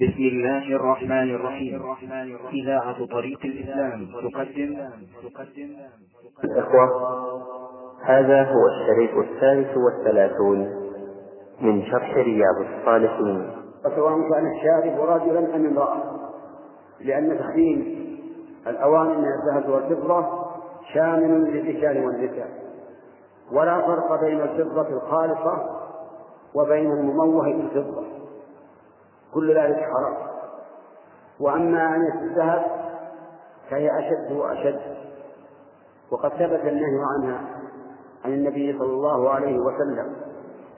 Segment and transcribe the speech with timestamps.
[0.00, 1.82] بسم الله الرحمن الرحيم.
[2.52, 4.76] إذاعة طريق الإسلام تقدم.
[6.44, 6.88] الإخوة
[8.04, 10.58] هذا هو الشريط الثالث والثلاثون
[11.60, 13.50] من شرح رياض الصالحين.
[13.84, 16.02] وسواء كان الشارب رجلا أم امرأة.
[17.00, 18.06] لأن تحريم
[18.66, 20.26] الأواني من الذهب والفضة
[20.94, 22.48] شامل للرجال والنساء.
[23.52, 25.64] ولا فرق بين الفضة الخالصة
[26.54, 28.17] وبين المموه بالفضة
[29.34, 30.14] كل ذلك حرام.
[31.40, 32.64] وأما أن الذهب
[33.70, 34.80] فهي أشد وأشد.
[36.10, 37.40] وقد ثبت النهي عنها
[38.24, 40.16] عن النبي صلى الله عليه وسلم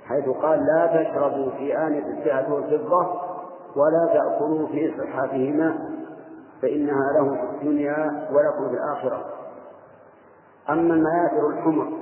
[0.05, 3.21] حيث قال لا تشربوا في آنية الذهب والفضة
[3.77, 5.79] ولا تأكلوا في صحافهما
[6.63, 9.25] فإنها لهم في الدنيا ولكم في الآخرة.
[10.71, 11.93] أما المياثر الحمر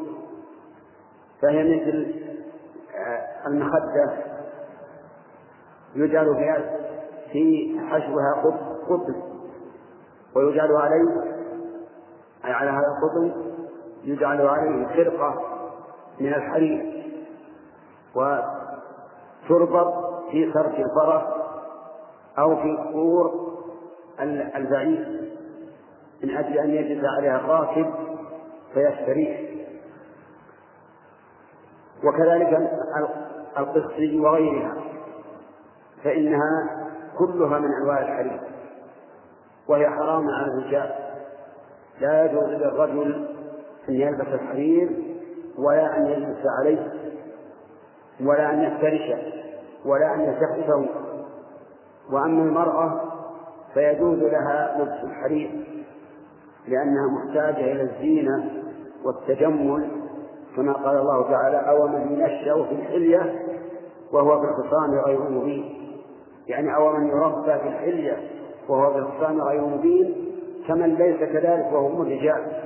[1.43, 2.15] فهي مثل
[3.47, 4.28] المخدة
[5.95, 6.79] يجعل فيها
[7.33, 8.43] في حشوها
[8.89, 9.23] قطن.
[10.37, 11.23] ويجعل عليه
[12.45, 13.33] أي على هذا القطن
[14.05, 15.43] يجعل عليه خرقة
[16.21, 17.05] من الحرير
[18.15, 19.95] وتربط
[20.31, 21.23] في صرف الفرس
[22.39, 23.49] أو في قور
[24.57, 25.29] البعير.
[26.25, 27.95] من أجل أن يجلس عليها الراكب
[28.75, 29.41] فيستريح.
[32.05, 32.71] وكذلك
[33.59, 34.88] القصي وغيرها.
[36.05, 36.71] فإنها
[37.19, 38.41] كلها من أنواع الحرير
[39.69, 40.95] وهي حرام على الرجال.
[42.01, 43.29] لا يجوز للرجل
[43.89, 44.91] أن يلبس الحرير
[45.59, 46.93] ولا أن يجلس عليه
[48.21, 49.19] ولا أن يفترشه
[49.85, 50.87] ولا أن يستخفه
[52.13, 53.01] وأما المرأة
[53.75, 55.51] فيجوز لها لبس الحرير
[56.69, 58.51] لأنها محتاجة إلى الزينة
[59.05, 59.91] والتجمل
[60.57, 63.43] كما قال الله تعالى أو من ينشأ في الحلية
[64.13, 65.78] وهو في الخصام غير مبين
[66.49, 68.31] يعني أو من يربى في الحلية
[68.69, 70.35] وهو في الخصام غير مبين
[70.69, 72.63] كمن ليس كذلك وهم الرجال.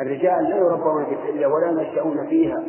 [0.00, 2.64] الرجال لا يربون في الحلية ولا ينشأون فيها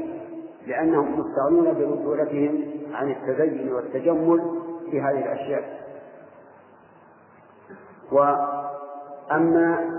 [0.68, 2.64] لأنهم مستغنون برجولتهم
[2.94, 5.86] عن التزين والتجمل في هذه الأشياء.
[8.12, 9.90] وأما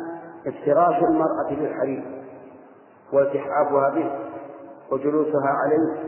[0.46, 2.04] افتراش المرأة بالحرير
[3.12, 4.10] والتحافها به
[4.92, 6.02] وجلوسها عليه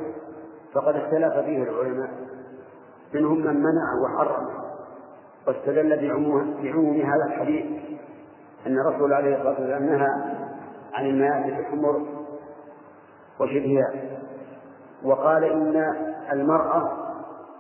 [0.74, 2.27] فقد اختلف فيه العلماء.
[3.14, 4.48] منهم من منع وحرم
[5.46, 5.96] واستدل
[6.62, 7.66] بعموم هذا الحديث
[8.66, 10.08] أن الرسول عليه الصلاة والسلام نهى
[10.94, 12.06] عن المياه الحمر
[13.40, 13.92] وشبهها
[15.04, 15.94] وقال إن
[16.32, 16.90] المرأة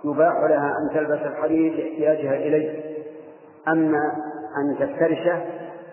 [0.04, 2.98] يباح لها أن تلبس الحرير لاحتياجها إليه.
[3.68, 4.12] أما
[4.56, 5.44] أن تفترشه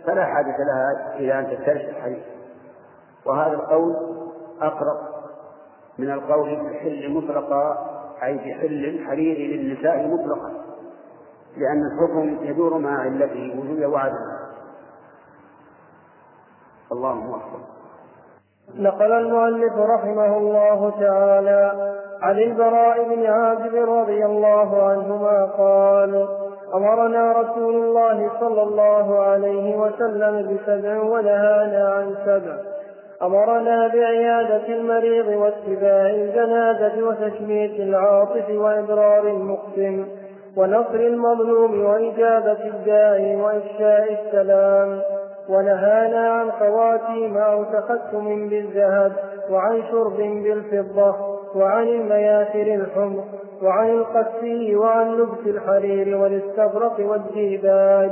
[0.05, 2.23] فلا حاجة لها إلى أن تفترش الحرير
[3.25, 3.95] وهذا القول
[4.61, 4.97] أقرب
[5.97, 10.51] من القول في الحل مطلقا أي في حل الحرير للنساء مطلقا
[11.57, 14.39] لأن الحكم يدور مع علته وجودا وعدما
[16.91, 17.59] اللهم أكبر.
[18.75, 26.27] نقل المؤلف رحمه الله تعالى عن البراء بن عازب رضي الله عنهما قال
[26.73, 32.74] أمرنا رسول الله صلى الله عليه وسلم بسبع ونهانا عن سبع.
[33.25, 40.07] أمرنا بعيادة المريض واتباع الجنازة وتشميت العاطف وإبرار المقسم
[40.57, 45.01] ونصر المظلوم وإجابة الداعي وإفشاء السلام
[45.49, 49.11] ونهانا عن خواتيم أو تختم بالذهب
[49.51, 51.15] وعن شرب بالفضة
[51.55, 53.23] وعن المياثر الحمر
[53.63, 58.11] وعن القسي وعن لبس الحرير والاستبرق والديباج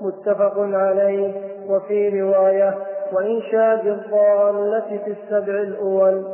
[0.00, 1.32] متفق عليه
[1.68, 2.74] وفي رواية
[3.14, 6.24] وإنشاد الضالة في السبع الأول.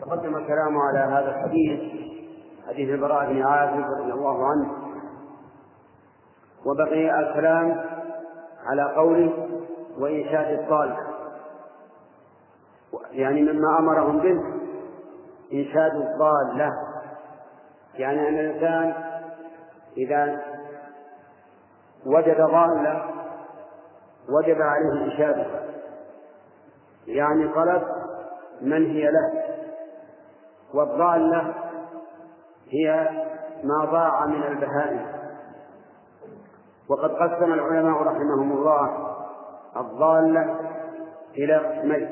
[0.00, 1.80] تقدم الكلام على هذا الحديث
[2.68, 4.72] حديث البراء بن عازب رضي الله عنه.
[6.66, 7.84] وبقي الكلام
[8.66, 9.32] على قوله
[9.98, 10.96] وإنشاد الضالة
[13.12, 14.42] يعني مما أمرهم به
[15.52, 16.72] إنشاد الضالة
[17.94, 18.94] يعني أن الإنسان
[19.96, 20.40] إذا
[22.06, 23.04] وجد ضالة
[24.28, 25.68] وجب عليه إنشادها
[27.06, 27.82] يعني طلب
[28.60, 29.44] من هي له؟
[30.74, 31.54] والضالة
[32.70, 33.08] هي
[33.64, 35.06] ما ضاع من البهائم.
[36.88, 39.14] وقد قسم العلماء رحمهم الله
[39.76, 40.56] الضالة
[41.36, 42.10] إلى قسمين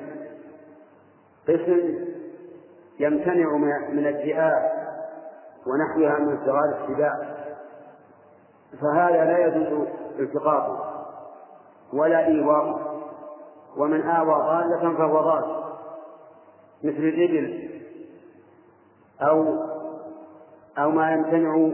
[1.49, 2.07] قسم
[3.01, 3.57] يمتنع
[3.93, 4.73] من الذئاب
[5.67, 7.36] ونحوها من صغار السباع.
[8.81, 9.89] فهذا لا يجوز
[10.19, 11.05] التقاطه
[11.93, 12.93] ولا إيواءه.
[13.77, 15.65] ومن آوى ضالة فهو ضال.
[16.85, 17.71] مثل الإبل
[19.21, 19.45] أو
[20.79, 21.71] أو ما يمتنع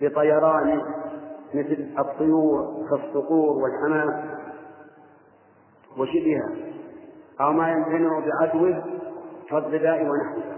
[0.00, 0.82] بطيرانه
[1.54, 4.30] مثل الطيور كالصقور والحمام
[5.98, 6.70] وشبهها.
[7.40, 8.84] أو ما يمتنع بعدوه
[9.50, 10.56] كالظباء ونحوها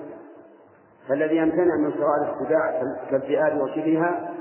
[1.08, 4.31] فالذي يمتنع من صغار السباع كالذئاب وشبهها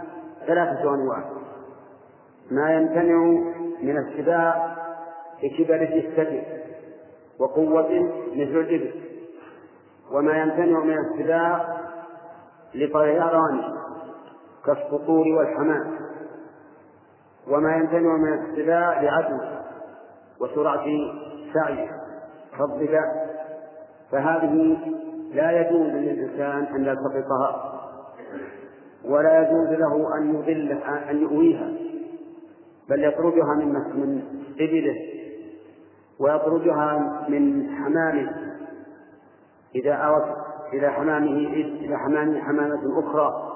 [0.47, 1.23] ثلاثة أنواع
[2.51, 3.17] ما يمتنع
[3.81, 4.75] من السباع
[5.43, 6.43] لكبر جثته
[7.39, 8.91] وقوته مثل الإبل
[10.11, 11.77] وما يمتنع من السباع
[12.75, 13.61] لطيران
[14.65, 15.97] كالسطور والحمام
[17.47, 19.37] وما يمتنع من السباع لعدو
[20.41, 20.85] وسرعة
[21.53, 21.89] سعيه
[22.57, 23.31] كالظباء
[24.11, 24.77] فهذه
[25.33, 27.81] لا يجوز للإنسان أن يلتقطها.
[29.05, 30.71] ولا يجوز له أن يضل
[31.09, 31.71] أن يؤويها
[32.89, 34.23] بل يطردها من من
[34.59, 34.95] إبله
[36.19, 36.97] ويطردها
[37.29, 38.31] من حمامه
[39.75, 40.37] إذا أوت
[40.73, 43.51] إلى حمامه إلى حمامه حمامة أخرى.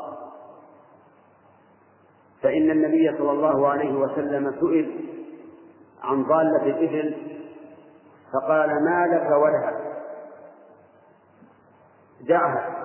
[2.41, 5.05] فإن النبي صلى الله عليه وسلم سئل
[6.03, 7.15] عن ضالة الإبل
[8.33, 9.73] فقال ما لك ولها
[12.27, 12.84] دعها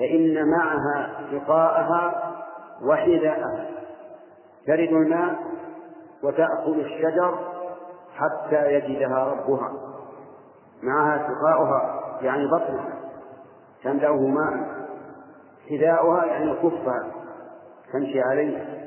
[0.00, 2.32] فإن معها سقاءها
[2.82, 3.66] وحذاءها
[4.66, 5.36] ترد الماء
[6.22, 7.38] وتأكل الشجر
[8.16, 9.72] حتى يجدها ربها.
[10.82, 13.00] معها سقاؤها يعني بطنها.
[13.84, 14.86] تملأه ماء.
[15.70, 17.06] حذاؤها يعني كفها.
[17.92, 18.86] تمشي عليه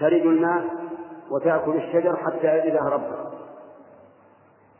[0.00, 0.64] ترد الماء
[1.30, 3.30] وتأكل الشجر حتى يجدها ربها.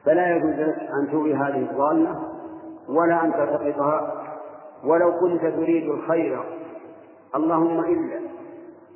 [0.05, 2.15] فلا يجوز لك أن توي هذه الضالة
[2.88, 4.25] ولا أن تلتقطها
[4.84, 6.44] ولو كنت تريد الخير
[7.34, 8.20] اللهم إلا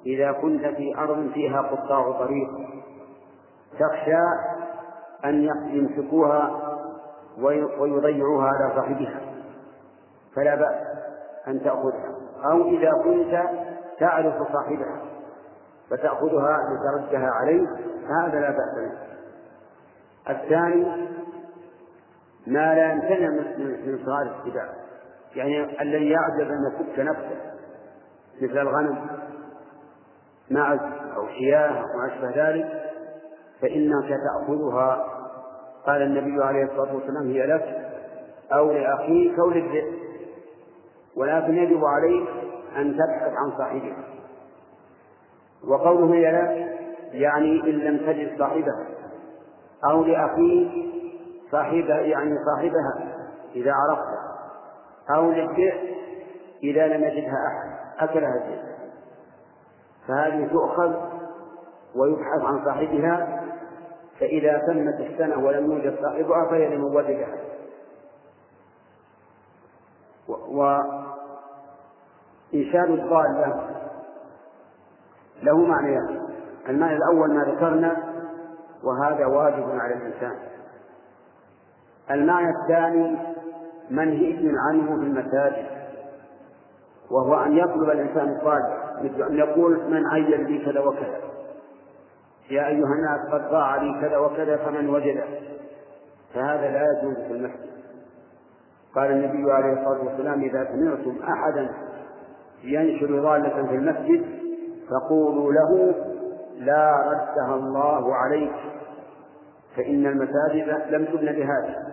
[0.06, 2.48] إذا كنت في أرض فيها قطاع طريق
[3.78, 4.22] تخشى
[5.24, 6.60] أن يمسكوها
[7.78, 9.20] ويضيعوها على صاحبها
[10.36, 10.86] فلا بأس
[11.48, 12.16] أن تأخذها.
[12.52, 13.42] أو إذا كنت
[13.98, 15.02] تعرف صاحبها
[15.90, 17.66] فتأخذها لتردها عليه
[18.08, 19.10] فهذا لا بأس به.
[20.32, 21.08] الثاني
[22.46, 23.28] ما لا يمتنع
[23.58, 24.79] من صغار السباع.
[25.34, 27.40] يعني الذي يعجز أن يفك نفسه
[28.42, 29.06] مثل الغنم
[30.50, 30.80] معز
[31.16, 32.90] أو شياه أو أشبه ذلك
[33.62, 35.06] فإنك تأخذها.
[35.86, 37.90] قال النبي عليه الصلاة والسلام هي لك
[38.52, 39.94] أو لأخيك أو للذئب
[41.16, 42.28] ولكن يجب عليك
[42.76, 44.04] أن تبحث عن صاحبها.
[45.68, 46.80] وقوله هي لك
[47.12, 48.86] يعني إن لم تجد صاحبها
[49.90, 50.70] أو لأخيك
[51.52, 53.14] صاحبها يعني صاحبها
[53.54, 54.19] إذا عرفتها
[55.11, 55.97] أو للذئب
[56.62, 57.70] إذا لم يجدها أحد
[58.08, 58.70] أكلها الذئب
[60.08, 60.94] فهذه تؤخذ
[61.97, 63.41] ويبحث عن صاحبها
[64.20, 67.37] فإذا تمت السنة ولم يوجد صاحبها فهي لمن وجدها
[70.29, 70.91] وإنشاد
[72.91, 73.67] الضالة
[75.43, 75.56] له.
[75.56, 76.29] معنيان
[76.69, 77.97] المعنى الأول ما ذكرنا
[78.85, 80.38] وهذا واجب على الإنسان.
[82.11, 83.17] المعنى الثاني
[83.90, 85.66] منهي عنه في المساجد
[87.10, 91.20] وهو أن يطلب الإنسان الصالح مثل أن يقول من عين لي كذا وكذا.
[92.50, 95.25] يا أيها الناس قد ضاع لي كذا وكذا فمن وجده
[96.34, 97.70] فهذا لا يجوز في المسجد.
[98.94, 101.70] قال النبي عليه الصلاة والسلام إذا سمعتم أحدا
[102.64, 104.25] ينشر ضالة في المسجد
[104.90, 105.94] فقولوا له
[106.59, 108.52] لا ردها الله عليك
[109.76, 111.89] فإن المساجد لم تبن بهذا.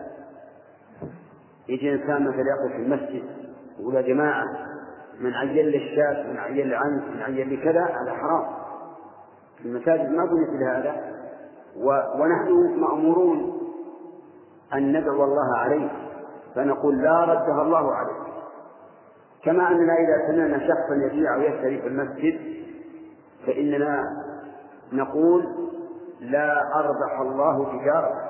[1.70, 3.24] يجي إنسان مثلا يقف في المسجد
[3.80, 4.46] يقول يا جماعة
[5.20, 8.46] من عين للشاة من عين لعنف من عين لكذا هذا حرام.
[9.66, 11.18] المساجد ما بنيت لهذا
[12.20, 13.58] ونحن مأمورون
[14.74, 15.90] أن ندعو الله عليه
[16.56, 18.28] فنقول لا ردها الله عليه
[19.44, 22.40] كما أننا إذا سمعنا شخصا يبيع أو يشتري في المسجد
[23.48, 24.04] فإننا
[24.92, 25.46] نقول
[26.20, 28.27] لا أربح الله تجارته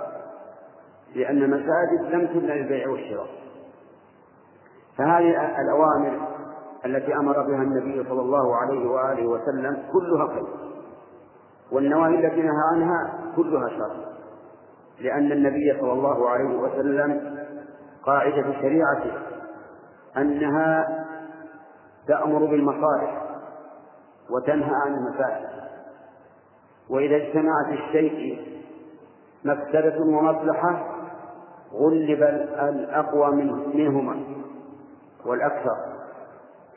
[1.15, 3.27] لأن المساجد لم تبنى للبيع والشراء.
[4.97, 6.27] فهذه الأوامر
[6.85, 10.47] التي أمر بها النبي صلى الله عليه وآله وسلم كلها خير.
[11.71, 14.05] والنواهي التي نهى عنها كلها شر.
[14.99, 17.37] لأن النبي صلى الله عليه وسلم
[18.03, 19.11] قاعدة شريعته
[20.17, 20.87] أنها
[22.07, 23.23] تأمر بالمصالح
[24.29, 25.57] وتنهى عن المفاسد
[26.89, 28.47] وإذا اجتمعت الشيء
[29.45, 30.96] مفسدة ومصلحة
[31.73, 32.23] غلب
[32.69, 33.31] الأقوى
[33.73, 34.15] منهما
[35.25, 35.75] والأكثر.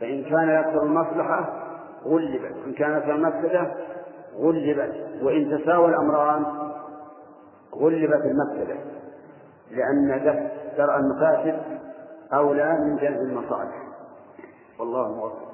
[0.01, 1.63] فإن كان الأكثر المصلحة
[2.05, 3.75] غلبت وإن كان أكثر المفسدة
[4.37, 6.45] غلبت وإن تساوى الأمران
[7.75, 8.77] غلبت المفسدة.
[9.71, 10.25] لأن
[10.77, 11.63] درء المفاسد
[12.33, 13.83] أولى من جلب المصالح.
[14.79, 15.51] والله موفق.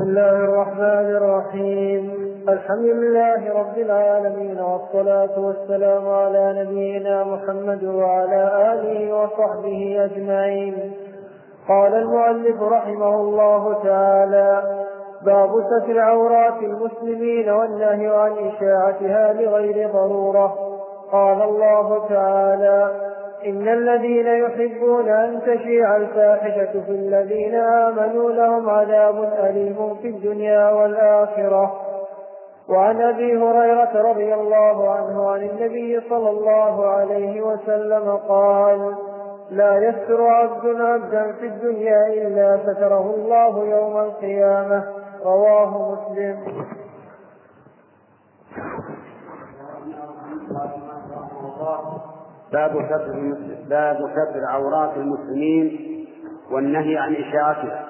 [0.00, 2.02] بسم الله الرحمن الرحيم.
[2.48, 10.92] الحمد لله رب العالمين والصلاة والسلام على نبينا محمد وعلى آله وصحبه أجمعين.
[11.68, 14.62] قال المؤلف رحمه الله تعالى
[15.26, 20.58] باب ستر عورات المسلمين والنهي عن إشاعتها لغير ضرورة.
[21.12, 22.90] قال الله تعالى
[23.46, 31.80] إن الذين يحبون أن تشيع الفاحشة في الذين آمنوا لهم عذاب أليم في الدنيا والآخرة.
[32.68, 38.94] وعن أبي هريرة رضي الله عنه عن النبي صلى الله عليه وسلم قال
[39.50, 44.84] لا يستر عبد عبدا في الدنيا إلا ستره الله يوم القيامة.
[45.24, 46.36] رواه مسلم.
[52.52, 53.34] باب ستر
[53.68, 56.06] باب ستر عورات المسلمين
[56.50, 57.86] والنهي عن إشاعتها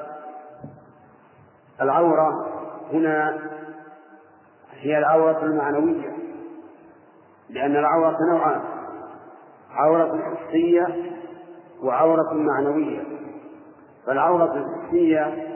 [1.80, 2.46] العورة
[2.92, 3.38] هنا
[4.72, 6.12] هي العورة المعنوية
[7.50, 8.60] لأن العورة نوعان
[9.70, 10.86] عورة حسية
[11.82, 13.02] وعورة معنوية.
[14.06, 15.46] فالعورة الحسية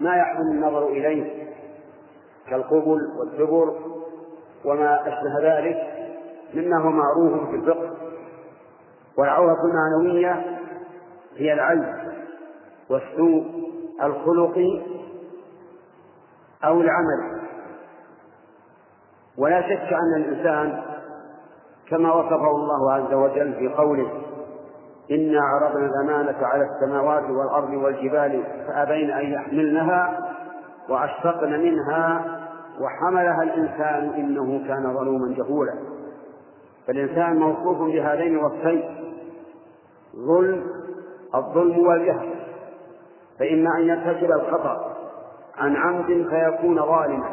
[0.00, 1.44] ما يحسن النظر إليه
[2.50, 3.74] كالقبل والدبر
[4.64, 5.76] وما أشبه ذلك
[6.54, 7.90] مما هو معروف في الفقه.
[9.18, 10.60] والعورة المعنوية
[11.36, 11.94] هي العيب
[12.90, 13.44] والسوء
[14.02, 14.82] الخلقي
[16.64, 17.40] أو العمل.
[19.38, 20.82] ولا شك أن الإنسان
[21.88, 24.10] كما وصفه الله عز وجل في قوله
[25.10, 30.30] إنا عرضنا الأمانة على السماوات والأرض والجبال فأبين أن يحملنها
[30.88, 32.24] وأشفقن منها
[32.80, 35.74] وحملها الإنسان إنه كان ظلوما جهولا.
[36.86, 39.03] فالإنسان موصوف بهذين الوصفين.
[40.26, 40.62] ظلم
[41.34, 42.34] الظلم والجهل.
[43.38, 44.96] فإما أن يرتكب الخطأ
[45.58, 47.30] عن عمد فيكون ظالما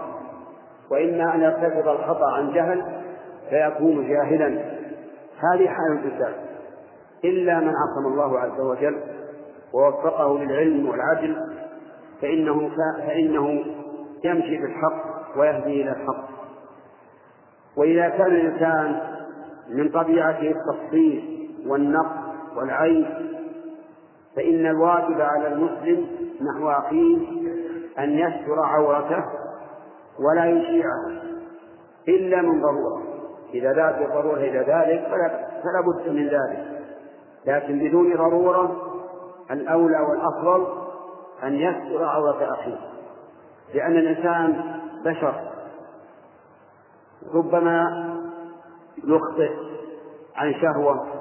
[0.92, 2.84] وإما أن يرتكب الخطأ عن جهل
[3.50, 4.48] فيكون جاهلا.
[5.40, 6.34] هذه حال الإنسان
[7.24, 8.98] إلا من عصم الله عز وجل
[9.74, 11.36] ووفقه للعلم والعدل
[12.22, 12.72] فإنه
[13.08, 13.50] فإنه
[14.24, 16.30] يمشي بالحق ويهدي إلى الحق.
[17.78, 19.02] وإذا كان الإنسان
[19.70, 22.21] من طبيعته التفصيل والنقص
[22.56, 23.06] والعيب
[24.36, 26.08] فإن الواجب على المسلم
[26.42, 27.18] نحو أخيه
[28.00, 29.24] أن يستر عورته
[30.20, 31.22] ولا يشيعها
[32.08, 33.02] إلا من ضرورة.
[33.54, 35.08] إذا ذات ضرورة إلى ذلك
[35.64, 36.82] فلا بد من ذلك.
[37.46, 38.78] لكن بدون ضرورة
[39.52, 40.68] الأولى والأفضل
[41.44, 42.80] أن يستر عورة أخيه.
[43.74, 44.64] لأن الإنسان
[45.06, 45.52] بشر
[47.34, 48.08] ربما
[49.04, 49.52] يخطئ
[50.36, 51.21] عن شهوة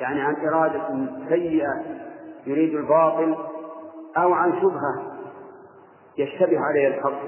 [0.00, 1.82] يعني عن إرادة سيئة
[2.46, 3.36] يريد الباطل
[4.16, 5.12] أو عن شبهة
[6.18, 7.20] يشتبه عليه الحق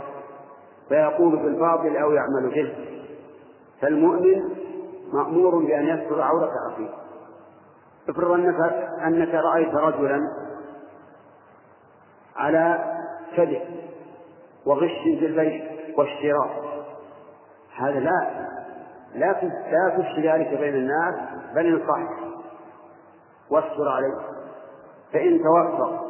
[0.89, 2.75] فيقول بالباطل أو يعمل به.
[3.81, 4.43] فالمؤمن
[5.13, 6.91] مأمور بأن يستر عورة أخيه.
[8.09, 8.61] افرض أنك
[9.07, 10.21] أنك رأيت رجلا
[12.37, 12.85] على
[13.37, 13.63] كذب
[14.67, 15.65] وغش في البيع
[15.99, 16.65] والشراء.
[17.77, 18.45] هذا لا
[19.15, 19.33] لا
[19.99, 21.15] تفشي ذلك بين الناس
[21.55, 22.34] بل انصح
[23.51, 24.15] واستر عليه.
[25.13, 26.05] فإن توفق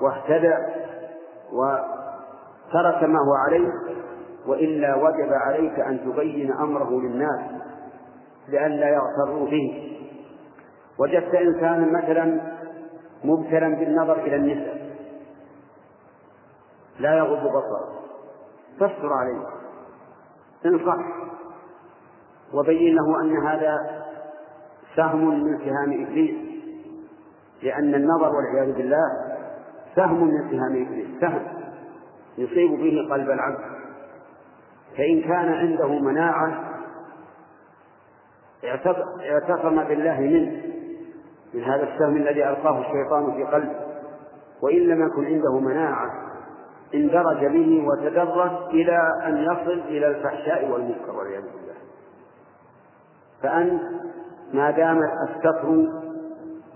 [0.00, 0.54] واهتدى
[1.52, 3.68] وترك ما هو عليه
[4.46, 7.40] وإلا وجب عليك أن تبين أمره للناس
[8.48, 9.96] لئلا يغتروا به.
[10.98, 12.40] وجدت إنسانا مثلا
[13.24, 14.80] مبتلا بالنظر إلى النساء.
[16.98, 18.00] لا يغض بصره.
[18.80, 19.46] فاستر عليه.
[20.66, 20.96] انصح.
[22.54, 23.76] وبين له أن هذا
[24.96, 26.49] سهم من سهام إبليس.
[27.62, 29.06] لأن النظر والعياذ بالله
[29.96, 31.42] سهم من سهام إبليس سهم
[32.38, 33.64] يصيب به قلب العبد.
[34.96, 36.64] فإن كان عنده مناعة
[39.30, 40.62] اعتصم بالله منه
[41.54, 43.80] من هذا السهم الذي ألقاه الشيطان في قلبه.
[44.62, 46.10] وإن لم يكن عنده مناعة
[46.94, 51.74] اندرج به وتدرج إلى أن يصل إلى الفحشاء والمنكر والعياذ بالله.
[53.42, 53.82] فأنت
[54.52, 55.99] ما دام الستر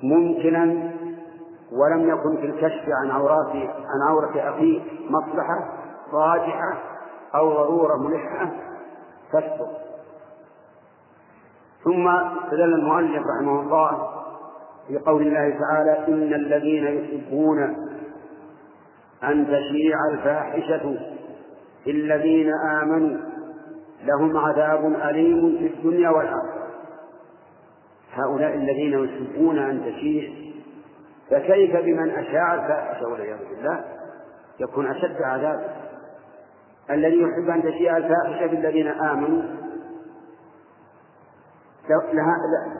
[0.05, 0.93] ممكنا
[1.73, 5.73] ولم يكن في الكشف عن عورات عن عورة أخيك مصلحة
[6.13, 6.79] راجحة
[7.35, 8.51] أو ضرورة ملحة
[9.33, 9.67] فاستر
[11.85, 14.09] ثم استدل المؤلف رحمه الله
[14.89, 17.63] في قول الله تعالى إن الذين يحبون
[19.25, 20.99] أن تشيع الفاحشة
[21.85, 22.51] في الذين
[22.83, 23.19] آمنوا
[24.05, 26.63] لهم عذاب أليم في الدنيا والآخرة.
[28.14, 30.30] هؤلاء الذين يحبون أن تشيع
[31.30, 33.85] فكيف بمن أشاع؟ الفاحشة والعياذ بالله
[34.61, 35.75] يكون أشد عذابا
[36.90, 39.42] الذي يحب أن تشيع الفاحشة بالذين آمنوا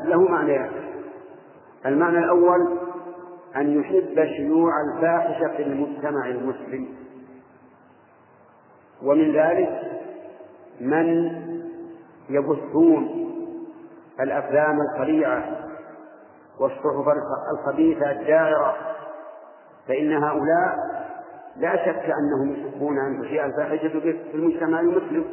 [0.05, 0.71] له معنيان
[1.87, 2.79] المعنى الأول
[3.57, 6.89] أن يحب شيوع الفاحشة في المجتمع المسلم.
[9.03, 9.83] ومن ذلك
[10.81, 11.33] من
[12.31, 13.24] يبثون
[14.21, 15.45] الأفلام الخليعة
[16.61, 17.09] والصحف
[17.53, 18.77] الخبيثة الدائرة
[19.89, 20.77] فإن هؤلاء
[21.57, 25.25] لا شك أنهم يحبون أن تشيع الفاحشة في المجتمع المسلم.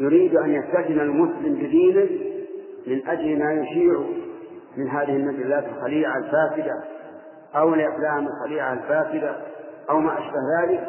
[0.00, 2.08] يريد أن يستثنى المسلم بدينه
[2.86, 4.00] من أجل ما يشيع
[4.76, 6.84] من هذه المجلات الخليعة الفاسدة
[7.56, 9.36] أو الأفلام الخليعة الفاسدة
[9.90, 10.88] أو ما أشبه ذلك.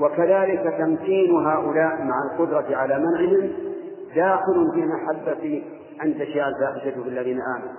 [0.00, 3.50] وكذلك تمكين هؤلاء مع القدرة على منعهم
[4.14, 5.62] داخل في محبة
[6.02, 7.74] أن تشيع الفاحشة في الذين آمنوا.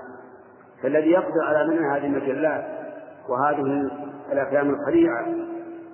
[0.84, 2.66] فالذي يقدر على منع هذه المجلات
[3.30, 3.92] وهذه
[4.32, 5.26] الأفلام الخليعة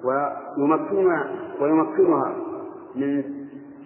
[0.04, 1.28] ويمكنها
[1.62, 2.36] ويمكنها
[2.96, 3.24] من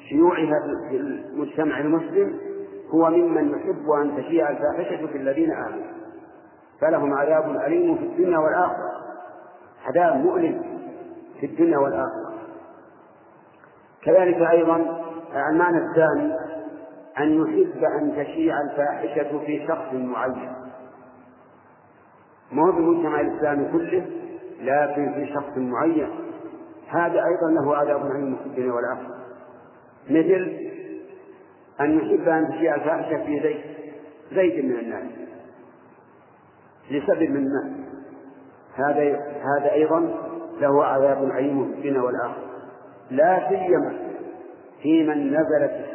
[0.10, 2.39] شيوعها في المجتمع المسلم
[2.89, 6.00] هو ممن يحب أن تشيع الفاحشة في الذين آمنوا.
[6.81, 8.91] فلهم عذاب أليم في الدنيا والآخرة.
[9.86, 10.63] عذاب مؤلم
[11.39, 12.34] في الدنيا والآخرة.
[14.03, 15.03] كذلك أيضا
[15.50, 16.49] المعنى الثاني
[17.20, 20.54] أن يحب أن تشيع الفاحشة في شخص معين.
[22.52, 24.06] مو في المجتمع الإسلامي كله
[24.62, 26.10] لكن في شخص معين.
[26.88, 28.02] هذا أيضا له عذاب
[28.44, 29.16] في الدنيا والآخرة
[30.10, 30.70] مثل
[31.82, 33.62] أن يحب أن تشيع الفاحشة في زيد.
[34.32, 35.12] زيد من الناس.
[36.92, 37.90] لسبب من ما؟
[38.76, 40.00] هذا هذا أيضا
[40.60, 42.50] له عذاب عليم في الدنيا والآخرة
[43.12, 44.09] لا سيما
[44.82, 45.86] في من نزلت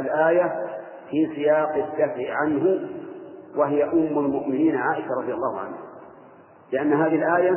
[0.00, 0.66] الآية
[1.10, 2.88] في سياق الدفع عنه
[3.56, 5.78] وهي أم المؤمنين عائشة رضي الله عنها.
[6.72, 7.52] لأن هذه الآية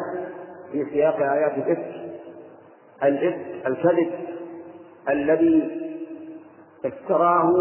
[0.72, 2.12] في سياق آيات الإفك
[3.04, 4.12] الإفك الكذب
[5.10, 5.82] الذي
[6.86, 7.52] افتراه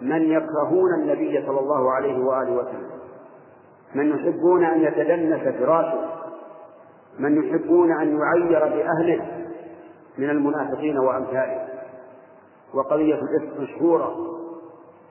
[0.00, 2.90] من يكرهون النبي صلى الله عليه وآله وسلم.
[3.94, 6.08] من يحبون أن يتدنس فراشه.
[7.18, 9.26] من يحبون أن يعير بأهله
[10.18, 11.67] من المنافقين وأمثاله.
[12.74, 14.16] وقضية الإفك مشهورة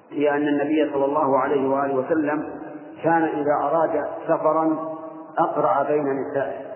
[0.10, 2.60] هي أن النبي صلى الله عليه وآله وسلم
[3.04, 4.98] كان إذا أراد سفرا
[5.38, 6.67] أقرع بين نسائه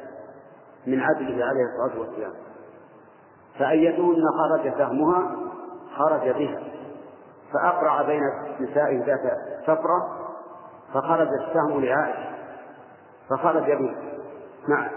[0.88, 2.34] من عدله عليه الصلاة والسلام.
[3.60, 5.36] فأيتهن خرج سهمها
[5.96, 6.60] خرج بها.
[7.54, 8.22] فأقرع بين
[8.60, 10.28] نسائه ذات سفرة
[10.94, 12.32] فخرج السهم لعائشة.
[13.30, 13.96] فخرج به.
[14.67, 14.89] نعم.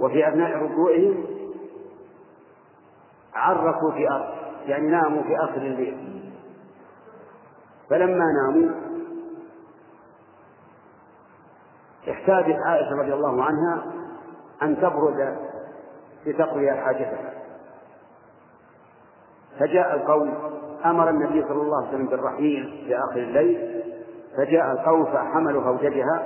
[0.00, 1.24] وفي أثناء ركوعهم
[3.34, 4.45] عرفوا في أرض.
[4.66, 6.22] يعني ناموا في آخر الليل.
[7.90, 8.70] فلما ناموا
[12.10, 13.84] احتاجت عائشة رضي الله عنها
[14.62, 15.36] أن تبرد
[16.26, 17.32] لتقضي حاجتها.
[19.58, 20.34] فجاء القوم
[20.84, 23.82] أمر النبي صلى الله عليه وسلم بالرحيل في آخر الليل
[24.36, 26.24] فجاء القوم فحملوا زوجها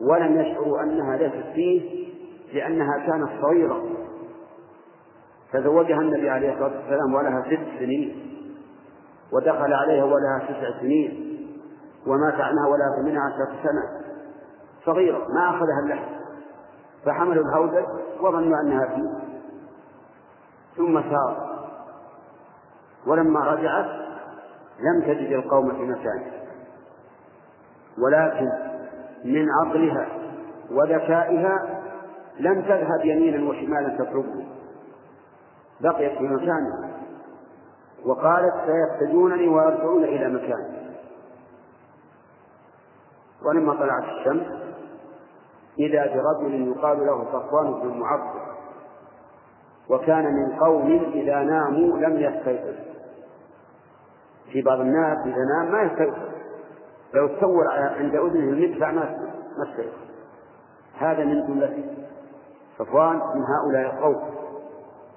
[0.00, 2.06] ولم يشعروا أنها ليست فيه
[2.52, 3.84] لأنها كانت صغيرة.
[5.52, 8.32] فزوجها النبي عليه الصلاة والسلام ولها ست سنين
[9.32, 11.26] ودخل عليها ولها تسع سنين
[12.06, 14.06] ومات عنها ولها ثمان عشرة سنة
[14.86, 16.16] صغيرة ما أخذها اللحم
[17.04, 17.84] فحملوا الهودج
[18.20, 19.26] وظنوا أنها فيه
[20.76, 21.56] ثم سار.
[23.06, 23.86] ولما رجعت
[24.80, 26.32] لم تجد القوم في مكانه
[27.98, 28.50] ولكن
[29.24, 30.08] من عقلها
[30.70, 31.82] وذكائها
[32.40, 34.46] لم تذهب يمينا وشمالا تطلبه.
[35.80, 36.90] بقيت في مكانها
[38.04, 40.86] وقالت سيفتدونني ويرجعون إلى مكاني.
[43.46, 44.46] ولما طلعت الشمس
[45.78, 48.40] إذا برجل يقال له صفوان بن المعطل
[49.88, 52.74] وكان من قوم إذا ناموا لم يستيقظ.
[54.52, 56.36] في بعض الناس إذا نام ما يستيقظ.
[57.14, 59.18] لو تصور عند أذنه المدفع ما
[59.58, 60.06] ما استيقظ
[60.98, 62.06] هذا من جملته
[62.78, 64.35] صفوان من هؤلاء القوم.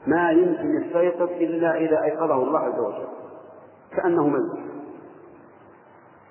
[0.09, 3.07] ما يمكن يستيقظ إلا إذا أيقظه الله عز وجل.
[3.91, 4.69] كأنه ميت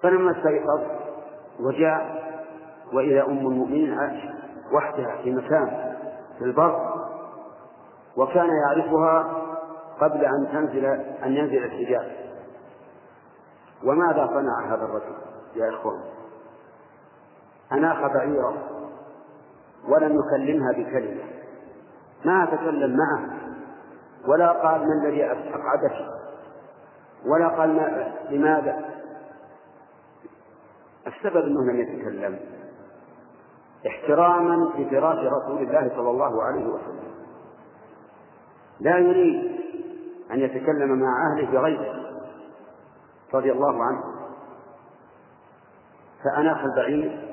[0.02, 0.80] فلما استيقظ
[1.60, 2.28] وجاء
[2.92, 4.34] وإذا أم المؤمنين عائشة
[4.72, 5.94] وحدها في مكان
[6.38, 6.94] في البر
[8.16, 9.44] وكان يعرفها
[10.00, 10.84] قبل أن تنزل
[11.24, 12.12] أن ينزل الحجاب.
[13.84, 15.14] وماذا صنع هذا الرجل
[15.56, 16.00] يا إخوان؟
[17.72, 18.54] أناخ بعيره
[19.88, 21.24] ولم يكلمها بكلمة.
[22.24, 23.47] ما تكلم معه؟
[24.26, 25.92] ولا قال ما الذي أقعدك
[27.26, 28.84] ولا قال ما لماذا؟
[31.06, 32.38] السبب أنه لم يتكلم.
[33.86, 37.08] احتراما لفراش رسول الله صلى الله عليه وسلم.
[38.80, 39.60] لا يريد
[40.30, 41.94] أن يتكلم مع أهله بغيره
[43.34, 44.02] رضي الله عنه.
[46.24, 47.28] فأناخ البعير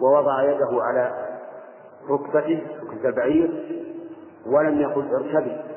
[0.00, 1.28] ووضع يده على
[2.10, 3.50] ركبته ركبة البعير
[4.46, 5.67] ولم يقل اركبي.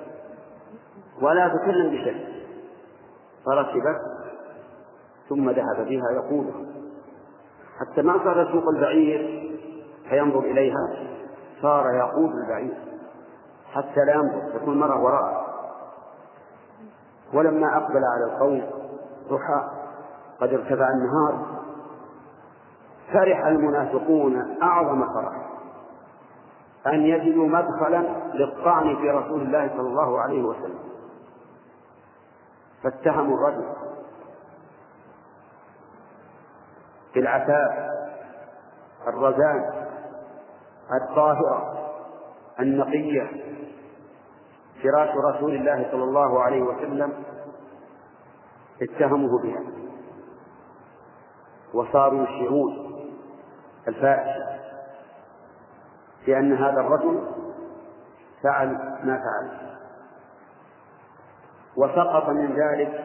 [1.21, 2.31] ولا تكلم بشيء.
[3.45, 4.01] فركبت
[5.29, 6.65] ثم ذهب بها يقودها.
[7.79, 9.51] حتى ما صار يسوق البعير
[10.09, 10.87] فينظر إليها
[11.61, 12.77] صار يقود البعير.
[13.73, 15.45] حتى لا ينظر تكون المرأة وراءه
[17.33, 18.63] ولما أقبل على القوم
[19.29, 19.69] ضحى
[20.41, 21.61] قد ارتفع النهار.
[23.13, 25.49] فرح المنافقون أعظم فرح.
[26.87, 28.03] أن يجدوا مدخلا
[28.33, 30.90] للطعن في رسول الله صلى الله عليه وسلم.
[32.83, 33.73] فاتهموا الرجل
[37.15, 37.91] بالعفاف
[39.07, 39.87] الرزان
[41.01, 41.91] الطاهرة
[42.59, 43.29] النقية.
[44.83, 47.23] فراش رسول الله صلى الله عليه وسلم
[48.81, 49.63] اتهموه بها.
[51.73, 52.91] وصاروا يشيعون
[53.87, 54.59] الفاحشة
[56.25, 57.31] بأن هذا الرجل
[58.43, 58.67] فعل
[59.03, 59.70] ما فعل.
[61.77, 63.03] وسقط من ذلك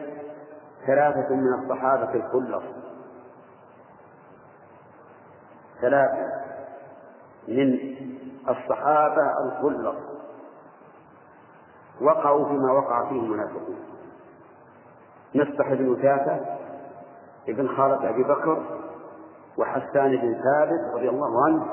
[0.87, 2.63] ثلاثة من الصحابة الخلص.
[5.81, 6.27] ثلاثة
[7.47, 7.79] من
[8.49, 9.95] الصحابة الخلص.
[12.01, 13.79] وقعوا فيما وقع فيه المنافقون.
[15.35, 16.57] نصح بن وثاثة
[17.49, 18.63] ابن خالد أبي بكر
[19.57, 21.65] وحسان بن ثابت رضي الله عنه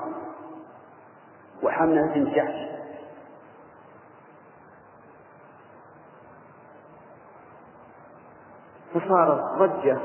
[1.62, 2.73] وحملة بن جحش
[8.94, 9.98] فصارت ضجة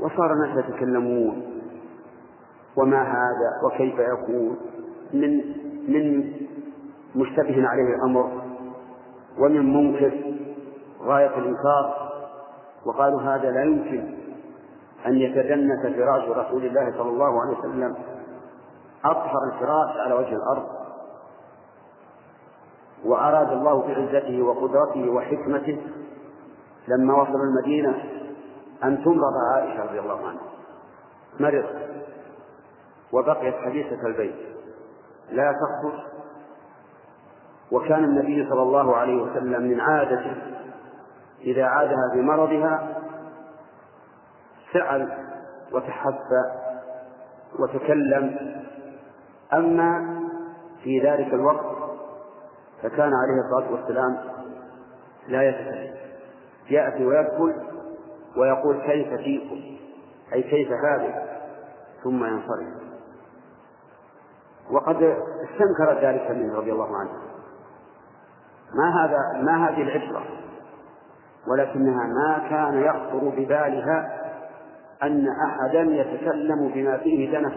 [0.00, 1.42] وصار الناس يتكلمون
[2.76, 4.56] وما هذا؟ وكيف يكون؟
[5.12, 5.36] من
[5.88, 6.32] من
[7.16, 8.42] مشتبه عليه الأمر
[9.38, 10.12] ومن منكر
[11.02, 12.12] غاية الإنكار
[12.86, 14.14] وقالوا هذا لا يمكن
[15.06, 17.94] أن يتجنس فراش رسول الله صلى الله عليه وسلم.
[19.04, 20.66] أطهر الفراش على وجه الأرض.
[23.04, 25.78] وأراد الله بعزته وقدرته وحكمته
[26.88, 27.94] لما وصل المدينة
[28.84, 30.42] أن تمرض عائشة رضي الله عنها.
[31.40, 31.64] مرض.
[33.12, 34.34] وبقيت حديثة البيت.
[35.30, 36.00] لا تخرج
[37.72, 40.36] وكان النبي صلى الله عليه وسلم من عادته
[41.40, 43.02] إذا عادها بمرضها
[44.72, 45.18] سأل
[45.72, 46.42] وتحفى
[47.58, 48.36] وتكلم.
[49.52, 50.16] أما
[50.82, 51.76] في ذلك الوقت
[52.82, 54.18] فكان عليه الصلاة والسلام
[55.28, 56.05] لا يتكلم.
[56.70, 57.54] يأتي ويدخل
[58.36, 59.60] ويقول كيف فيكم؟
[60.32, 61.26] أي كيف هذه؟
[62.04, 62.86] ثم ينصرف.
[64.70, 64.96] وقد
[65.44, 67.10] استنكر ذلك منه رضي الله عنه.
[68.74, 70.22] ما هذا ما هذه العشرة
[71.48, 74.22] ولكنها ما كان يخطر ببالها
[75.02, 77.52] أن أحدا يتكلم بما فيه دنس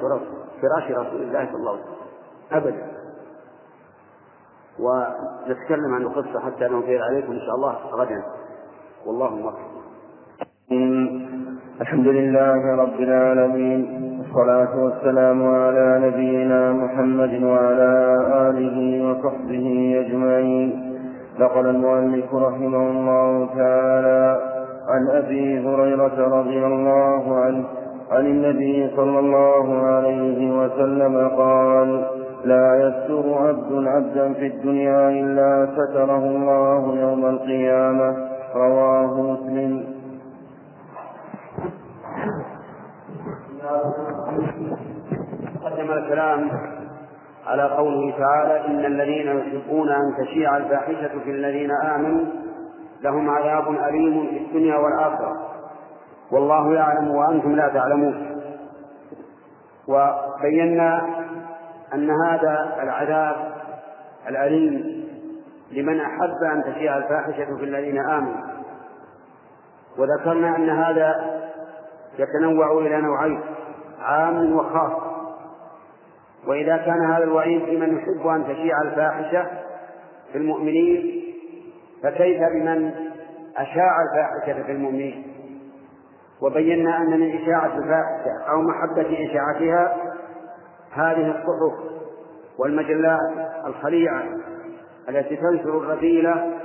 [0.62, 2.00] فراش رسول الله صلى الله عليه وسلم.
[2.52, 3.00] أبدا.
[4.80, 8.24] ونتكلم عن القصة حتى ننظر عليكم إن شاء الله غدا.
[9.06, 9.70] والله موفق
[11.82, 13.88] الحمد لله رب العالمين
[14.20, 17.94] والصلاة والسلام على نبينا محمد وعلى
[18.50, 20.70] آله وصحبه أجمعين.
[21.40, 24.42] نقل المؤلف رحمه الله تعالى
[24.90, 27.64] عن أبي هريرة رضي الله عنه
[28.12, 32.06] عن النبي صلى الله عليه وسلم قال
[32.46, 38.29] لا يستر عبد عبدا في الدنيا إلا ستره الله يوم القيامة.
[38.56, 40.00] رواه مسلم.
[45.64, 46.52] قدم الكلام
[47.48, 52.26] على قوله تعالى إن الذين يحبون أن تشيع الفاحشة في الذين آمنوا
[53.02, 55.38] لهم عذاب أليم في الدنيا والآخرة.
[56.32, 58.42] والله يعلم وأنتم لا تعلمون.
[59.88, 61.02] وبينا
[61.94, 63.36] أن هذا العذاب
[64.30, 64.99] الأليم
[65.72, 68.60] لمن أحب أن تشيع الفاحشة في الذين آمنوا.
[69.98, 71.40] وذكرنا أن هذا
[72.20, 73.42] يتنوع إلى نوعين
[74.00, 75.02] عام وخاص.
[76.48, 79.48] وإذا كان هذا الوعيد لمن يحب أن تشيع الفاحشة
[80.32, 81.24] في المؤمنين
[82.04, 82.92] فكيف بمن
[83.58, 85.24] أشاع الفاحشة في المؤمنين؟
[86.42, 89.98] وبينا أن من إشاعة الفاحشة أو محبة إشاعتها
[90.92, 91.80] هذه الصحف
[92.60, 93.20] والمجلات
[93.66, 94.24] الخليعة.
[95.10, 96.60] التي تنشر الرذيلة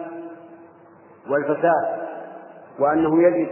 [1.31, 2.05] والفساد
[2.79, 3.49] وأنه يجب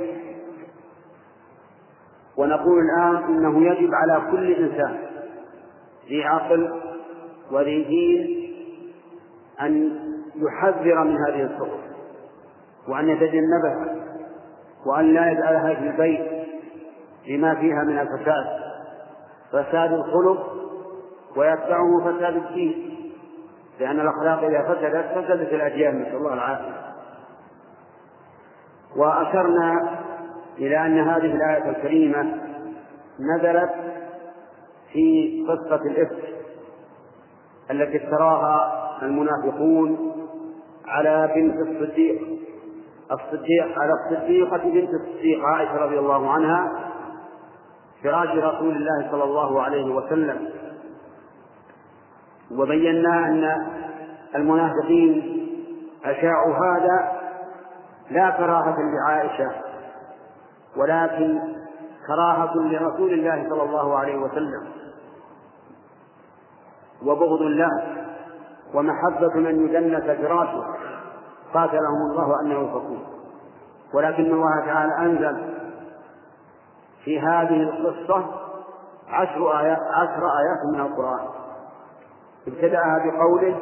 [2.37, 4.99] ونقول الآن إنه يجب على كل إنسان
[6.09, 6.81] ذي عقل
[7.51, 8.43] وذي دين
[9.61, 9.99] أن
[10.37, 11.79] يحذر من هذه الصفة
[12.89, 13.97] وأن يتجنبها
[14.87, 16.47] وأن لا يجعلها في البيت
[17.29, 18.47] لما فيها من الفساد
[19.53, 20.53] فساد الخلق
[21.37, 23.02] ويتبعه فساد الدين.
[23.83, 26.93] لأن الأخلاق إذا فسدت فسدت الأديان نسأل الله العافية.
[28.97, 29.99] وأشرنا
[30.59, 32.39] إلى أن هذه الآية الكريمة
[33.21, 33.71] نزلت
[34.93, 36.35] في قصة الإفك
[37.71, 40.13] التي افتراها المنافقون
[40.87, 42.21] على بنت الصديق.
[43.13, 46.73] الصديق على الصديقة بنت الصديق عائشة رضي الله عنها
[48.05, 50.49] فراش رسول الله صلى الله عليه وسلم.
[52.59, 53.67] وبينا أن
[54.35, 55.39] المنافقين
[56.05, 57.13] أشاعوا هذا
[58.11, 59.51] لا كراهة لعائشة
[60.77, 61.41] ولكن
[62.07, 64.67] كراهة لرسول الله صلى الله عليه وسلم.
[67.07, 67.71] وبغض له
[68.75, 70.65] ومحبة من يدنس فراشه
[71.55, 73.05] قاتلهم الله أنه يفكون
[73.95, 75.55] ولكن الله تعالى أنزل
[77.05, 78.25] في هذه القصة
[79.09, 81.29] عشر آيات عشر آيات من القرآن.
[82.47, 83.59] ابتدأها بقوله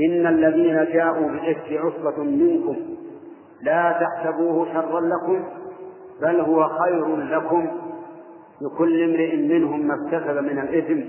[0.00, 2.76] إن الذين جاءوا بالإفك عصبة منكم
[3.62, 5.44] لا تحسبوه شرا لكم
[6.22, 7.66] بل هو خير لكم
[8.60, 11.00] لكل امرئ منهم ما اكتسب من الإثم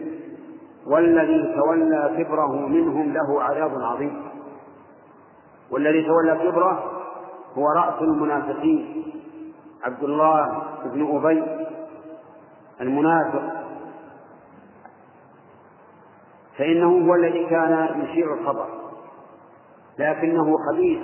[0.88, 4.22] والذي تولى كبره منهم له عذاب عظيم.
[5.72, 6.84] والذي تولى كبره
[7.58, 9.04] هو رأس المنافقين
[9.84, 11.44] عبد الله بن أبي
[12.82, 13.59] المنافق.
[16.60, 18.68] فإنه هو الذي كان يشيع الخبر
[20.00, 21.00] لكنه خبيث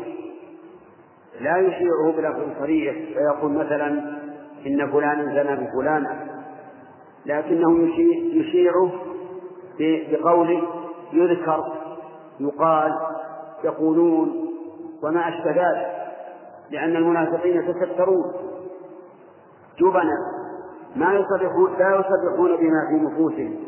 [1.42, 3.88] لا يشيعه بلفظ صريح فيقول مثلا
[4.66, 6.28] إن فلانا زنى بفلان
[7.26, 7.88] لكنه
[8.34, 8.92] يشيعه
[9.80, 10.62] بقوله
[11.14, 11.74] يذكر
[12.40, 12.92] يقال
[13.64, 14.50] يقولون
[15.04, 15.96] وما أشبه ذلك
[16.72, 18.34] لأن المنافقين يتسترون
[19.80, 20.18] جبنا
[20.96, 23.65] ما يصرحون لا يصرحون بما في نفوسهم.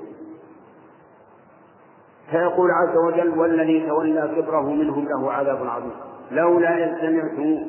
[2.31, 5.91] فيقول عز وجل والذي تولى كبره منهم له عذاب عظيم.
[6.31, 7.67] لولا إذ سمعتم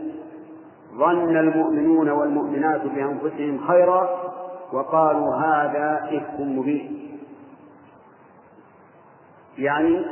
[0.98, 4.08] ظن المؤمنون والمؤمنات بأنفسهم خيرا
[4.72, 7.18] وقالوا هذا إفك مبين.
[9.58, 10.04] يعني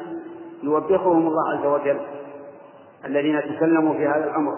[0.62, 2.00] يوبخهم الله عز وجل
[3.04, 4.56] الذين تكلموا في هذا الأمر.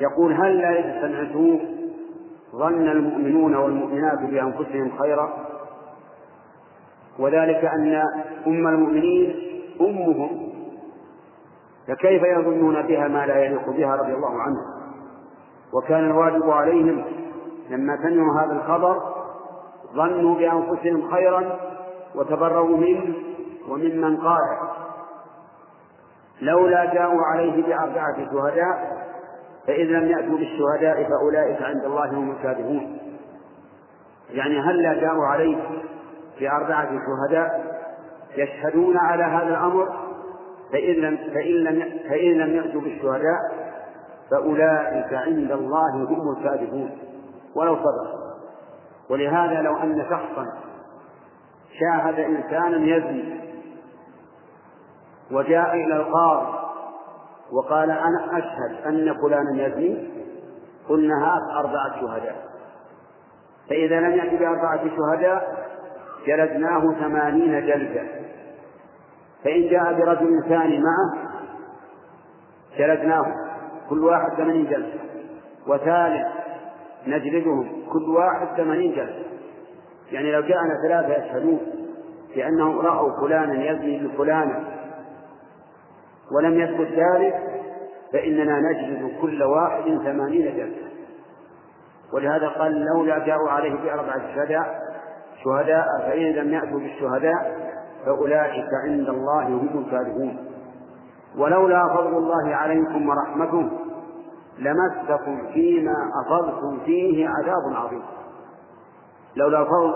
[0.00, 1.58] يقول هل لا إذ سمعتم
[2.52, 5.32] ظن المؤمنون والمؤمنات بأنفسهم خيرا؟
[7.18, 8.02] وذلك أن
[8.46, 9.36] أم المؤمنين
[9.80, 10.48] أمهم
[11.88, 14.78] فكيف يظنون بها ما لا يليق بها رضي الله عنها
[15.72, 17.04] وكان الواجب عليهم
[17.70, 19.02] لما سمعوا هذا الخبر
[19.94, 21.58] ظنوا بأنفسهم خيرا
[22.14, 23.14] وتبرؤوا منه
[23.68, 24.58] وممن قال
[26.40, 28.98] لولا جاءوا عليه بأربعة شهداء
[29.66, 32.98] فإذ لم يأتوا بالشهداء فأولئك عند الله هم الكاذبون.
[34.30, 35.56] يعني هل لا جاءوا عليه
[36.40, 37.78] بأربعة شهداء
[38.36, 39.88] يشهدون على هذا الأمر
[40.72, 43.68] فإن لم فإن لم فإن لم يأتوا بالشهداء
[44.30, 46.98] فأولئك عند الله هم الكاذبون
[47.54, 48.18] ولو صدق
[49.10, 50.46] ولهذا لو أن شخصا
[51.80, 53.40] شاهد إنسانا يزني
[55.32, 56.58] وجاء إلى القاضي
[57.52, 60.08] وقال أنا أشهد أن فلانا يزني
[60.88, 62.48] قلنا هات أربعة شهداء.
[63.70, 65.67] فإذا لم يأتي بأربعة شهداء
[66.28, 68.02] جلدناه ثمانين جلدة.
[69.44, 71.28] فإن جاء برجل ثاني معه
[72.78, 73.24] جلدناه
[73.90, 75.00] كل واحد ثمانين جلدة.
[75.66, 76.26] وثالث
[77.06, 79.28] نجلدهم كل واحد ثمانين جلدة.
[80.12, 81.60] يعني لو جاءنا ثلاثة يشهدون
[82.34, 84.64] بأنهم رأوا فلانا يزني بفلانا
[86.36, 87.34] ولم يثبت ذلك
[88.12, 90.88] فإننا نجلد كل واحد ثمانين جلدة.
[92.12, 94.87] ولهذا قال لولا جاءوا عليه بأربعة شهداء
[95.44, 97.68] شهداء فإن لم يأتوا بالشهداء
[98.06, 100.36] فأولئك عند الله هم الكاذبون
[101.38, 103.70] ولولا فضل الله عليكم ورحمته
[104.58, 105.94] لمسكم فيما
[106.26, 108.02] أفضتم فيه عذاب عظيم.
[109.36, 109.94] لولا الفضل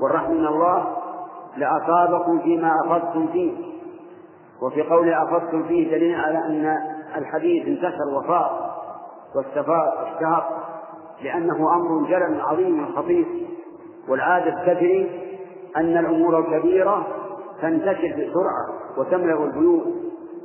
[0.00, 0.96] والرحمة من الله
[1.56, 3.52] لأصابكم فيما أفضتم فيه.
[4.62, 6.76] وفي قول أفضتم فيه دليل على أن
[7.16, 8.76] الحديث انتشر وفاء
[9.34, 10.44] واستفاض واشتهر
[11.22, 13.45] لأنه أمر جلل عظيم خطير.
[14.08, 15.22] والعادة تجري
[15.76, 17.06] أن الأمور الكبيرة
[17.62, 18.66] تنتشر بسرعة
[18.98, 19.84] وتملأ البيوت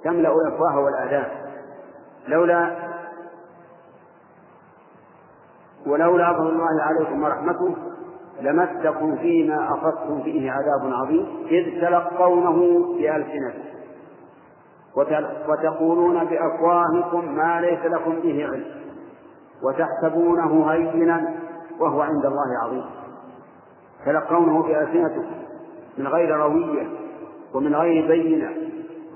[0.03, 1.27] تملأ الأفواه والآذان
[2.27, 2.75] لولا
[5.87, 7.75] ولولا فضل الله عليكم ورحمته
[8.41, 13.71] لمسكم فيما أخذتم فيه عذاب عظيم إذ تلقونه بألسنتكم.
[15.47, 18.65] وتقولون بأفواهكم ما ليس لكم به علم
[19.63, 21.33] وتحسبونه هينا
[21.79, 23.00] وهو عند الله عظيم.
[24.05, 25.41] تلقونه بألسنتكم
[25.97, 26.87] من غير روية
[27.53, 28.49] ومن غير بينة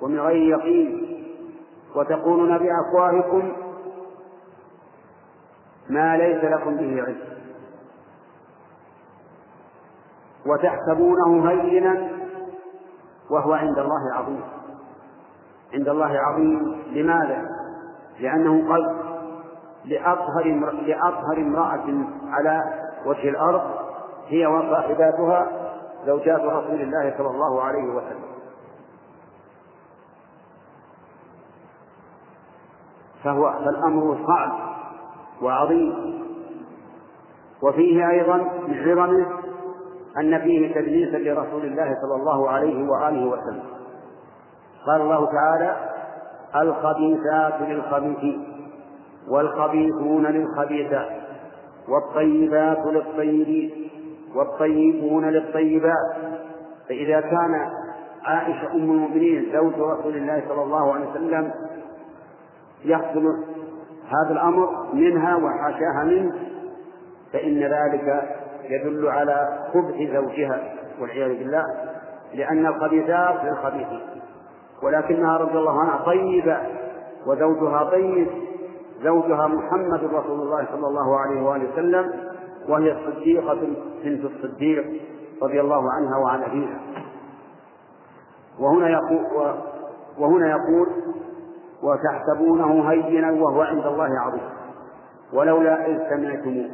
[0.02, 1.06] ومن غير يقين
[1.96, 3.52] وتقولون بأفواهكم
[5.90, 7.36] ما ليس لكم به علم
[10.46, 12.10] وتحسبونه هينا
[13.30, 14.42] وهو عند الله عظيم
[15.74, 17.46] عند الله عظيم لماذا؟
[18.20, 18.96] لأنه قال
[19.86, 20.44] لأطهر
[20.88, 22.64] لأطهر امرأة على
[23.06, 23.85] وجه الأرض
[24.28, 25.48] هي وصاحباتها
[26.06, 28.26] زوجات رسول الله صلى الله عليه وسلم.
[33.24, 34.52] فهو فالأمر صعب
[35.42, 36.26] وعظيم.
[37.64, 39.26] وفيه أيضا من عظمه
[40.18, 43.64] أن فيه تدليسا لرسول الله صلى الله عليه وآله وسلم.
[44.88, 45.76] قال الله تعالى
[46.56, 48.48] الخبيثات للخبيثين
[49.30, 51.12] والخبيثون للخبيثات
[51.90, 53.90] والطيبات للطيبين.
[54.36, 56.16] والطيبون للطيبات.
[56.90, 57.70] فإذا كان
[58.26, 61.52] عائشة أم المؤمنين زوج رسول الله صلى الله عليه وسلم
[62.86, 63.26] يحصل
[64.10, 66.34] هذا الأمر منها وحاشاها منه
[67.34, 68.38] فإن ذلك
[68.70, 71.64] يدل على خبث زوجها والعياذ بالله
[72.34, 74.02] لأن الخبيثات للخبيثين
[74.84, 76.58] ولكنها رضي الله عنها طيبة
[77.28, 78.28] وزوجها طيب
[79.04, 82.14] زوجها محمد رسول الله صلى الله عليه وآله وسلم
[82.70, 83.60] وهي الصديقة
[84.04, 85.02] بنت الصديق
[85.42, 86.80] رضي الله عنها وعن أبيها.
[88.60, 89.56] وهنا يقول
[90.20, 90.88] وهنا يقول
[91.84, 94.50] وتحسبونه هينا وهو عند الله عظيم.
[95.34, 96.70] ولولا إذ سمعتموه.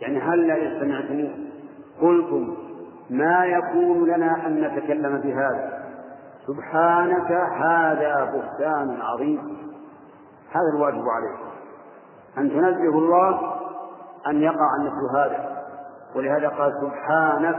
[0.00, 1.34] يعني هل إذ سمعتموه؟
[2.00, 2.56] قلتم
[3.10, 5.84] ما يكون لنا أن نتكلم بهذا.
[6.46, 9.58] سبحانك هذا بهتان عظيم.
[10.52, 11.48] هذا الواجب عليكم
[12.38, 13.40] أن تنزه الله
[14.28, 15.64] أن يقع مثل هذا.
[16.16, 17.58] ولهذا قال سبحانك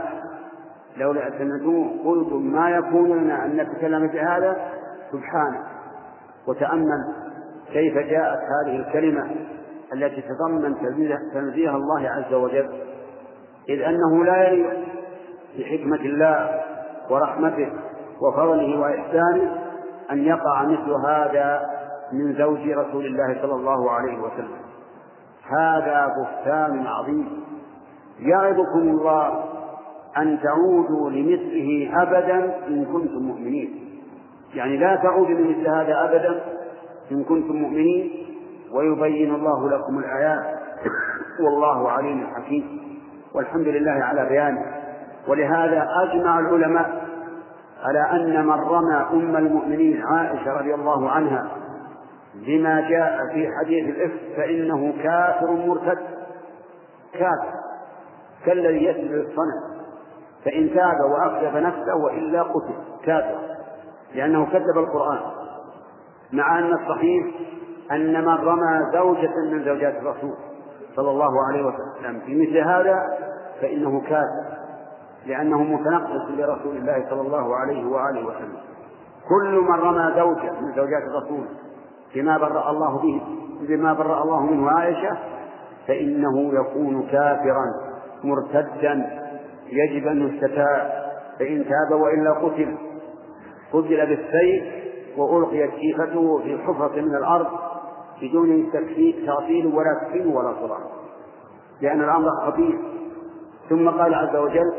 [0.96, 4.56] لولا سمعتموه قلتم ما يكون لنا أن نتكلم بهذا
[5.12, 5.66] سبحانك.
[6.48, 7.14] وتأمل
[7.72, 9.30] كيف جاءت هذه الكلمة
[9.92, 10.74] التي تتضمن
[11.34, 12.70] تنزيه الله عز وجل.
[13.68, 14.78] إذ أنه لا يليق
[15.58, 16.60] بحكمة الله
[17.10, 17.72] ورحمته
[18.22, 19.58] وفضله وإحسانه
[20.10, 21.60] أن يقع مثل هذا
[22.12, 24.59] من زوج رسول الله صلى الله عليه وسلم.
[25.58, 27.28] هذا بهتان عظيم.
[28.20, 29.44] يعظكم الله
[30.18, 33.80] أن تعودوا لمثله أبدا إن كنتم مؤمنين.
[34.54, 36.40] يعني لا تعودوا لمثل هذا أبدا
[37.12, 38.10] إن كنتم مؤمنين.
[38.72, 40.60] ويبين الله لكم الآيات.
[41.44, 42.80] والله عليم حكيم.
[43.34, 44.64] والحمد لله على بيانه.
[45.28, 47.00] ولهذا أجمع العلماء
[47.82, 51.48] على أن من رمى أم المؤمنين عائشة رضي الله عنها
[52.34, 55.98] بما جاء في حديث الإفك فإنه كافر مرتد.
[57.12, 57.52] كافر.
[58.46, 59.80] كالذي يسجد الصنم.
[60.44, 62.74] فإن تاب وأكذب نفسه وإلا قتل.
[63.04, 63.38] كافر.
[64.14, 65.20] لأنه كذب القرآن.
[66.32, 67.26] مع أن الصحيح
[67.92, 70.34] أن من رمى زوجة من زوجات الرسول
[70.96, 72.96] صلى الله عليه وسلم في مثل هذا
[73.60, 74.60] فإنه كافر.
[75.26, 78.56] لأنه متنقص لرسول الله صلى الله عليه وآله وسلم.
[79.28, 81.46] كل من رمى زوجة من زوجات الرسول
[82.14, 83.20] بما برأ الله به
[83.68, 85.18] بما برأ الله منه عائشة
[85.88, 87.64] فإنه يكون كافرا
[88.24, 89.20] مرتدا
[89.72, 91.10] يجب أن يستتاب.
[91.38, 92.76] فإن تاب وإلا قتل.
[93.72, 94.64] قتل بالسيف
[95.16, 97.46] وألقيت جيفته في حفرة من الأرض
[98.22, 98.72] بدون
[99.26, 100.78] تعطيل ولا تكفير ولا صراع
[101.80, 102.78] لأن الأمر خطير.
[103.68, 104.74] ثم قال عز وجل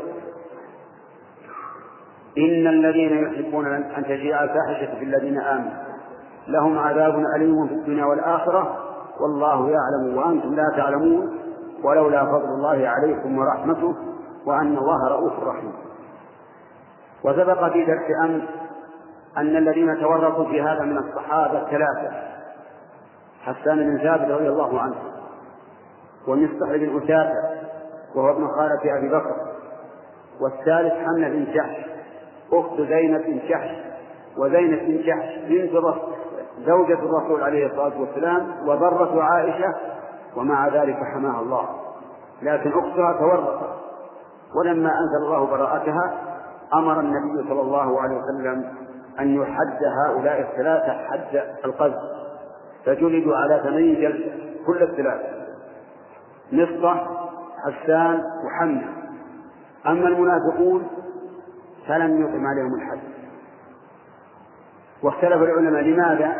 [2.38, 5.91] إن الذين يحبون أن تجيء الفاحشة في الذين آمنوا.
[6.48, 8.76] لهم عذاب أليم في الدنيا والآخرة.
[9.20, 11.38] والله يعلم وأنتم لا تعلمون.
[11.84, 13.94] ولولا فضل الله عليكم ورحمته
[14.46, 15.72] وأن الله رؤوف رحيم.
[17.24, 18.42] وسبق في درس أمس
[19.36, 22.32] أن الذين تورطوا في هذا من الصحابة ثلاثة.
[23.42, 24.94] حسان بن ثابت رضي الله عنه
[26.28, 27.62] ومصطح بن أسافة
[28.14, 29.36] وهو ابن خالة أبي بكر
[30.40, 31.86] والثالث حملة بن جحش
[32.52, 33.70] أخت زينب بن جحش
[34.38, 35.72] وزينب بن جحش بنت
[36.58, 39.74] زوجة الرسول عليه الصلاة والسلام وضرة عائشة
[40.36, 41.68] ومع ذلك حماها الله.
[42.42, 43.68] لكن أختها تورطت
[44.54, 46.14] ولما أنزل الله براءتها
[46.74, 48.64] أمر النبي صلى الله عليه وسلم
[49.20, 51.98] أن يحد هؤلاء الثلاثة حد القذف.
[52.86, 54.32] فجلدوا على ثمانين جلدة
[54.66, 55.28] كل الثلاثة
[56.52, 57.06] مصطح
[57.66, 58.88] حسان وحمنا
[59.86, 60.86] أما المنافقون
[61.88, 63.11] فلم يقم عليهم الحد.
[65.02, 66.36] واختلف العلماء لماذا؟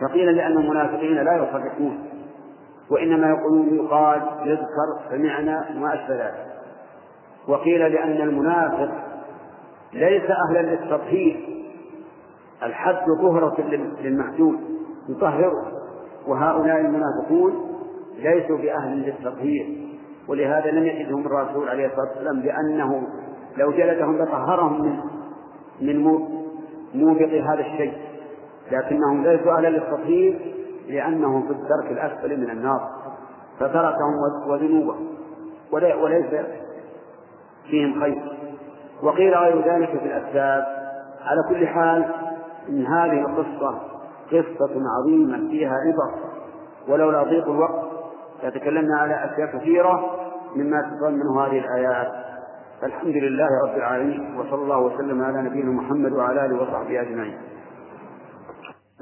[0.00, 2.08] فقيل لأن المنافقين لا يصدقون
[2.90, 6.46] وإنما يقولون يقال يذكر سمعنا وما أشبه ذلك.
[7.48, 8.90] وقيل لأن المنافق
[9.92, 11.64] ليس أهلا للتطهير
[12.62, 13.56] الحد طهرة
[14.02, 14.60] للمحدود
[15.08, 15.72] يطهره
[16.26, 17.68] وهؤلاء المنافقون
[18.18, 19.88] ليسوا بأهل للتطهير
[20.28, 23.08] ولهذا لم يجدهم الرسول عليه الصلاة والسلام لأنه
[23.56, 25.00] لو جلدهم لطهرهم من
[25.80, 26.02] من
[26.94, 27.92] موبق هذا الشيء
[28.72, 30.54] لكنهم ليسوا أهلا للتطهير
[30.88, 32.80] لأنهم في الدرك الأسفل من النار
[33.60, 34.14] فتركهم
[34.46, 35.06] وذنوبهم
[35.72, 36.26] وليس
[37.70, 38.22] فيهم خير.
[39.02, 40.64] وقيل غير ذلك في الأسباب.
[41.24, 42.04] على كل حال
[42.68, 43.78] إن هذه القصة
[44.32, 46.14] قصة عظيمة فيها عبر
[46.88, 47.88] ولولا ضيق الوقت
[48.44, 50.10] لتكلمنا على أشياء كثيرة
[50.56, 52.27] مما تتضمن هذه الآيات.
[52.84, 57.34] الحمد لله رب العالمين وصلى الله وسلم على نبينا محمد وعلى آله وصحبه أجمعين.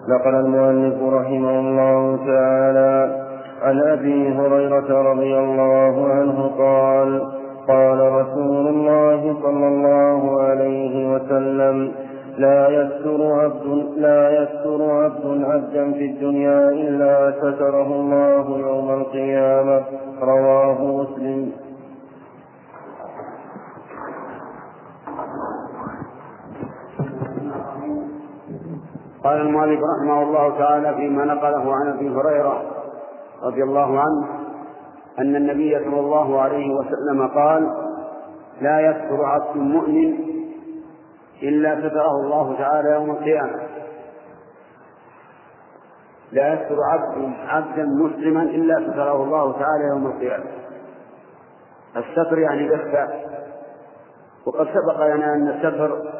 [0.08, 3.26] نقل المؤلف رحمه الله تعالى
[3.62, 7.32] عن أبي هريرة رضي الله عنه قال
[7.68, 11.92] قال رسول الله صلى الله عليه وسلم
[12.38, 13.66] لا يستر عبد
[13.96, 19.82] لا يستر عبد عبدا في الدنيا إلا ستره الله يوم القيامة.
[20.22, 21.65] رواه مسلم.
[29.26, 32.62] قال المؤلف رحمه الله تعالى فيما نقله عن أبي هريرة
[33.42, 34.26] رضي الله عنه
[35.18, 37.70] أن النبي صلى الله عليه وسلم قال
[38.60, 40.18] لا يستر عبد مؤمن
[41.42, 43.60] إلا ستره الله تعالى يوم القيامة.
[46.32, 50.44] لا يستر عبد عبدا مسلما إلا ستره الله تعالى يوم القيامة.
[51.96, 53.26] الستر يعني الإخفاء.
[54.46, 56.15] وقد سبق لنا أن الستر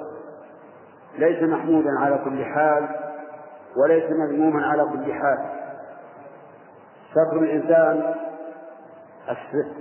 [1.18, 2.88] ليس محمودا على كل حال
[3.76, 5.38] وليس مذموما على كل حال.
[7.10, 8.14] ستر الإنسان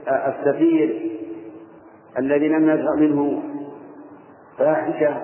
[0.07, 1.11] الستير
[2.19, 3.43] الذي لم يجرأ منه
[4.57, 5.21] فاحشة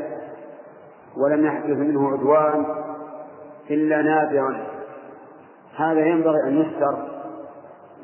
[1.18, 2.66] ولم يحدث منه عدوان
[3.70, 4.68] إلا نادرا.
[5.76, 6.98] هذا ينبغي أن يستر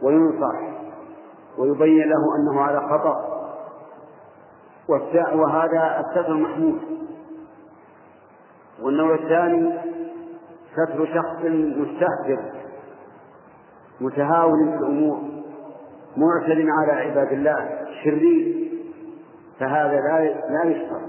[0.01, 0.59] وينصح
[1.57, 3.37] ويبين له أنه على خطأ.
[5.33, 6.79] وهذا الستر محمود.
[8.81, 9.73] والنوع الثاني
[10.73, 11.45] ستر شخص
[11.77, 12.39] مستهتر
[14.01, 15.17] متهاون في الأمور
[16.17, 18.71] معتد على عباد الله شرير
[19.59, 20.19] فهذا لا
[20.49, 21.01] لا يشتر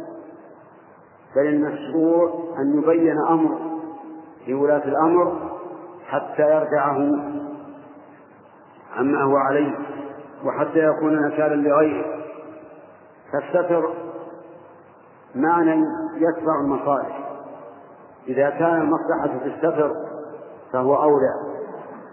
[1.37, 3.59] بل المشروع أن يبين أمر
[4.49, 5.51] لولاة الأمر
[6.07, 6.99] حتى يرجعه
[8.97, 9.79] عما هو عليه
[10.45, 12.05] وحتى يكون نكالا لغيره.
[13.33, 13.91] فالستر
[15.35, 15.85] معنى
[16.17, 17.28] يتبع المصالح.
[18.29, 19.93] إذا كان المصلحة في الستر
[20.73, 21.35] فهو أولى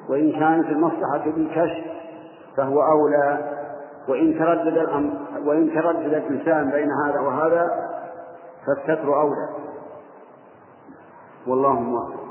[0.09, 1.85] وإن كانت المصلحة في الكشف
[2.57, 3.55] فهو أولى
[4.09, 4.77] وإن تردد
[5.45, 7.71] وإن تردد الإنسان بين هذا وهذا
[8.65, 9.49] فالستر أولى.
[11.47, 12.25] والله موفق.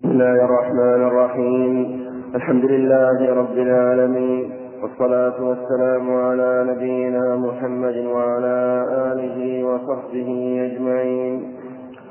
[0.00, 2.06] بسم الله الرحمن الرحيم.
[2.34, 4.52] الحمد لله رب العالمين
[4.82, 11.59] والصلاة والسلام على نبينا محمد وعلى آله وصحبه أجمعين.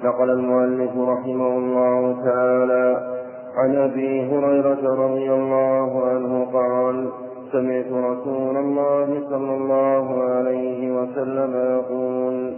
[0.03, 3.15] نقل المؤلف رحمه الله تعالى
[3.55, 7.09] عن أبي هريرة رضي الله عنه قال
[7.51, 12.53] سمعت رسول الله صلى الله عليه وسلم يقول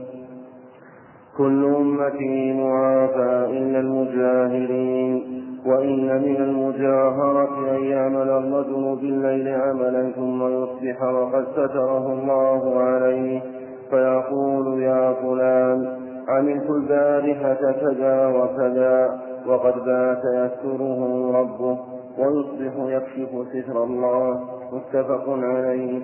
[1.37, 11.03] كل أمتي معافى إلا المجاهرين وإن من المجاهرة أن يعمل الرجل بالليل عملا ثم يصبح
[11.03, 13.41] وقد ستره الله عليه
[13.89, 16.01] فيقول يا فلان
[16.32, 21.77] عملت البارحة كذا وكذا وقد بات يستره ربه
[22.17, 24.49] ويصبح يكشف ستر الله.
[24.71, 26.01] متفق عليه.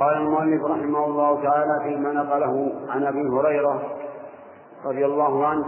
[0.00, 3.82] قال المؤلف رحمه الله تعالى فيما نقله عن أبي هريرة
[4.84, 5.64] رضي الله عنه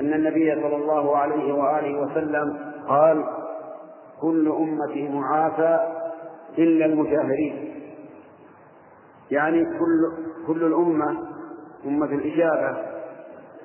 [0.00, 3.24] أن النبي صلى الله عليه وآله وسلم قال
[4.20, 5.95] كل أمتي معافى
[6.58, 7.82] إلا المجاهرين.
[9.30, 10.12] يعني كل
[10.46, 11.18] كل الأمة
[11.86, 12.76] أمة الإجابة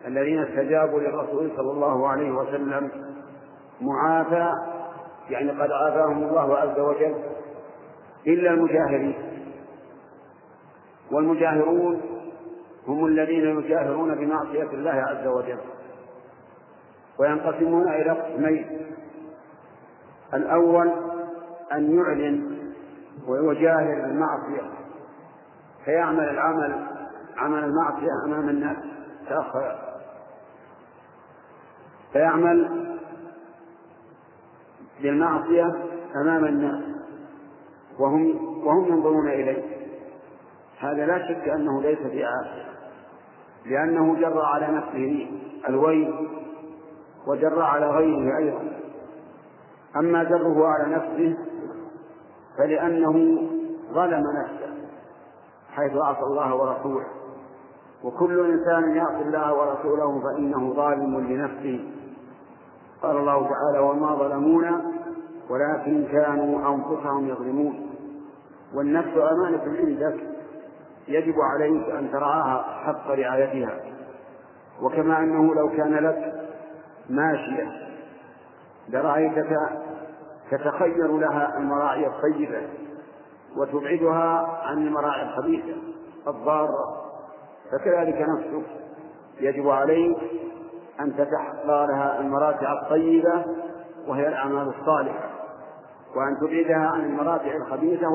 [0.07, 2.91] الذين استجابوا للرسول صلى الله عليه وسلم
[3.81, 4.49] معافى
[5.29, 7.15] يعني قد عافاهم الله عز وجل
[8.27, 9.15] إلا المجاهرين.
[11.11, 12.01] والمجاهرون
[12.87, 15.59] هم الذين يجاهرون بمعصية الله عز وجل
[17.19, 18.65] وينقسمون إلى قسمين.
[20.33, 20.91] الأول
[21.73, 22.60] أن يعلن
[23.27, 24.69] ويجاهر المعصية.
[25.85, 26.87] فيعمل العمل
[27.37, 28.77] عمل المعصية أمام الناس
[29.29, 29.79] تأخر.
[32.13, 32.87] فيعمل
[35.01, 35.75] بالمعصية
[36.15, 36.83] أمام الناس
[37.99, 39.63] وهم وهم ينظرون إليه.
[40.79, 42.71] هذا لا شك أنه ليس بعافية
[43.65, 45.31] لأنه جرى على نفسه
[45.69, 46.29] الويل
[47.27, 48.81] وجرى على غيره أيضا.
[49.95, 51.37] أما جره على نفسه
[52.61, 53.13] فلأنه
[53.93, 54.73] ظلم نفسه
[55.71, 57.05] حيث عصى الله ورسوله.
[58.03, 61.89] وكل إنسان يعصي الله ورسوله فإنه ظالم لنفسه.
[63.01, 64.81] قال الله تعالى وما ظلمونا
[65.49, 67.89] ولكن كانوا أنفسهم يظلمون.
[68.75, 70.23] والنفس أمانة عندك
[71.07, 73.79] يجب عليك أن ترعاها حق رعايتها.
[74.81, 76.49] وكما أنه لو كان لك
[77.09, 77.71] ماشية
[78.89, 79.57] لرأيتك
[80.51, 82.67] تتخير لها المراعي الطيبة
[83.57, 85.77] وتبعدها عن المراعي الخبيثة
[86.27, 87.01] الضارة.
[87.71, 88.65] فكذلك نفسك
[89.39, 90.17] يجب عليك
[90.99, 93.45] أن تتحقى لها المراتع الطيبة
[94.07, 95.29] وهي الأعمال الصالحة
[96.15, 98.07] وأن تبعدها عن المراتع الخبيثة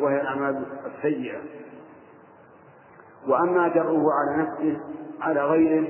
[0.00, 1.38] وهي الأعمال السيئة.
[3.28, 4.80] وأما جره على نفسه
[5.20, 5.88] على غيره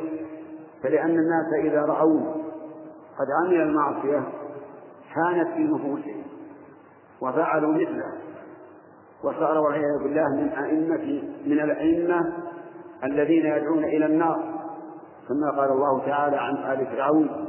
[0.82, 2.34] فلأن الناس إذا رأوه
[3.18, 4.39] قد عمل المعصية
[5.14, 6.22] كانت في نفوسهم
[7.20, 8.12] وفعلوا مثله.
[9.24, 12.32] وصار والعياذ بالله من أئمة من الأئمة
[13.04, 14.60] الذين يدعون إلى النار.
[15.28, 17.48] كما قال الله تعالى عن آل فرعون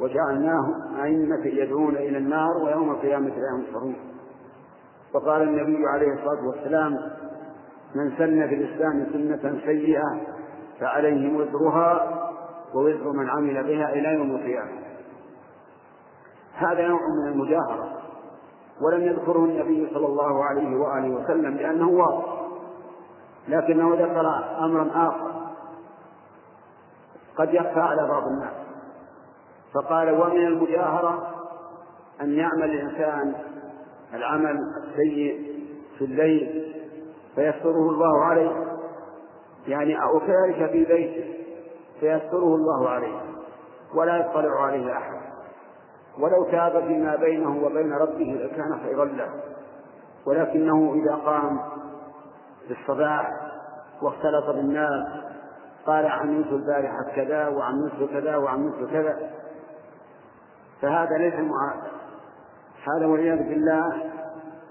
[0.00, 3.96] وجعلناهم أئمة يدعون إلى النار ويوم القيامة لا ينصرون.
[5.14, 6.92] وقال النبي عليه الصلاة والسلام
[7.94, 10.20] من سن في الإسلام سنة سيئة
[10.80, 12.18] فعليه وزرها
[12.74, 14.81] ووزر من عمل بها إلى يوم القيامة.
[16.54, 17.98] هذا نوع من المجاهرة
[18.80, 22.42] ولم يذكره النبي صلى الله عليه وآله وسلم لأنه واضح
[23.48, 24.26] لكنه ذكر
[24.64, 25.32] أمرا آخر
[27.36, 28.52] قد يخفى على بعض الناس
[29.74, 31.28] فقال ومن المجاهرة
[32.20, 33.34] أن يعمل الإنسان
[34.14, 35.52] العمل السيء
[35.98, 36.74] في الليل
[37.34, 38.78] فيستره الله عليه
[39.68, 41.34] يعني وكذلك في بيته
[42.00, 43.20] فيستره الله عليه
[43.94, 45.21] ولا يطلع عليه أحد.
[46.18, 49.30] ولو تاب فيما بينه وبين ربه لكان خيرا له.
[50.26, 51.58] ولكنه إذا قام
[52.68, 53.30] في الصباح
[54.02, 55.06] واختلط بالناس
[55.86, 59.30] قال عملت البارحة كذا وعملت كذا وعملت كذا.
[60.82, 61.92] فهذا ليس معافى
[62.96, 64.10] هذا والعياذ بالله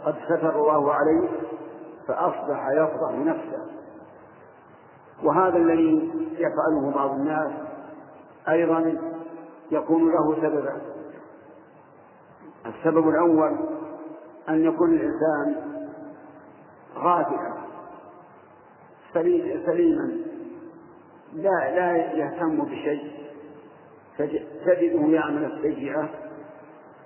[0.06, 1.30] قد ستر الله عليه
[2.08, 3.72] فأصبح يفضح نفسه.
[5.24, 7.52] وهذا الذي يفعله بعض الناس
[8.50, 8.98] أيضا
[9.72, 10.82] يكون له سببا.
[12.66, 13.58] السبب الأول
[14.50, 15.72] أن يكون الإنسان
[16.96, 17.54] غافلا
[19.66, 20.12] سليما
[21.34, 23.12] لا لا يهتم بشيء
[24.66, 26.10] تجده يعمل السيئة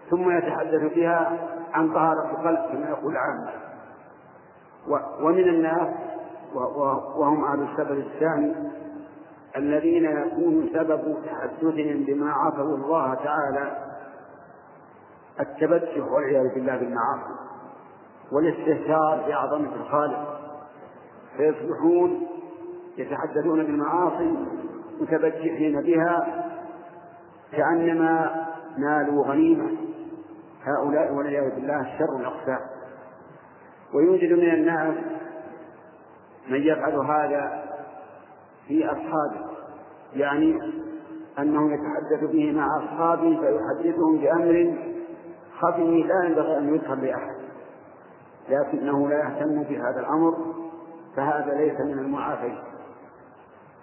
[0.10, 1.40] ثم يتحدث بها
[1.74, 3.52] عن طهارة القلب كما يقول عامة
[5.22, 5.94] ومن الناس
[7.16, 8.56] وهم أهل السبب الثاني
[9.58, 13.85] الذين يكون سبب تحدثهم بما عصوا الله تعالى
[15.40, 17.36] التبجح والعياذ بالله بالمعاصي
[18.32, 20.40] والاستهتار بعظمة الخالق.
[21.38, 22.28] فيصبحون
[22.98, 24.38] يتحدثون بالمعاصي
[25.02, 26.46] متبجحين بها
[27.52, 28.46] كأنما
[28.78, 29.72] نالوا غنيمة.
[30.64, 32.60] هؤلاء والعياذ بالله شر الأقسام.
[33.94, 34.96] ويوجد من الناس
[36.50, 37.64] من يفعل هذا
[38.68, 39.56] في أصحابه.
[40.14, 40.60] يعني
[41.40, 44.76] أنه يتحدث به مع أصحابه فيحدثهم بأمر
[45.60, 47.36] خفي لا ينبغي أن يظهر لأحد
[48.50, 50.38] لكنه لا يهتم بهذا الأمر
[51.16, 52.58] فهذا ليس من المعافين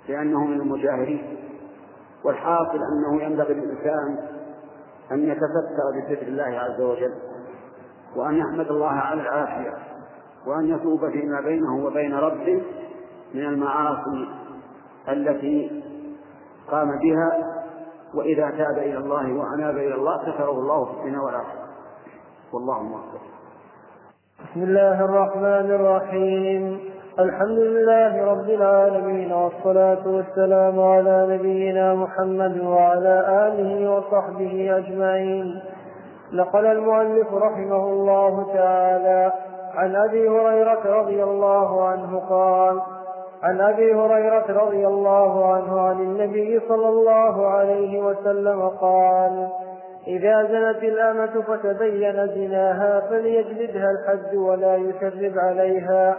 [0.09, 1.37] لأنه من المجاهرين
[2.25, 4.19] والحاصل أنه ينبغي للإنسان
[5.13, 7.15] أن يتفكر بذكر الله عز وجل
[8.17, 9.75] وأن يحمد الله على العافية
[10.47, 12.63] وأن يتوب فيما بينه وبين ربه
[13.35, 14.29] من المعاصي
[15.09, 15.83] التي
[16.71, 17.53] قام بها
[18.15, 21.62] وإذا تاب إلى الله وأناب إلى الله ستره الله في الدنيا والآخرة.
[22.53, 23.23] والله موفق.
[24.41, 26.81] بسم الله الرحمن الرحيم.
[27.19, 33.15] الحمد لله رب العالمين والصلاة والسلام على نبينا محمد وعلى
[33.49, 35.63] آله وصحبه أجمعين.
[36.33, 39.33] نقل المؤلف رحمه الله تعالى
[39.75, 42.81] عن أبي هريرة رضي الله عنه قال
[43.43, 49.49] عن أبي هريرة رضي الله عنه عن النبي صلى الله عليه وسلم قال
[50.07, 56.17] إذا زنت الأمة فتبين زناها فليجلدها الحد ولا يكذب عليها.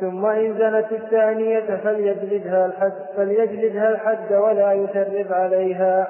[0.00, 6.08] ثم إن زنت الثانية فليجلدها الحد فليجلدها الحد ولا يثرب عليها.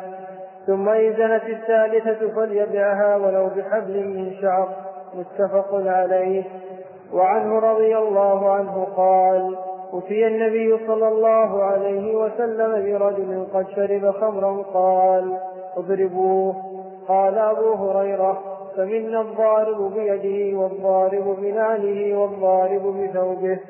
[0.66, 4.68] ثم إن زنت الثالثة فليبعها ولو بحبل من شعر
[5.14, 6.44] متفق عليه.
[7.12, 9.56] وعنه رضي الله عنه قال
[9.92, 15.38] أتي النبي صلى الله عليه وسلم برجل قد شرب خمرا قال
[15.76, 16.67] أضربوه.
[17.08, 18.38] قال أبو هريرة
[18.76, 23.60] فمنا الضارب بيده والضارب بنعله والضارب بثوبه.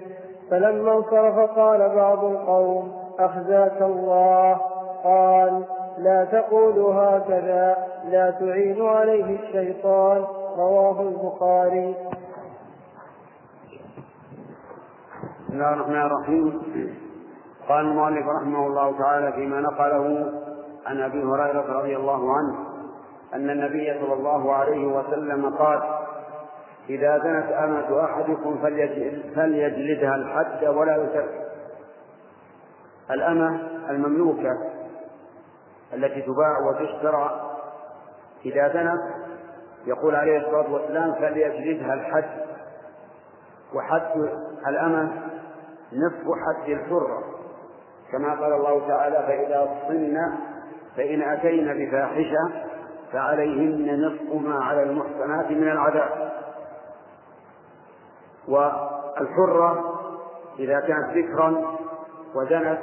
[0.50, 4.60] فلما انصرف قال بعض القوم أخزاك الله.
[5.04, 5.64] قال
[5.98, 10.24] لا تقولوا هكذا لا تعين عليه الشيطان.
[10.58, 11.94] رواه البخاري.
[15.48, 16.60] بسم الله الرحمن الرحيم.
[17.68, 20.32] قال المؤلف رحمه الله تعالى فيما نقله
[20.86, 22.67] عن أبي هريرة رضي الله عنه.
[23.34, 25.80] أن النبي صلى الله عليه وسلم قال
[26.88, 28.58] إذا زنت أمة أحدكم
[29.34, 31.28] فليجلدها الحد ولا يسر
[33.10, 33.60] الأمة
[33.90, 34.52] المملوكة
[35.94, 37.50] التي تباع وتشترى
[38.44, 39.00] إذا زنت
[39.86, 42.30] يقول عليه الصلاة والسلام فليجلدها الحد
[43.74, 44.30] وحد
[44.68, 45.12] الأمة
[45.92, 47.24] نصف حد الحرة
[48.12, 50.16] كما قال الله تعالى فإذا صن
[50.96, 52.67] فإن أتين بفاحشة
[53.12, 56.32] فعليهن نصف ما على المحصنات من العذاب.
[58.48, 60.00] والحرة
[60.58, 61.76] إذا كانت ذكرا
[62.34, 62.78] وزنت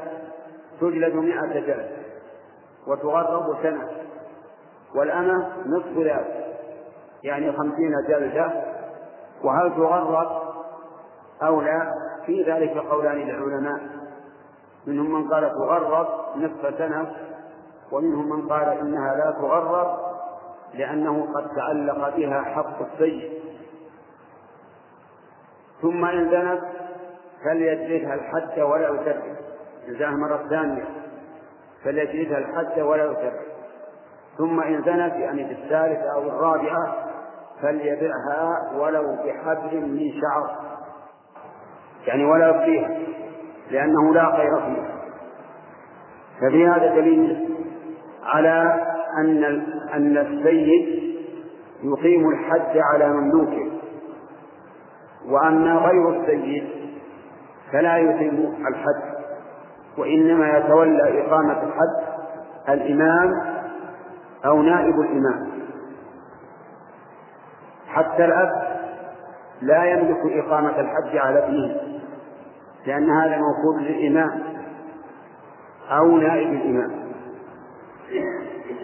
[0.82, 1.90] تجلد مئة جلد
[2.88, 3.90] وتغرب سنة
[4.96, 6.46] والأمة نصف ذلك
[7.24, 8.76] يعني خمسين جلدة.
[9.44, 10.46] وهل تغرب
[11.44, 11.94] أو لا؟
[12.26, 13.82] في ذلك قولان للعلماء
[14.88, 17.12] منهم من قال تغرب نصف سنة
[17.92, 20.05] ومنهم من قال إنها لا تغرب
[20.78, 23.32] لأنه قد تعلق بها حق السيد.
[25.82, 26.62] ثم إن زنت
[27.44, 29.36] فليجلدها الحد ولا يكرر
[29.88, 30.86] إلزامها مرة ثانية.
[31.84, 33.40] فليجلدها الحد ولا يكرر
[34.38, 36.96] ثم إن زنت يعني في الثالثة أو الرابعة
[37.62, 40.66] فليبعها ولو بحبل من شعر.
[42.08, 42.98] يعني ولا يبقيها
[43.72, 44.96] لأنه لا خير فيها.
[46.42, 47.50] ففي هذا دليل
[48.24, 48.86] على
[49.18, 49.44] أن
[49.94, 51.06] أن السيد
[51.84, 53.72] يقيم الحد على مملوكه
[55.30, 56.68] وأما غير السيد
[57.72, 59.16] فلا يقيم الحد
[59.98, 62.16] وإنما يتولى إقامة الحد
[62.70, 63.32] الإمام
[64.46, 65.48] أو نائب الإمام.
[67.88, 68.50] حتى الأب
[69.62, 71.76] لا يملك إقامة الحد على ابنه
[72.86, 74.44] لأن هذا موكول للإمام
[75.92, 76.92] أو نائب الإمام.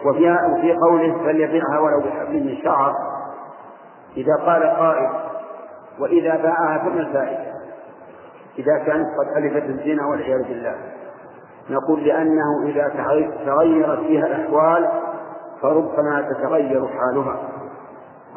[0.06, 2.94] وفي وفي قوله فليبيعها ولو بحبل من شعر
[4.18, 5.10] إذا قال قائل
[6.00, 7.52] وإذا باعها فما الفائدة؟
[8.60, 10.76] إذا كانت قد ألفت الزنا والعياذ بالله.
[11.70, 12.88] نقول لأنه إذا
[13.46, 14.90] تغيرت فيها الأحوال
[15.62, 17.40] فربما تتغير حالها.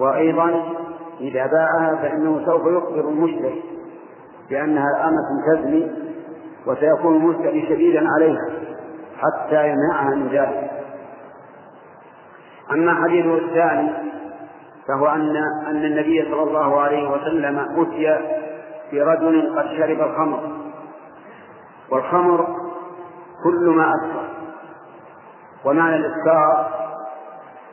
[0.01, 0.63] وأيضا
[1.21, 3.63] إذا باعها فإنه سوف يخبر المشتري
[4.51, 5.91] بأنها أمة تزني
[6.67, 8.49] وسيكون المشتري شديدا عليها
[9.17, 10.74] حتى يمنعها من ذلك.
[12.73, 13.91] أما حديثه الثاني
[14.89, 15.37] فهو أن
[15.67, 18.19] أن النبي صلى الله عليه وسلم أتي
[18.93, 20.41] برجل قد شرب الخمر.
[21.91, 22.47] والخمر
[23.45, 24.29] كل ما أسكر
[25.65, 26.71] ومعنى الإسكار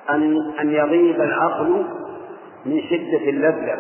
[0.10, 1.86] أن أن يغيب العقل
[2.66, 3.78] من شدة اللذة.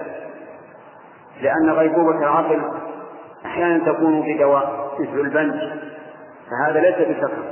[1.41, 2.61] لأن غيبوبة العقل
[3.45, 5.55] أحيانا تكون بدواء مثل البنج.
[6.49, 7.43] فهذا ليس بسكر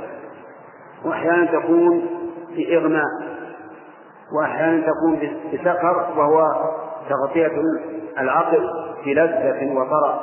[1.04, 2.06] وأحيانا تكون
[2.56, 3.29] بإغماء
[4.32, 5.20] وأحيانا تكون
[5.52, 6.46] بسكر وهو
[7.08, 7.52] تغطية
[8.18, 8.70] العقل
[9.06, 10.20] بلذة وطرب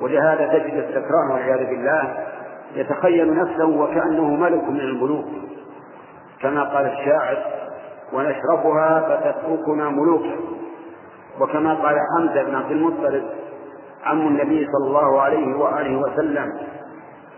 [0.00, 2.26] ولهذا تجد السكران والعياذ بالله
[2.74, 5.24] يتخيل نفسه وكأنه ملك من الملوك.
[6.42, 7.36] كما قال الشاعر
[8.12, 10.36] ونشربها فتتركنا ملوكا
[11.40, 13.24] وكما قال حمزة بن عبد المطلب
[14.04, 16.52] عم النبي صلى الله عليه وآله وسلم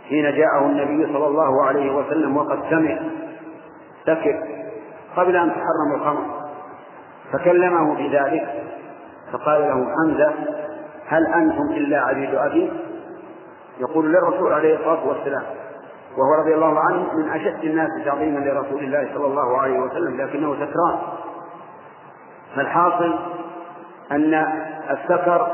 [0.09, 2.99] حين جاءه النبي صلى الله عليه وسلم وقد سمع
[4.07, 4.60] سكر
[5.17, 6.41] قبل أن تحرم الخمر.
[7.33, 8.65] فكلمه في ذلك
[9.33, 10.35] فقال له حمزة
[11.09, 12.73] هل أنتم إلا عبيد أبي؟
[13.81, 15.43] يقول للرسول عليه الصلاة والسلام
[16.17, 20.55] وهو رضي الله عنه من أشد الناس تعظيما لرسول الله صلى الله عليه وسلم لكنه
[20.55, 20.99] سكران
[22.57, 23.19] فالحاصل
[24.13, 24.35] أن
[24.91, 25.49] السكر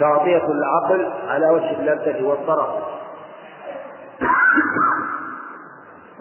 [0.00, 2.68] تغطية العقل على وجه اللذة والطرف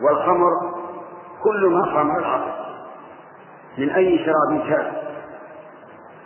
[0.04, 0.81] والخمر
[1.44, 2.52] كل ما العقل
[3.78, 4.94] من أي شراب كان.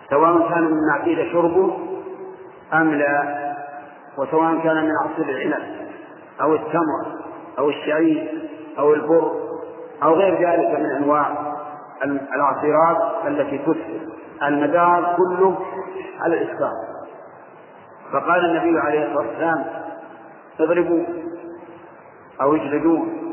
[0.10, 1.78] سواء كان من معقيل شربه
[2.74, 3.46] أم لا
[4.18, 5.64] وسواء كان من عصير العنب
[6.42, 7.06] أو التمر
[7.60, 8.50] أو الشعير
[8.80, 9.32] أو البر
[10.04, 11.56] أو غير ذلك من أنواع
[12.36, 14.00] العصيرات التي تسكر
[14.44, 15.58] المدار كله
[16.22, 16.72] على الإسكار
[18.12, 19.66] فقال النبي عليه الصلاة والسلام
[20.60, 21.04] اضربوا
[22.42, 23.25] أو اجلدوه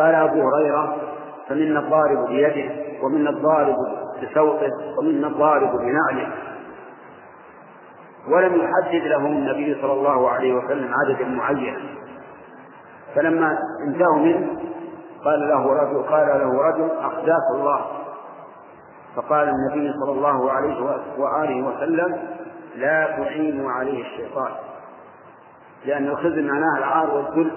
[0.00, 0.96] قال أبو هريرة
[1.48, 2.70] فمنا الضارب بيده
[3.02, 3.76] ومنا الضارب
[4.22, 6.32] بسوطه ومنا الضارب بنعله.
[8.28, 11.80] ولم يحدد لهم النبي صلى الله عليه وسلم عددا معينا
[13.14, 14.46] فلما انتهوا منه
[15.24, 17.86] قال له رجل قال له رجل أخزاك الله.
[19.16, 20.82] فقال النبي صلى الله عليه
[21.18, 22.18] وآله وسلم
[22.76, 24.52] لا تعينوا عليه الشيطان.
[25.84, 27.50] لأن الخزي معناه العار والذل.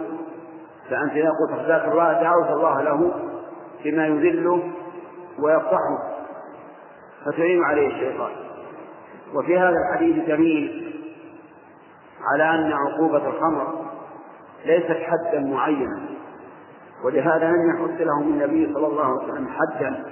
[0.89, 3.11] فأنت إذا قلت أخزاك الله دعوت الله له
[3.83, 4.63] بما يذله
[5.39, 6.13] ويفضحه
[7.25, 8.31] فتعين عليه الشيطان.
[9.35, 10.93] وفي هذا الحديث دليل
[12.33, 13.85] على أن عقوبة الخمر
[14.65, 16.01] ليست حدا معينا
[17.05, 20.03] ولهذا لم يحد لهم النبي صلى الله عليه وسلم حدا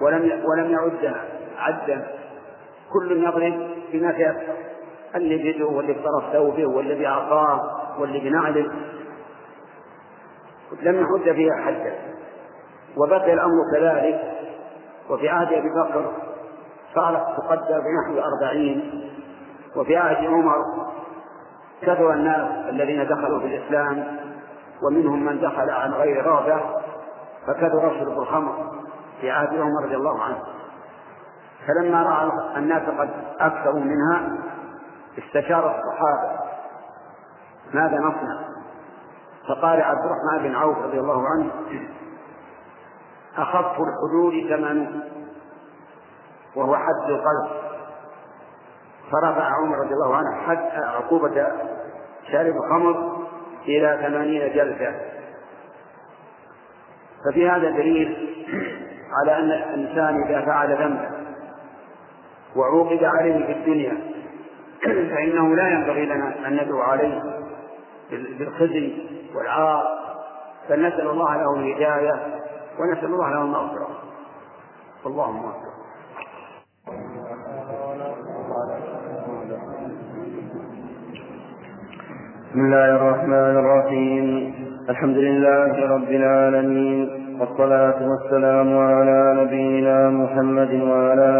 [0.00, 1.24] ولم ولم يعدها
[1.58, 2.06] عدا.
[2.92, 4.54] كل يضرب بما تيسر
[5.14, 7.60] اللي بيده واللي بطرف ثوبه والذي بعصاه
[8.00, 8.70] واللي بنعله.
[10.82, 11.94] لم يحد فيها حدا
[12.96, 14.32] وبقي الأمر كذلك.
[15.10, 16.12] وفي عهد أبي بكر
[16.94, 19.10] صارت تقدر بنحو أربعين.
[19.76, 20.56] وفي عهد عمر
[21.82, 24.18] كثر الناس الذين دخلوا في الإسلام
[24.82, 26.60] ومنهم من دخل عن غير رغبة
[27.46, 28.72] فكثر شرب الخمر
[29.20, 30.38] في عهد عمر رضي الله عنه.
[31.66, 33.10] فلما رأى الناس قد
[33.40, 34.38] أكثروا منها
[35.18, 36.40] استشار الصحابة.
[37.74, 38.57] ماذا نصنع؟
[39.48, 41.50] فقال عبد الرحمن بن عوف رضي الله عنه
[43.36, 45.00] أخف الحدود ثمن
[46.56, 47.48] وهو حد القلب
[49.12, 51.46] فرفع عمر رضي الله عنه حد عقوبة
[52.32, 53.26] شارب الخمر
[53.64, 54.94] إلى ثمانين جلدة
[57.24, 58.34] ففي هذا دليل
[59.20, 61.10] على أن الإنسان إذا فعل ذنبا
[62.56, 63.98] وعوقب عليه في الدنيا
[65.14, 67.22] فإنه لا ينبغي لنا أن ندعو عليه
[68.10, 69.84] بالخزي والعار
[70.70, 72.14] بل نسأل الله له الهداية
[72.80, 73.88] ونسأل الله له المغفرة.
[75.06, 75.68] اللهم أكبر
[82.50, 84.54] بسم الله الرحمن الرحيم.
[84.88, 87.08] الحمد لله رب العالمين
[87.40, 91.32] والصلاة والسلام على نبينا محمد وعلى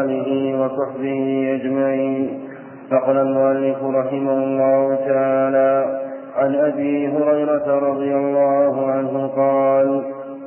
[0.00, 0.28] آله
[0.60, 2.48] وصحبه أجمعين.
[2.92, 6.05] نقل المؤلف رحمه الله تعالى
[6.36, 10.02] عن أبي هريرة رضي الله عنه قال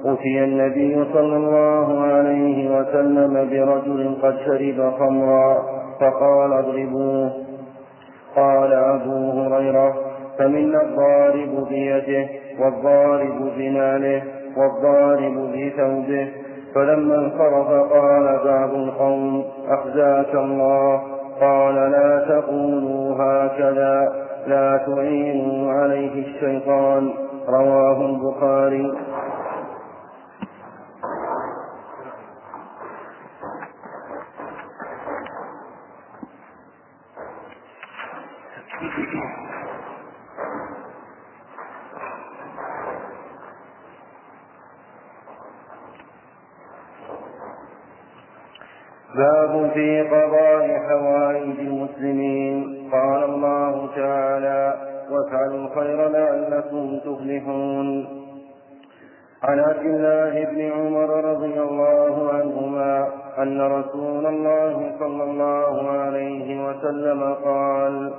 [0.05, 5.57] أتي النبي صلى الله عليه وسلم برجل قد شرب خمرا
[5.99, 7.31] فقال اضربوه.
[8.35, 9.93] قال أبو هريرة
[10.39, 12.27] فمنا الضارب بيده
[12.59, 14.21] والضارب بناله
[14.57, 16.27] والضارب بثوبه.
[16.75, 21.01] فلما انصرف قال بعض القوم أخزاك الله.
[21.41, 24.28] قال لا تقولوا هكذا.
[24.47, 27.13] لا تعينوا عليه الشيطان.
[27.47, 28.91] رواه البخاري.
[49.19, 52.89] باب في قضاء حوائج المسلمين.
[52.91, 54.73] قال الله تعالى
[55.11, 58.07] وافعلوا الخير لعلكم تفلحون.
[59.43, 63.07] عن عبد الله بن عمر رضي الله عنهما
[63.39, 68.13] أن رسول الله صلى الله عليه وسلم قال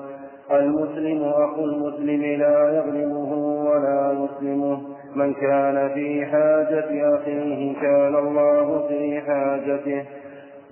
[0.53, 3.33] المسلم أخو المسلم لا يظلمه
[3.71, 4.81] ولا يسلمه.
[5.15, 10.05] من كان في حاجة أخيه كان الله في حاجته.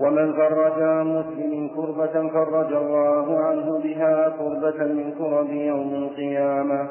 [0.01, 6.88] ومن فرج عن مسلم كربة فرج الله عنه بها كربة من كرب يوم القيامة.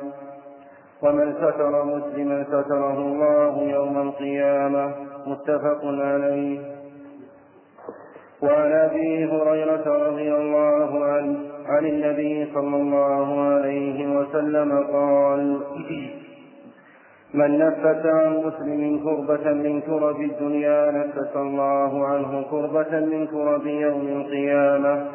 [1.03, 4.91] ومن ستر مسلما ستره الله يوم القيامة.
[5.27, 6.59] متفق عليه.
[8.41, 15.61] وعن أبي هريرة رضي الله عنه عن النبي صلى الله عليه وسلم قال
[17.37, 24.07] من نفس عن مسلم كربة من كرب الدنيا نفس الله عنه كربة من كرب يوم
[24.07, 25.05] القيامة.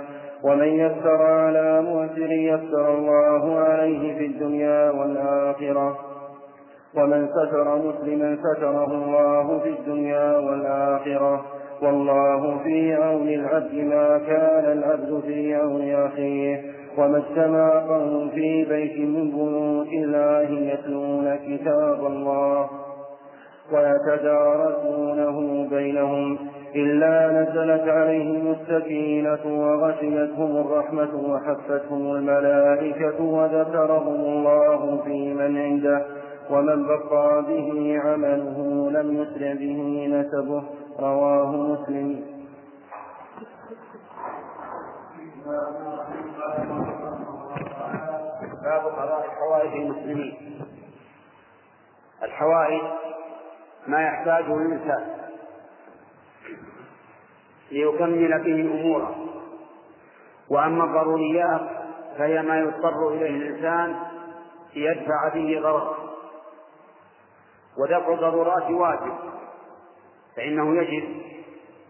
[0.42, 5.98] ومن يسر على مؤسر يسر الله عليه في الدنيا والآخرة.
[6.96, 11.44] ومن ستر مسلما ستره الله في الدنيا والآخرة.
[11.82, 16.81] والله في عون العبد ما كان العبد في عون أخيه.
[16.98, 22.68] وما قوم في بيت من بيوت الله يتلون كتاب الله
[23.72, 26.38] ويتدارسونه بينهم
[26.74, 36.02] إلا نزلت عليهم السكينة وغشيتهم الرحمة وحفتهم الملائكة وذكرهم الله في من عنده
[36.50, 40.62] ومن بقى به عمله لم يسرع به نسبه
[41.00, 42.20] رواه مسلم
[48.62, 50.58] باب قضاء حوائج المسلمين.
[52.22, 52.82] الحوائج
[53.86, 55.06] ما يحتاجه الإنسان
[57.70, 59.16] ليكمل به أموره.
[60.50, 61.60] وأما الضروريات
[62.18, 63.96] فهي ما يضطر إليه الإنسان
[64.74, 65.96] ليدفع به غرضه
[67.78, 69.14] ودفع الضرورات واجب
[70.36, 71.22] فإنه يجب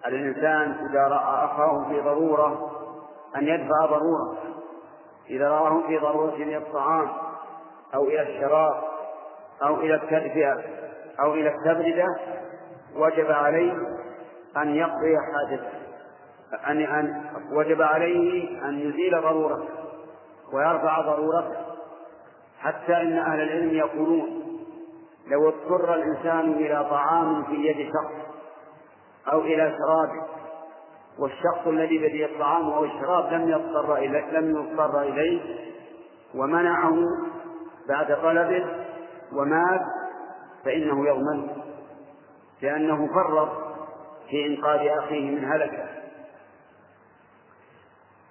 [0.04, 2.71] على الإنسان إذا رأى أخاه في ضرورة
[3.36, 4.38] أن يدفع ضرورة.
[5.30, 7.10] إذا رآه في ضرورة إلى الطعام
[7.94, 8.82] أو إلى الشراب
[9.62, 10.60] أو إلى التدفئة
[11.20, 12.06] أو إلى التبردة
[12.96, 13.72] وجب عليه
[14.56, 15.68] أن يقضي حاجته.
[16.66, 19.68] أن أن وجب عليه أن يزيل ضرورته
[20.52, 21.56] ويرفع ضرورته.
[22.58, 24.42] حتى إن أهل العلم يقولون
[25.26, 28.32] لو اضطر الإنسان إلى طعام في يد شخص
[29.32, 30.41] أو إلى شراب
[31.18, 35.40] والشخص الذي بيده الطعام أو الشراب لم يضطر إليه لم يضطر إليه
[36.34, 36.94] ومنعه
[37.88, 38.64] بعد طلبه
[39.32, 39.80] ومات
[40.64, 41.48] فإنه يضمن
[42.62, 43.48] لأنه فرط
[44.30, 45.84] في إنقاذ أخيه من هلكة.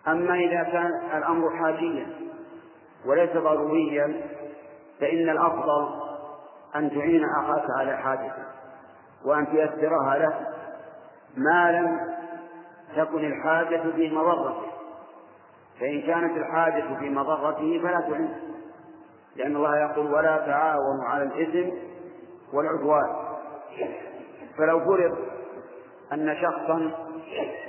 [0.08, 2.08] أما إذا كان الأمر حاجيا
[3.06, 4.22] وليس ضروريا
[5.00, 5.90] فإن الأفضل
[6.76, 8.44] أن تعين أخاك على حاجته
[9.26, 10.48] وأن تيسرها له
[11.38, 12.21] ما لم
[12.96, 14.62] تكن الحاجة في مضرته.
[15.80, 18.36] فإن كانت الحاجة في مضرته فلا تعين.
[19.36, 21.70] لأن الله يقول ولا تعاونوا على الإثم
[22.54, 23.32] والعدوان.
[24.58, 25.18] فلو فرض
[26.14, 26.92] أن شخصا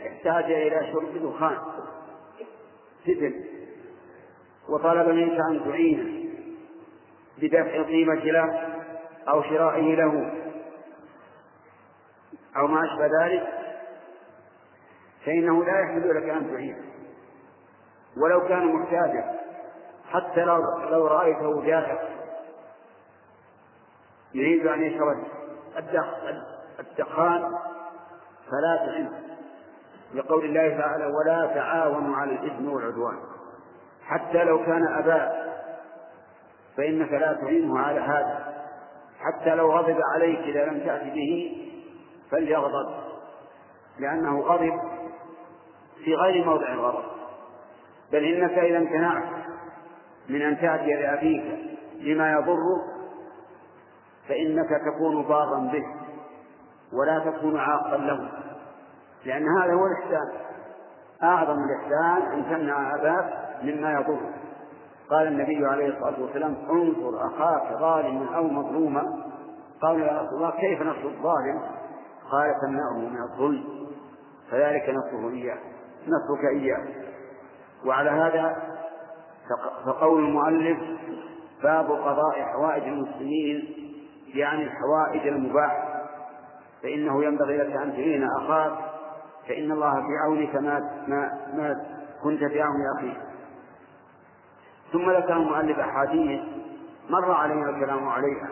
[0.06, 1.58] احتاج إلى شرب دخان
[3.04, 3.34] فتن
[4.68, 6.22] وطلب منك أن تعينه
[7.38, 8.68] بدفع القيمة له
[9.28, 10.32] أو شرائه له
[12.56, 13.61] أو ما أشبه ذلك
[15.26, 16.84] فإنه لا يحل لك أن تعينه
[18.16, 19.40] ولو كان محتاجا
[20.10, 20.56] حتى لو
[20.90, 21.98] لو رأيته جائع
[24.34, 25.24] يريد أن يشرب
[26.80, 27.42] الدخان
[28.50, 29.08] فلا تعن
[30.14, 33.18] لقول الله تعالى ولا تعاونوا على الإثم والعدوان
[34.04, 35.52] حتى لو كان أباء
[36.76, 38.52] فإنك لا تعينه على هذا.
[39.20, 41.58] حتى لو غضب عليك إذا لم تأت به
[42.30, 42.94] فليغضب.
[43.98, 44.80] لأنه غضب
[46.04, 47.04] في غير موضع الغضب
[48.12, 49.24] بل إنك إذا امتنعت
[50.28, 51.44] من أن تأتي لأبيك
[52.00, 52.92] لما يضره
[54.28, 55.84] فإنك تكون ضارا به
[56.92, 58.30] ولا تكون عاقا له.
[59.24, 60.32] لأن هذا هو الإحسان.
[61.22, 64.30] أعظم الإحسان أن تمنع أباك مما يضره.
[65.10, 69.02] قال النبي عليه الصلاة والسلام انظر أخاك ظالما أو مظلوما.
[69.82, 71.62] قال يا رسول الله كيف نصر الظالم؟
[72.30, 73.64] قال تمنعه من الظلم.
[74.50, 75.71] فذلك نصره إياه.
[76.06, 76.84] نصرك إياه.
[77.86, 78.56] وعلى هذا
[79.86, 80.78] فقول المؤلف
[81.62, 83.74] باب قضاء حوائج المسلمين
[84.34, 85.92] يعني الحوائج المباحة.
[86.82, 88.72] فإنه ينبغي لك أن تعين أخاك
[89.48, 91.74] فإن الله في عونك ما ما ما
[92.22, 93.16] كنت في عون أخيك.
[94.92, 96.40] ثم ذكر المؤلف أحاديث
[97.10, 98.48] مر علينا الكلام عليها.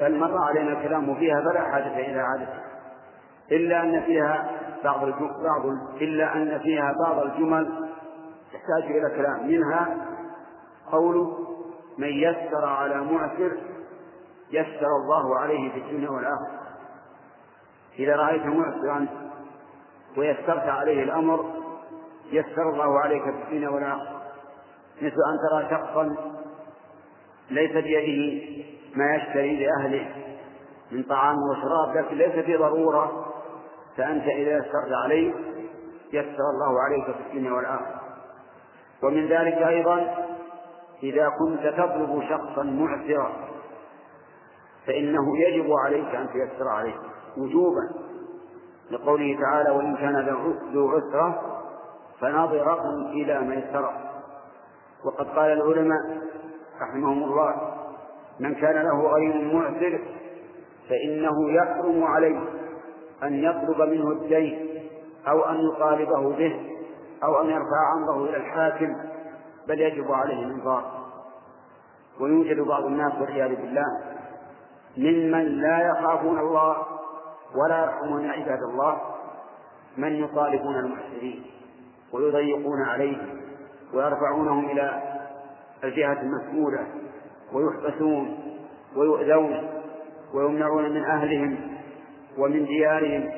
[0.00, 2.64] بل مر علينا الكلام فيها فلا حاجة إلى عادتها.
[3.52, 4.50] إلا أن فيها
[4.84, 5.04] بعض
[5.42, 5.66] بعض
[6.00, 7.88] إلا أن فيها بعض الجمل
[8.52, 9.48] تحتاج إلى كلام.
[9.48, 10.06] منها
[10.92, 11.38] قوله
[11.98, 13.52] من يسر على معسر
[14.50, 16.60] يسر الله عليه في الدنيا والآخرة.
[17.98, 19.06] إذا رأيت معسرا
[20.16, 21.44] ويسرت عليه الأمر
[22.32, 24.20] يسر الله عليك في الدنيا والآخرة.
[25.02, 26.16] مثل أن ترى شخصا
[27.50, 28.42] ليس بيده
[28.96, 30.08] ما يشتري لأهله
[30.92, 33.29] من طعام وشراب لكن ليس في ضرورة
[34.00, 35.32] فأنت إذا يسرت عليه
[36.12, 38.00] يسر الله عليك في الدنيا والآخرة.
[39.02, 40.26] ومن ذلك أيضا
[41.02, 43.32] إذا كنت تطلب شخصا معسرا
[44.86, 46.94] فإنه يجب عليك أن تيسر عليه
[47.36, 47.90] وجوبا
[48.90, 50.28] لقوله تعالى وإن كان
[50.72, 51.42] ذو عسرة
[52.20, 52.82] فنظرة
[53.12, 53.92] إلى ميسرة
[55.04, 56.18] وقد قال العلماء
[56.80, 57.74] رحمهم الله
[58.40, 60.00] من كان له غير معسر
[60.88, 62.59] فإنه يحرم عليه
[63.22, 64.68] أن يطلب منه الدين
[65.28, 66.60] أو أن يطالبه به
[67.24, 68.96] أو أن يرفع أمره إلى الحاكم
[69.68, 71.00] بل يجب عليه الإنظار
[72.20, 74.00] ويوجد بعض الناس والعياذ بالله
[74.96, 76.76] ممن لا يخافون الله
[77.56, 79.00] ولا يرحمون عباد الله
[79.96, 81.44] من يطالبون المحسنين
[82.12, 83.40] ويضيقون عليهم
[83.94, 85.02] ويرفعونهم إلى
[85.84, 86.86] الجهة المسؤولة
[87.52, 88.38] ويحبسون
[88.96, 89.68] ويؤذون
[90.34, 91.79] ويمنعون من أهلهم
[92.40, 93.32] ومن ديارهم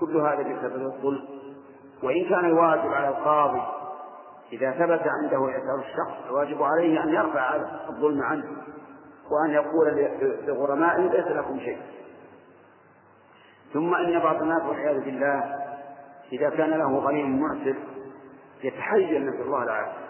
[0.00, 1.28] كل هذا بسبب الظلم.
[2.02, 3.62] وإن كان الواجب على القاضي
[4.52, 7.56] إذا ثبت عنده إعتار الشخص الواجب عليه أن يرفع
[7.88, 8.44] الظلم عنه
[9.30, 10.08] وأن يقول
[10.46, 11.78] لغرمائه ليس لكم شيء.
[13.72, 15.58] ثم إن بعض الناس والعياذ بالله
[16.32, 17.74] إذا كان له غنيم معسر
[18.64, 20.02] يتحيل نسأل الله العافية.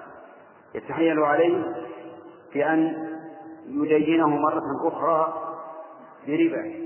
[0.75, 1.65] يتحيل عليه
[2.55, 3.09] بأن
[3.67, 5.35] يدينه مرة أخرى
[6.27, 6.83] بربا.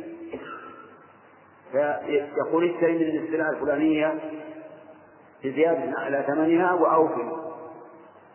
[1.72, 4.14] فيقول اشتري من السلعة الفلانية
[5.44, 7.46] بزيادة على ثمنها وأوفي.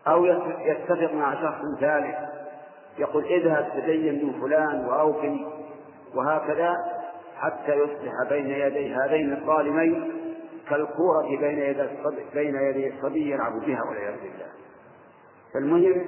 [0.06, 0.24] أو
[0.66, 2.16] يتفق مع شخص ثالث
[2.98, 5.46] يقول اذهب تدين من فلان وأوفي
[6.14, 6.74] وهكذا
[7.36, 10.12] حتى يصبح بين يدي هذين الظالمين
[10.70, 14.46] كالكورة بين يدي الصبي بين يدي الصبي يلعب بها والعياذ بالله.
[15.54, 16.06] فالمهم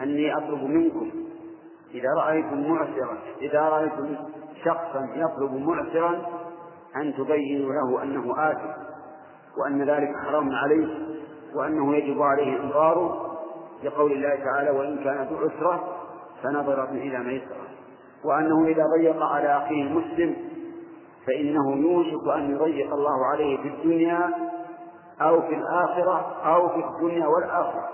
[0.00, 1.10] أني أطلب منكم
[1.94, 4.16] إذا رأيتم معسرا إذا رأيتم
[4.64, 6.26] شخصا يطلب معسرا
[6.96, 8.70] أن تبينوا له أنه آثم
[9.58, 10.88] وأن ذلك حرام عليه
[11.54, 13.30] وأنه يجب عليه إنظاره
[13.84, 15.96] لقول الله تعالى وإن كان ذو عسرة
[16.42, 17.66] فنظرة إلى ميسرة
[18.24, 20.36] وأنه إذا ضيق على أخيه المسلم
[21.26, 24.30] فإنه يوشك أن يضيق الله عليه في الدنيا
[25.20, 27.88] أو في الآخرة أو في الدنيا والآخرة.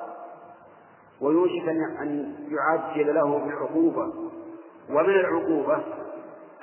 [1.20, 1.68] ويوشك
[2.02, 4.12] أن يعجل له بالعقوبة.
[4.90, 5.78] ومن العقوبة؟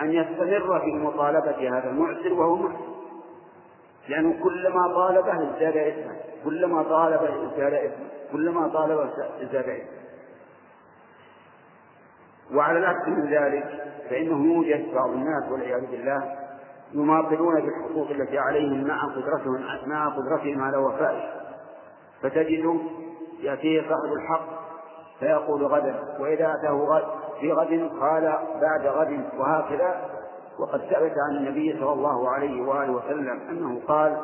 [0.01, 2.93] أن يستمر في مطالبة هذا المعسر وهو محسن
[4.07, 6.15] لأنه كلما طالبه ازداد إثما.
[6.43, 8.07] كلما طالبه ازداد إثما.
[8.31, 9.09] كلما طالبه
[9.41, 10.03] ازداد إثما.
[12.53, 16.35] وعلى العكس من ذلك فإنه يوجد بعض الناس والعياذ بالله
[16.93, 21.33] يماطلون بالحقوق التي عليهم مع قدرتهم مع قدرتهم على وفائه.
[22.21, 22.79] فتجد
[23.39, 24.63] يأتيه صاحب الحق
[25.19, 30.09] فيقول غدا وإذا أتاه غد في غد قال بعد غد وهكذا
[30.59, 34.17] وقد ثبت عن النبي صلى الله عليه وآله وسلم أنه قال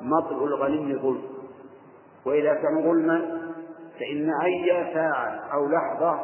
[0.00, 1.22] مطلع الغني ظلم
[2.26, 3.18] وإذا كان ظلما
[3.98, 6.20] فإن أي ساعة أو لحظة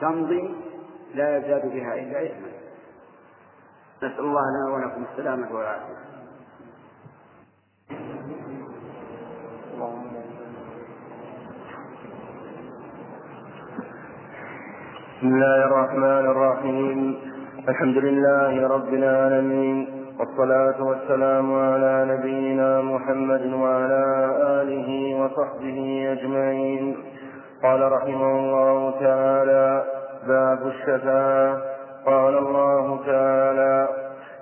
[0.00, 0.54] تمضي
[1.14, 2.50] لا يزداد بها إلا إثما.
[3.96, 6.09] نسأل الله لنا ولكم السلامة والعافية.
[15.20, 17.16] بسم الله الرحمن الرحيم.
[17.68, 19.86] الحمد لله رب العالمين.
[20.18, 24.04] والصلاة والسلام على نبينا محمد وعلى
[24.40, 26.96] آله وصحبه أجمعين.
[27.62, 29.84] قال رحمه الله تعالى
[30.28, 31.58] باب الشفاعة.
[32.06, 33.88] قال الله تعالى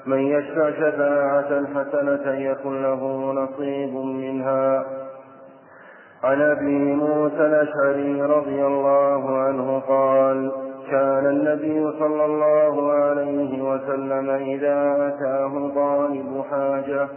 [0.07, 4.85] من يشفع شفاعة حسنة يكن له نصيب منها.
[6.25, 15.09] عن أبي موسى الأشعري رضي الله عنه قال كان النبي صلى الله عليه وسلم إذا
[15.09, 17.09] أتاه طالب حاجة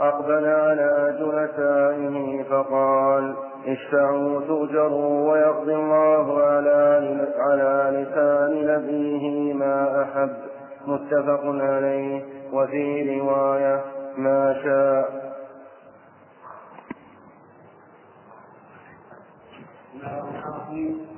[0.00, 3.34] أقبل على جلسائه فقال
[3.66, 10.30] اشفعوا تؤجروا ويقضي الله على على لسان نبيه ما أحب.
[10.86, 12.22] متفق عليه.
[12.52, 13.80] وفي رواية
[14.16, 15.21] ما شاء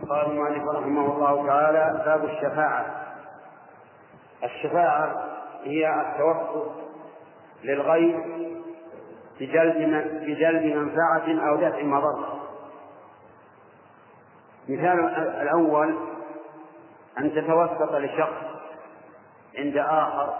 [0.09, 2.87] قال المؤلف رحمه الله تعالى باب الشفاعة.
[4.45, 5.25] الشفاعة
[5.65, 6.73] هي التوسط
[7.65, 8.21] للغير
[9.41, 9.77] بجلب
[10.21, 12.41] بجلب منفعة أو دفع مضرة
[14.69, 14.99] مثال
[15.43, 15.95] الأول
[17.19, 18.45] أن تتوسط لشخص
[19.59, 20.35] عند آخر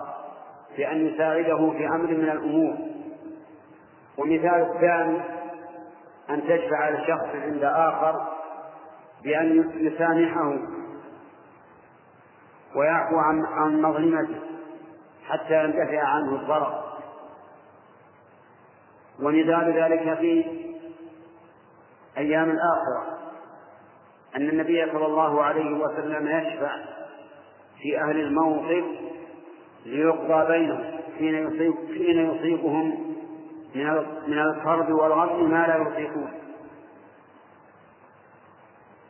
[0.77, 2.77] بأن يساعده في أمر من الأمور.
[4.19, 5.21] ومثال الثاني
[6.31, 8.34] أن تشفع لشخص عند آخر
[9.25, 10.59] بأن يسامحه
[12.77, 14.41] ويعفو عن عن مظلمته
[15.29, 16.85] حتى يندفع عنه الضرر.
[19.23, 20.45] ومثال ذلك في
[22.19, 23.19] أيام الآخرة
[24.37, 26.77] أن النبي صلى الله عليه وسلم يشفع
[27.83, 28.85] في أهل الموقف
[29.87, 30.85] ليقضى بينهم
[31.19, 33.15] حين يصيب حين يصيبهم
[33.75, 36.44] من من الفرد والغم ما لا يطيقون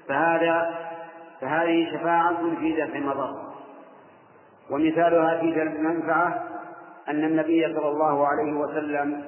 [0.08, 0.74] فهذا
[1.40, 3.54] فهذه شفاعة في دفع المضر
[4.70, 6.48] ومثالها في جلب المنفعة
[7.08, 9.24] أن النبي صلى الله عليه وسلم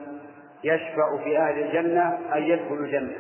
[0.64, 3.16] يشفع في أهل الجنة أي يدخل الجنة.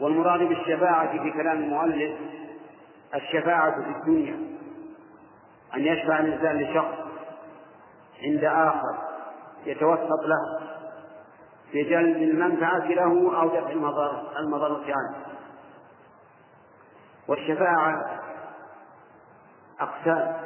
[0.00, 2.12] والمراد بالشفاعة في كلام المؤلف
[3.14, 4.36] الشفاعة في الدنيا.
[5.74, 6.98] أن يشفع الإنسان لشخص
[8.22, 8.98] عند آخر
[9.66, 10.61] يتوسط له.
[11.72, 15.26] في جلب المنفعة له أو دفع المضر المضرة عنه
[17.28, 18.20] والشفاعة
[19.80, 20.36] أقسام.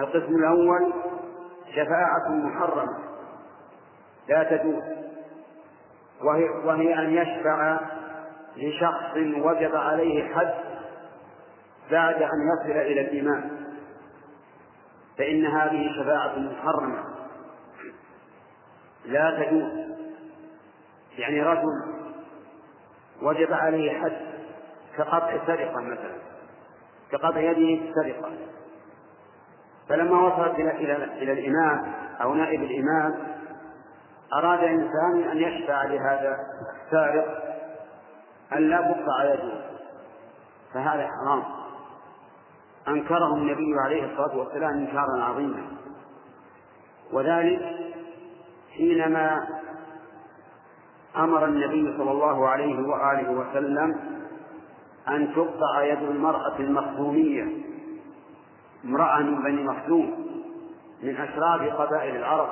[0.00, 0.92] القسم الأول
[1.70, 2.98] شفاعة محرمة
[4.28, 4.82] لا تجوز.
[6.22, 7.80] وهي, وهي أن يشفع
[8.56, 10.54] لشخص وجب عليه حد
[11.90, 13.50] بعد أن يصل إلى الإيمان.
[15.18, 17.11] فإن هذه شفاعة محرمة.
[19.04, 19.92] لا تجوز.
[21.18, 21.92] يعني رجل
[23.22, 24.12] وجب عليه حد
[24.96, 26.18] كقطع سرقة مثلا
[27.12, 28.30] كقطع يده السرقة
[29.88, 33.32] فلما وصلت إلى إلى إلى الإمام أو نائب الإمام
[34.32, 36.36] أراد إنسان أن يشفع لهذا
[36.84, 37.42] السارق
[38.52, 39.62] أن لا تقطع يده.
[40.74, 41.42] فهذا حرام.
[42.88, 45.62] أنكره النبي عليه الصلاة والسلام إنكارا عظيما.
[47.12, 47.62] وذلك
[48.76, 49.48] حينما
[51.16, 54.00] أمر النبي صلى الله عليه وآله وسلم
[55.08, 57.48] أن تقطع يد المرأة المخزومية
[58.84, 60.26] امرأة من بني مخزوم
[61.02, 62.48] من أشراف قبائل العرب.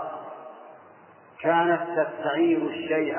[1.41, 3.17] كانت تستعير الشيء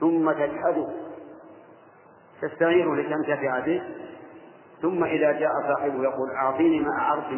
[0.00, 0.88] ثم تجحده.
[2.42, 3.82] تستعيره لتنتفع به.
[4.82, 7.32] ثم إذا جاء صاحبه يقول أعطيني ما أعرت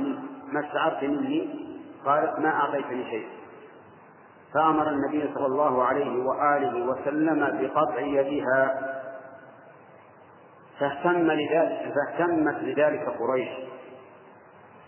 [0.52, 1.66] ما استعرت مني.
[2.04, 3.26] قالت ما أعطيتني شيء
[4.56, 8.92] فأمر النبي صلى الله عليه وآله وسلم بقطع يدها
[10.78, 13.48] فاهتم لذلك فاهتمت لذلك قريش.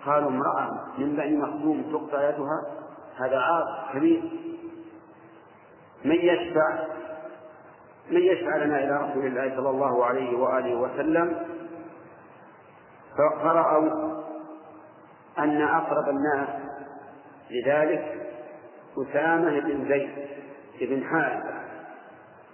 [0.07, 2.63] قالوا امرأة من بني مخزوم تقطع يدها؟
[3.19, 4.23] هذا عار كبير.
[6.05, 6.79] من يشفع؟
[8.11, 11.47] من يشفع لنا إلى رسول الله صلى الله عليه وآله وسلم.
[13.17, 13.91] فرأوا
[15.39, 16.49] أن أقرب الناس
[17.51, 18.18] لذلك
[18.97, 20.11] أسامة بن زيد
[20.81, 21.59] بن حارثة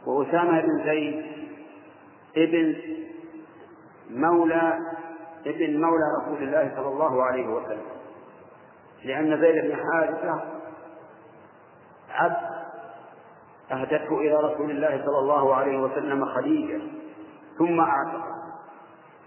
[0.07, 1.27] وأسامة بن زيد
[2.37, 2.77] ابن
[4.11, 4.79] مولى
[5.47, 7.87] ابن مولى رسول الله صلى الله عليه وسلم.
[9.05, 10.43] لأن زيد بن حارثة
[12.11, 12.55] عبد
[13.73, 16.81] أهدته إلى رسول الله صلى الله عليه وسلم خديجة
[17.59, 18.25] ثم أعتق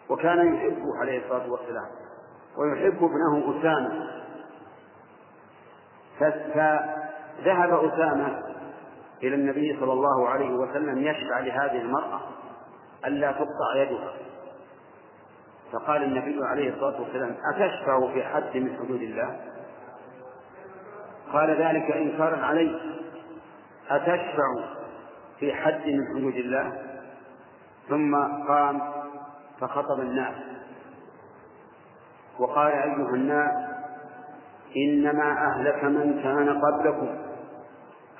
[0.09, 1.87] وكان يحبه عليه الصلاة والسلام.
[2.57, 4.16] ويحب ابنه أسامة.
[6.19, 8.43] فذهب أسامة
[9.23, 12.21] إلى النبي صلى الله عليه وسلم يشفع لهذه المرأة
[13.05, 14.13] ألا تقطع يدها.
[15.73, 19.39] فقال النبي عليه الصلاة والسلام أتشفع في حد من حدود الله؟
[21.33, 22.79] قال ذلك إنكارا عليه
[23.89, 24.53] أتشفع
[25.39, 26.83] في حد من حدود الله؟
[27.89, 28.15] ثم
[28.47, 28.81] قام
[29.59, 30.35] فخطب الناس.
[32.39, 33.66] وقال أيها الناس
[34.85, 37.07] إنما أهلك من كان قبلكم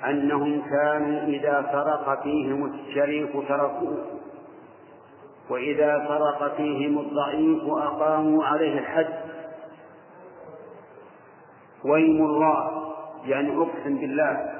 [0.04, 4.04] أنهم كانوا إذا سرق فيهم الشريف تركوه
[5.50, 9.14] وإذا سرق فيهم الضعيف أقاموا عليه الحد.
[11.84, 12.92] ويم الله
[13.24, 14.54] يعني أقسم بالله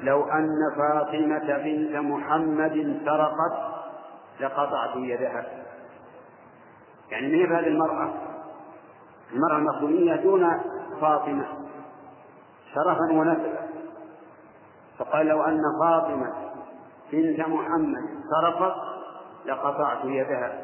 [0.00, 3.70] لو أن فاطمة بنت محمد سرقت
[4.40, 5.46] لقطعت يدها.
[7.10, 8.29] يعني من هذه المرأة؟
[9.32, 10.60] المرأة المخزومية دون
[11.00, 11.46] فاطمة.
[12.74, 13.68] شرفا ونسبا
[14.98, 16.32] فقال لو أن فاطمة
[17.12, 18.74] بنت محمد سرقت
[19.46, 20.58] لقطعت يدها.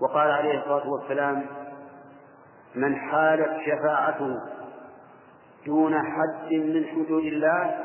[0.00, 1.46] وقال عليه الصلاة والسلام
[2.74, 4.40] من حالت شفاعته
[5.66, 7.80] دون حد من حدود الله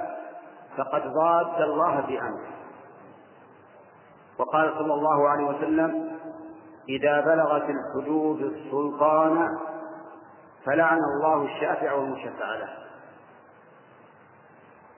[0.78, 2.50] فقد ضاد الله في أمره
[4.40, 6.19] وقال صلى الله عليه وسلم
[6.90, 9.58] إذا بلغت الحدود السلطان
[10.66, 12.70] فلعن الله الشافع والمشفع له.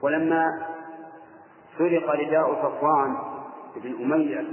[0.02, 0.46] ولما
[1.78, 3.16] سرق رداء صفوان
[3.76, 4.46] بن أمية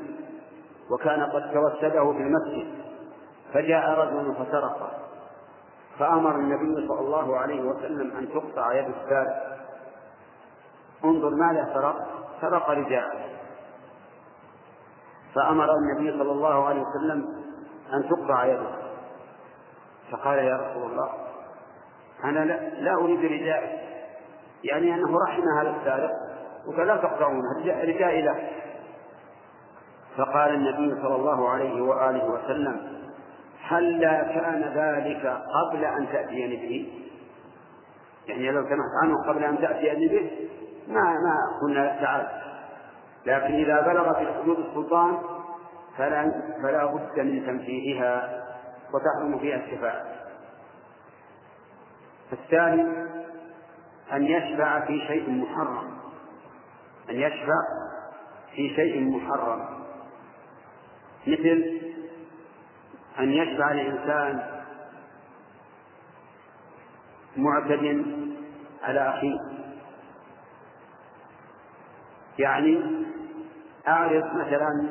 [0.91, 2.73] وكان قد توسده في المسجد
[3.53, 4.91] فجاء رجل فسرقه
[5.99, 9.59] فأمر النبي صلى الله عليه وسلم أن تقطع يد السارق.
[11.05, 12.07] انظر ماذا سرق
[12.41, 13.28] سرق رداءه.
[15.35, 17.25] فأمر النبي صلى الله عليه وسلم
[17.93, 18.89] أن تقطع يده.
[20.11, 21.09] فقال يا رسول الله
[22.23, 23.79] أنا لا, لا أريد ردائي
[24.63, 26.11] يعني أنه رحم هذا السارق
[26.67, 27.41] وقال لا تقطعونه
[27.99, 28.49] له
[30.17, 32.99] فقال النبي صلى الله عليه وآله وسلم
[33.67, 36.93] هلا كان ذلك قبل أن تأتيني به؟
[38.27, 40.31] يعني لو سمحت عنه قبل أن تأتيني به
[40.87, 42.27] ما ما قلنا تعال.
[43.29, 45.17] لكن إذا بلغ في حدود السلطان
[45.97, 46.31] فلا
[46.63, 48.45] فلا بد من تنفيذها
[48.93, 50.05] وتحرم فيها الشفاعة
[52.33, 53.09] الثاني
[54.13, 55.99] أن يشفع في شيء محرم.
[57.09, 57.61] أن يشفع
[58.55, 59.65] في شيء محرم.
[61.27, 61.79] مثل
[63.19, 64.61] أن يشفع الإنسان
[67.37, 68.05] معتد
[68.83, 69.39] على أخيه.
[72.39, 73.05] يعني
[73.87, 74.89] أعرف مثلا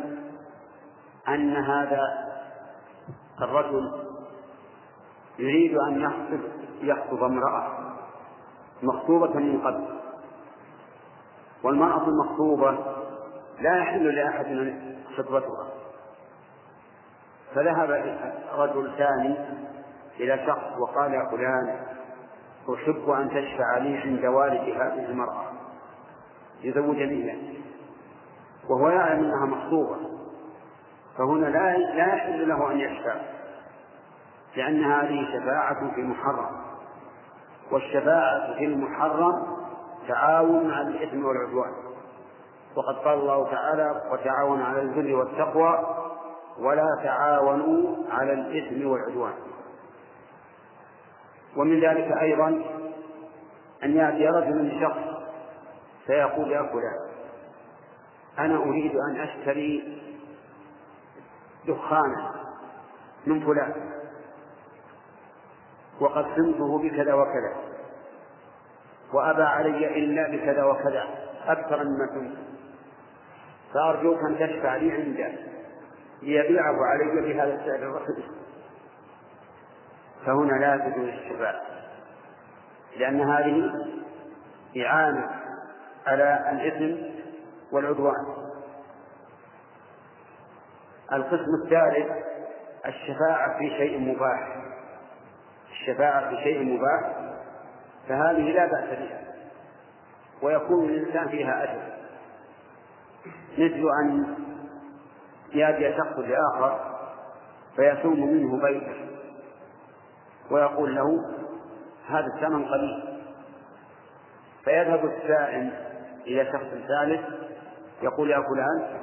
[1.29, 2.29] أن هذا
[3.41, 3.93] الرجل
[5.39, 6.41] يريد أن يخطب
[6.83, 7.79] يخطب امرأة
[8.83, 9.99] مخطوبة من قبل
[11.63, 12.79] والمرأة المخطوبة
[13.61, 14.75] لا يحل لأحد
[15.17, 15.69] خطبتها
[17.55, 17.91] فذهب
[18.55, 19.37] رجل ثاني
[20.21, 21.87] إلى شخص وقال يا فلان
[22.75, 25.45] أحب أن تشفع لي عند والد هذه المرأة
[26.63, 27.59] يزوجني
[28.69, 29.97] وهو يعلم أنها مخطوبة.
[31.19, 33.15] فهنا لا لا يحل له أن يشفع
[34.57, 36.47] لأن هذه شفاعة في محرم
[37.73, 39.57] والشفاعة في المحرم
[40.09, 41.73] تعاون على الإثم والعدوان.
[42.77, 45.97] وقد قال الله تعالى وتعاون على البر والتقوى
[46.59, 49.35] ولا تعاونوا على الإثم والعدوان.
[51.57, 52.49] ومن ذلك أيضا
[53.85, 55.19] أن يأتي رجل لشخص
[56.07, 57.08] فيقول يا فلان.
[58.39, 59.99] أنا أريد أن أشتري
[61.69, 62.35] دخانا
[63.27, 63.75] من فلان
[66.01, 67.57] وقد صمته بكذا وكذا
[69.13, 71.05] وأبى علي إلا بكذا وكذا
[71.47, 72.39] أكثر مما كنت
[73.75, 75.33] فأرجوك أن تشفع لي عنده
[76.23, 78.25] ليبيعه علي بهذا السعر الرخيص
[80.27, 81.63] فهنا لا تجوز الشفاعة
[82.97, 83.73] لأن هذه
[84.77, 85.31] إعانة
[86.07, 87.18] على الإثم
[87.73, 88.27] والعدوان.
[91.13, 92.11] القسم الثالث
[92.87, 94.57] الشفاعة في شيء مباح.
[95.71, 97.17] الشفاعة في شيء مباح
[98.09, 99.21] فهذه لا بأس بها
[100.43, 101.99] ويكون الإنسان فيها أجر.
[103.53, 104.35] مثل أن
[105.53, 106.99] يأتي شخص لآخر
[107.77, 109.09] فيسوم منه بيته
[110.51, 111.25] ويقول له
[112.09, 113.19] هذا الثمن قليل.
[114.65, 115.73] فيذهب السائل
[116.27, 117.48] إلى شخص ثالث
[118.03, 118.99] يقول يا فلان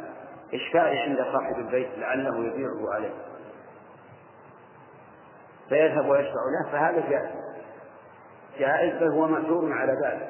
[0.54, 3.14] اشفعي عند صاحب البيت لعله يبيعه عليه؟
[5.70, 7.36] فيذهب ويشفع له فهذا جائز.
[8.60, 10.30] جائز بل هو مأجور على ذلك.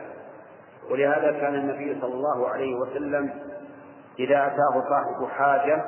[0.92, 3.34] ولهذا كان النبي صلى الله عليه وسلم
[4.20, 5.86] إذا أتاه صاحب حاجة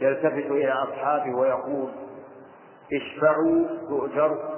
[0.00, 1.90] يلتفت إلى أصحابه ويقول
[2.92, 4.54] اشفعوا تؤجروا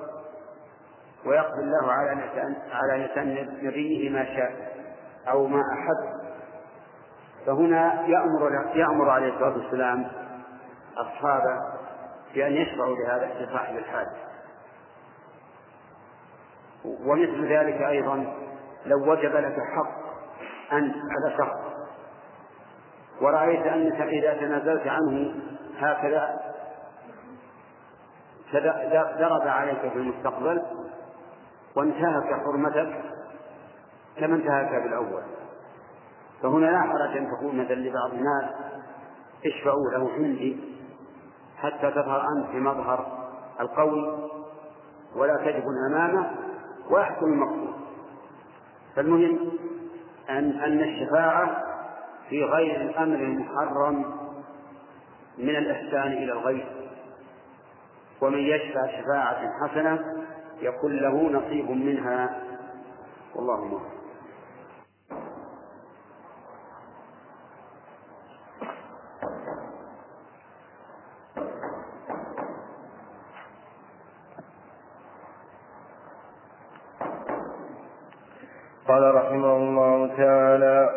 [1.26, 4.52] ويقضي الله على لسان على لسان نبيه ما شاء
[5.28, 6.15] أو ما أحب.
[7.46, 10.10] فهنا يأمر يأمر عليه الصلاة والسلام
[10.96, 11.60] أصحابه
[12.34, 14.16] بأن يشفعوا لهذا لصاحب الحاجة
[16.84, 18.34] ومثل ذلك أيضا
[18.86, 20.06] لو وجب لك حق
[20.72, 21.58] أنت على شخص
[23.20, 25.34] ورأيت أنك إذا تنازلت عنه
[25.78, 26.40] هكذا
[29.18, 30.62] درب عليك في المستقبل
[31.76, 33.00] وانتهك حرمتك
[34.16, 35.22] كما انتهك بالأول.
[36.42, 38.54] فهنا لا حرج أن تقول مثلا لبعض الناس
[39.46, 40.56] اشفعوا له عندي
[41.56, 43.28] حتى تظهر أنت في مظهر
[43.60, 44.28] القوي
[45.16, 46.30] ولا تجبن أمامه
[46.90, 47.74] ويحكم المقصود.
[48.96, 49.38] فالمهم
[50.30, 51.62] أن أن الشفاعة
[52.28, 54.04] في غير الأمر المحرم
[55.38, 56.66] من الإحسان إلى الغير.
[58.20, 59.98] ومن يشفع شفاعة حسنة
[60.60, 62.42] يكون له نصيب منها.
[63.34, 63.96] والله موفق
[78.88, 80.90] قال رحمه الله تعالى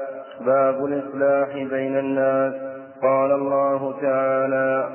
[0.46, 2.54] باب الإصلاح بين الناس.
[3.02, 4.90] قال الله تعالى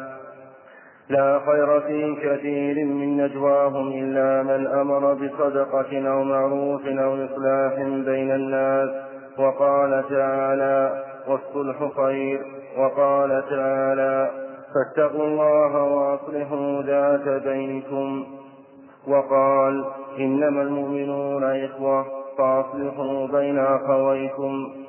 [1.08, 8.30] لا خير في كثير من نجواهم إلا من أمر بصدقة أو معروف أو إصلاح بين
[8.30, 8.90] الناس.
[9.38, 12.40] وقال تعالى والصلح خير.
[12.78, 14.30] وقال تعالى
[14.74, 18.26] فاتقوا الله وأصلحوا ذات بينكم.
[19.08, 19.84] وقال
[20.18, 22.23] إنما المؤمنون إخوة.
[22.38, 24.84] فأصلحوا بين أخويكم.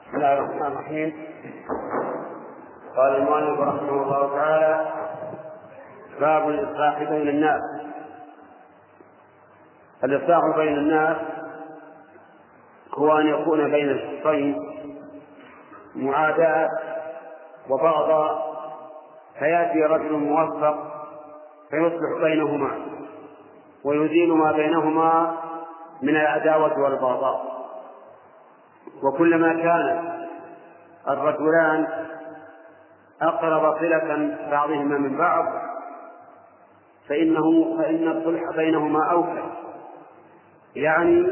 [0.00, 1.12] بسم الله الرحمن الرحيم.
[2.96, 4.92] قال المؤلف رحمه الله تعالى
[6.20, 7.62] باب الإصلاح بين الناس.
[10.04, 11.16] الإصلاح بين الناس
[12.94, 14.56] هو أن يكون بين الشخصين
[15.94, 16.68] معاداة
[17.70, 18.41] وبغضاء
[19.38, 20.76] فيأتي رجل موفق
[21.70, 22.70] فيصلح بينهما
[23.84, 25.36] ويزيل ما بينهما
[26.02, 27.52] من العداوة والبغضاء.
[29.02, 30.12] وكلما كان
[31.08, 31.86] الرجلان
[33.22, 35.44] أقرب صلة بعضهما من بعض
[37.08, 39.42] فإنه فإن الصلح بينهما أوكل
[40.76, 41.26] يعني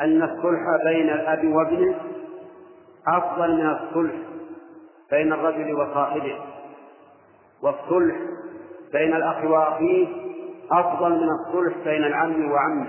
[0.00, 1.94] أن الصلح بين الأب وابنه
[3.08, 4.14] أفضل من الصلح
[5.10, 6.38] بين الرجل وصاحبه.
[7.62, 8.16] والصلح
[8.92, 10.08] بين الأخ وأخيه
[10.72, 12.86] أفضل من الصلح بين العم وعمه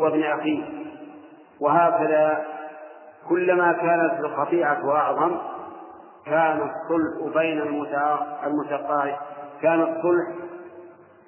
[0.00, 0.64] وابن أخيه.
[1.60, 2.46] وهكذا
[3.28, 5.36] كلما كانت الخطيئة أعظم
[6.26, 7.60] كان الصلح بين
[9.62, 10.28] كان الصلح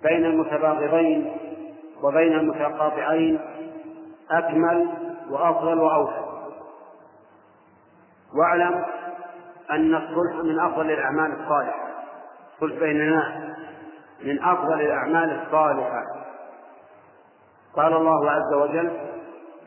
[0.02, 1.32] بين المتباغضين
[2.02, 3.40] وبين المتقاطعين
[4.30, 4.88] أكمل
[5.30, 6.28] وأفضل وأوفى
[8.34, 8.84] واعلم
[9.70, 11.87] أن الصلح من أفضل الأعمال الصالحة.
[12.62, 13.32] الصلح بين الناس
[14.24, 16.02] من أفضل الأعمال الصالحة.
[17.76, 18.90] قال الله عز وجل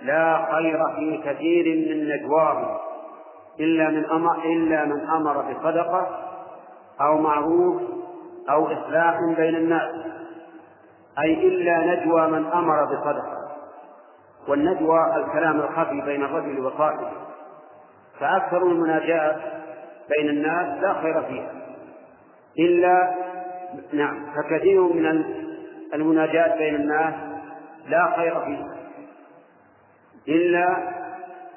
[0.01, 2.77] لا خير في كثير من نجواهم
[3.59, 6.07] إلا من أمر إلا من أمر بصدقة
[7.01, 7.81] أو معروف
[8.49, 9.95] أو إصلاح بين الناس
[11.19, 13.37] أي إلا نجوى من أمر بصدقة.
[14.47, 17.11] والنجوى الكلام الخفي بين الرجل وصاحبه
[18.19, 19.35] فأكثر المناجاة
[20.09, 21.60] بين الناس لا خير فيها.
[22.59, 23.15] إلا
[23.93, 25.23] نعم فكثير من
[25.93, 27.13] المناجاة بين الناس
[27.87, 28.75] لا خير فيها.
[30.27, 30.93] إلا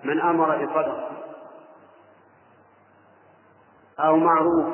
[0.05, 1.11] من أمر بصدقة
[3.99, 4.67] أو معروف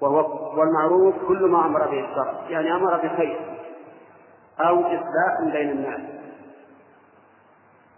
[0.00, 3.40] وهو والمعروف كل ما أمر به الشرع يعني أمر بخير
[4.60, 6.00] أو إصلاح بين الناس.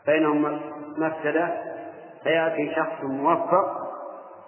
[0.06, 0.60] بينهم
[0.96, 1.62] مفسدة
[2.22, 3.76] فيأتي شخص موفق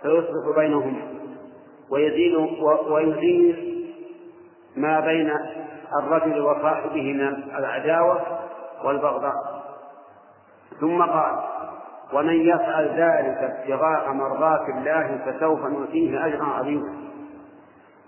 [0.02, 1.23] فيصلح بينهما.
[1.90, 2.36] ويزيل
[2.88, 3.74] ويزيل
[4.76, 5.32] ما بين
[5.98, 8.20] الرجل وصاحبه من العداوة
[8.84, 9.64] والبغضاء.
[10.80, 11.38] ثم قال
[12.12, 16.94] ومن يفعل ذلك ابتغاء مرضات الله فسوف نؤتيه أجرا عظيما.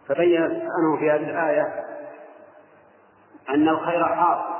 [0.08, 1.84] فبين سبحانه في هذه الآية
[3.50, 4.54] أن الخير حاصل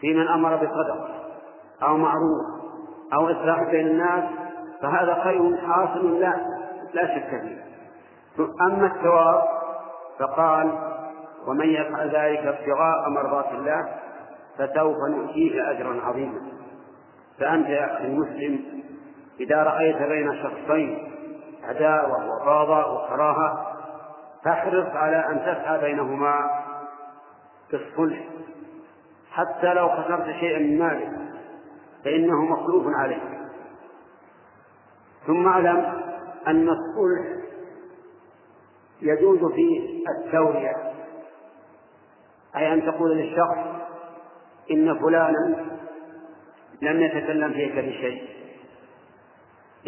[0.00, 1.08] في من أمر بصدقة
[1.82, 2.62] أو معروف
[3.14, 4.24] أو إصلاح بين الناس
[4.82, 6.34] فهذا خير حاصل لا
[6.94, 7.61] لا شك فيه.
[8.38, 9.42] أما الثواب
[10.18, 10.78] فقال
[11.46, 13.88] ومن يفعل ذلك ابتغاء مرضات الله
[14.58, 16.40] فسوف نؤتيه أجرا عظيما.
[17.38, 18.82] فأنت يا أخي المسلم
[19.40, 21.12] إذا رأيت بين شخصين
[21.64, 23.66] عداوة وبغضاء وكراهة
[24.44, 26.50] فاحرص على أن تسعى بينهما
[27.72, 28.18] بالصلح
[29.32, 31.10] حتى لو خسرت شيئا من مالك
[32.04, 33.22] فإنه مخلوف عليك.
[35.26, 36.02] ثم أعلم
[36.46, 37.41] أن الصلح
[39.02, 40.76] يجوز في التورية
[42.56, 43.58] أي أن تقول للشخص
[44.70, 45.56] إن فلانا
[46.82, 48.22] لم يتكلم فيك بشيء.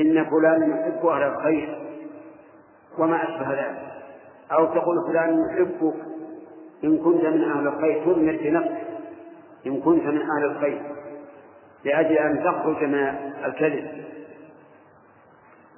[0.00, 1.78] إن فلانا يحب أهل الخير
[2.98, 3.92] وما أشبه ذلك.
[4.52, 5.94] أو تقول فلان يحبك
[6.84, 8.86] إن كنت من أهل الخير تضمر بنفسك
[9.66, 10.82] إن كنت من أهل الخير
[11.84, 13.08] لأجل أن تخرج من
[13.44, 14.04] الكذب.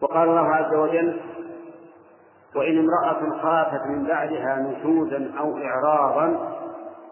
[0.00, 1.20] وقال الله عز وجل
[2.56, 6.56] وإن امرأة خافت من بعدها نشوزا أو إعراضا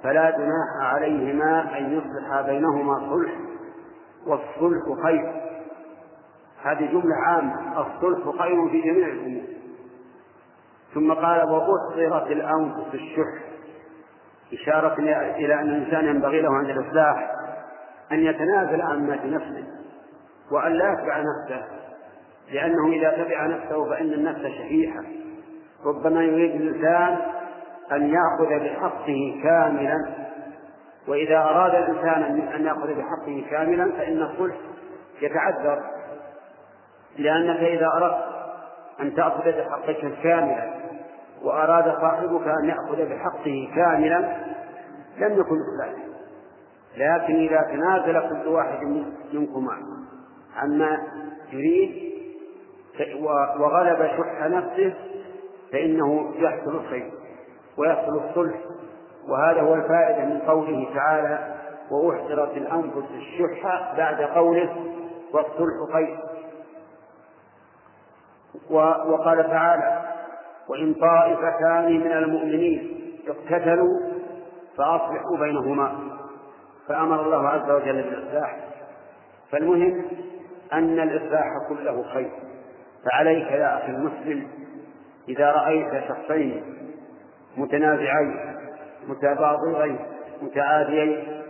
[0.02, 3.32] فلا جناح عليهما أن يصلحا بينهما صلح
[4.26, 5.32] والصلح خير.
[6.62, 7.80] هذه جملة عامة.
[7.80, 9.42] الصلح خير في جميع الأمور.
[10.94, 13.44] ثم قال وأحضرت الأنفس الشح.
[14.52, 15.00] إشارة
[15.36, 17.30] إلى أن الإنسان ينبغي له عند الإصلاح
[18.12, 19.64] أن يتنازل عن ما في نفسه
[20.50, 21.66] وأن لا يتبع نفسه
[22.52, 25.23] لأنه إذا تبع نفسه فإن النفس شحيحة.
[25.86, 27.19] ربما يريد الإنسان
[27.93, 30.15] أن يأخذ بحقه كاملا.
[31.09, 32.23] وإذا أراد الإنسان
[32.55, 34.56] أن يأخذ بحقه كاملا فإن الصلح
[35.23, 35.81] يتعذر.
[37.19, 38.24] لأنك إذا أردت
[39.01, 40.74] أن تأخذ بحقك كاملا
[41.43, 44.36] وأراد صاحبك أن يأخذ بحقه كاملا
[45.19, 46.05] لم يكن ذلك.
[46.97, 49.73] لكن إذا تنازل كل واحد منكما
[50.56, 50.98] عما
[51.52, 52.15] يريد
[53.59, 54.94] وغلب شح نفسه
[55.74, 57.10] فإنه يحصل الخير
[57.78, 58.55] ويحصل الصلح
[59.28, 61.55] وهذا هو الفائدة من قوله تعالى
[61.90, 64.76] وأحضرت الأنفس الشح بعد قوله
[65.32, 66.18] والصلح خير
[69.10, 70.02] وقال تعالى
[70.68, 74.01] وإن طائفتان من المؤمنين اقتتلوا
[74.76, 75.92] فأصلحوا بينهما
[76.88, 78.56] فأمر الله عز وجل بالإصلاح.
[79.51, 80.05] فالمهم
[80.72, 82.30] أن الإصلاح كله خير.
[83.10, 84.64] فعليك يا أخي المسلم
[85.28, 86.62] إذا رأيت شخصين
[87.56, 88.36] متنازعين
[89.09, 89.98] متباغضين
[90.42, 91.42] متعاديين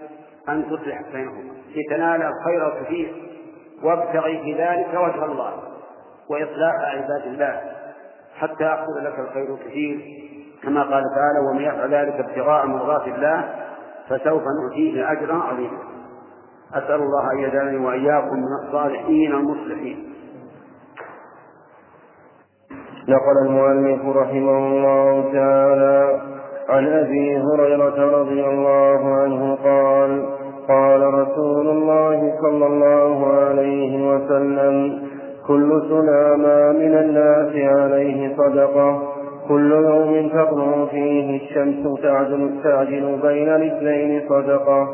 [0.48, 1.54] أن تصلح بينهما.
[1.76, 3.12] لتنال الخير الكثير
[3.82, 5.52] وابتغي في ذلك وجه الله
[6.30, 7.60] وإصلاح عباد الله
[8.34, 10.00] حتى يحصل لك الخير الكثير.
[10.62, 13.54] كما قال تعالى ومن يفعل ذلك ابتغاء مرضات الله
[14.08, 15.78] فسوف نؤتيه أجرا عظيما.
[16.74, 20.13] أسأل الله أن يجعلني وإياكم من الصالحين المصلحين.
[23.08, 26.20] نقل المؤلف رحمه الله تعالى
[26.68, 30.22] عن أبي هريرة رضي الله عنه قال
[30.68, 34.98] قال رسول الله صلى الله عليه وسلم
[35.46, 39.02] كل سلامى من الناس عليه صدقة
[39.48, 44.88] كل يوم تطلع فيه الشمس تعدل, تعدل بين الاثنين صدقة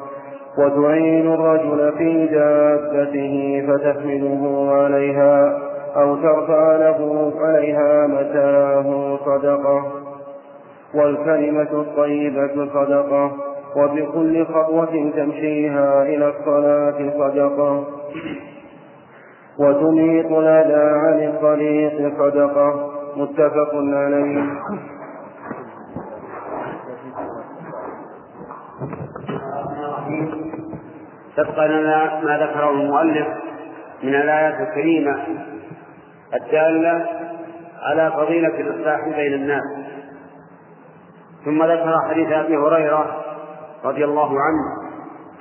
[0.58, 5.69] وتعين الرجل في دابته فتحمله عليها.
[5.96, 9.92] أو ترفع له عليها متاه صدقة.
[10.94, 13.32] والكلمة الطيبة صدقة.
[13.76, 17.84] وبكل خطوة تمشيها إلى الصلاة صدقة.
[19.58, 22.90] وتميط الأذى عن الطريق صدقة.
[23.16, 24.44] متفق عليه.
[31.36, 33.28] سبق لنا ما ذكره المؤلف
[34.02, 35.49] من الآيات الكريمة.
[36.34, 37.06] الدالة
[37.82, 39.62] على فضيلة الإصلاح بين الناس.
[41.44, 43.24] ثم ذكر حديث أبي هريرة
[43.84, 44.90] رضي الله عنه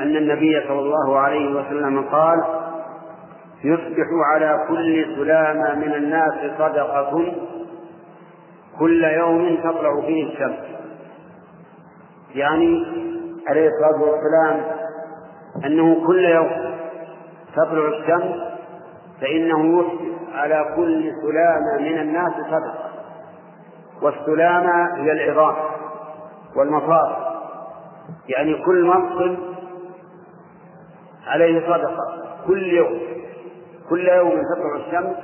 [0.02, 2.38] أن النبي صلى الله عليه وسلم قال
[3.64, 7.34] يصبح على كل سلامة من الناس صدقة
[8.80, 10.60] كل يوم تطلع فيه الشمس.
[12.36, 12.86] يعني
[13.48, 14.61] عليه الصلاة والسلام
[15.66, 16.49] أنه كل يوم
[17.56, 18.36] تطلع الشمس
[19.22, 20.09] فإنه يصبح
[20.40, 22.90] على كل سلامة من الناس صدقة.
[24.02, 25.56] والسلامة هي العظام
[26.56, 27.30] والمفاصل
[28.28, 29.38] يعني كل مفصل
[31.28, 32.26] عليه صدقة.
[32.48, 32.99] كل يوم
[33.90, 35.16] كل يوم تطلع الشمس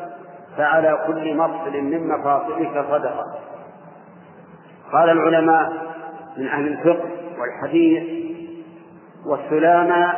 [0.58, 3.24] فعلى كل مفصل من مفاصلك صدقة.
[4.92, 5.74] قال العلماء
[6.38, 7.10] من أهل الفقه
[7.40, 8.26] والحديث
[9.26, 10.14] والسلامة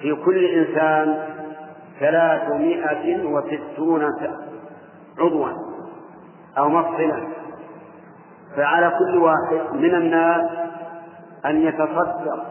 [0.00, 1.29] في كل إنسان
[2.00, 4.04] ثلاثمائة وستون
[5.18, 5.48] عضوا
[6.58, 7.28] أو مفصلا.
[8.56, 10.50] فعلى كل واحد من الناس
[11.46, 12.46] أن يتصدق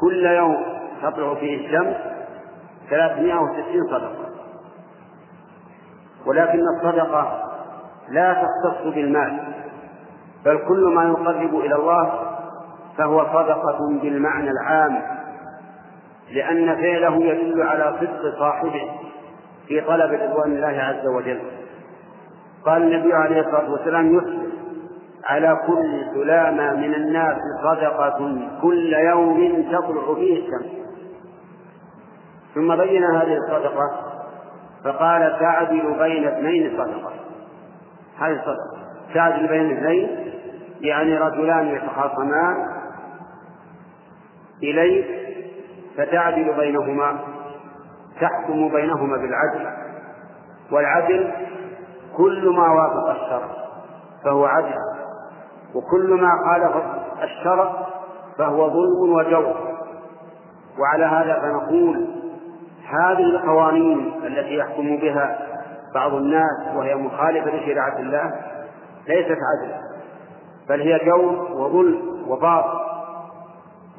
[0.00, 0.56] كل يوم
[1.02, 1.96] تطلع فيه الشمس
[2.90, 4.26] ثلاثمائة وستين صدقة.
[6.26, 7.42] ولكن الصدقة
[8.08, 9.38] لا تختص بالمال
[10.44, 12.12] بل كل ما يقرب إلى الله
[12.98, 15.02] فهو صدقة بالمعنى العام.
[16.30, 18.90] لأن فعله يدل على صدق صاحبه
[19.68, 21.40] في طلب رضوان الله عز وجل.
[22.64, 24.46] قال النبي عليه الصلاة والسلام يصبح
[25.24, 30.72] على كل سلامة من الناس صدقة كل يوم تطلع فيه الشمس.
[32.54, 33.90] ثم بين هذه الصدقة
[34.84, 37.12] فقال تعدل بين اثنين صدقة.
[38.18, 38.76] هذه الصدقة
[39.14, 40.32] تعدل بين اثنين
[40.80, 42.56] يعني رجلان يتخاصمان
[44.62, 45.25] إليك
[45.96, 47.18] فتعدل بينهما
[48.20, 49.66] تحكم بينهما بالعدل.
[50.72, 51.32] والعدل
[52.16, 53.48] كل ما وافق الشرع
[54.24, 54.74] فهو عدل
[55.74, 56.84] وكل ما خالف
[57.22, 57.72] الشرع
[58.38, 59.54] فهو ظلم وجور.
[60.78, 62.06] وعلى هذا فنقول
[62.88, 65.38] هذه القوانين التي يحكم بها
[65.94, 68.32] بعض الناس وهي مخالفة لشريعة الله
[69.08, 69.80] ليست عدلا
[70.68, 72.86] بل هي جور وظلم وباطل.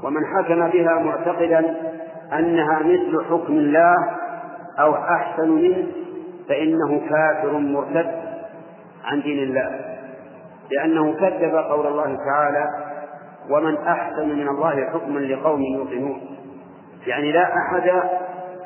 [0.03, 1.75] ومن حكم بها معتقدا
[2.39, 3.95] أنها مثل حكم الله
[4.79, 5.87] أو أحسن منه
[6.49, 8.11] فإنه كافر مرتد
[9.05, 9.79] عن دين الله
[10.71, 12.69] لأنه كذب قول الله تعالى
[13.49, 16.21] ومن أحسن من الله حكما لقوم يوقنون
[17.07, 17.91] يعني لا أحد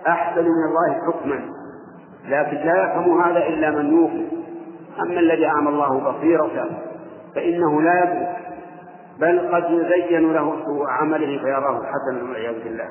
[0.07, 1.39] أحسن من الله حكما
[2.27, 4.27] لكن لا يفهم هذا إلا من يوقن.
[4.99, 6.69] أما الذي أعمى الله بصيرة
[7.35, 8.40] فإنه لا يدرك
[9.21, 12.87] بل قد يزين له سوء عمله فيراه حسنا والعياذ بالله.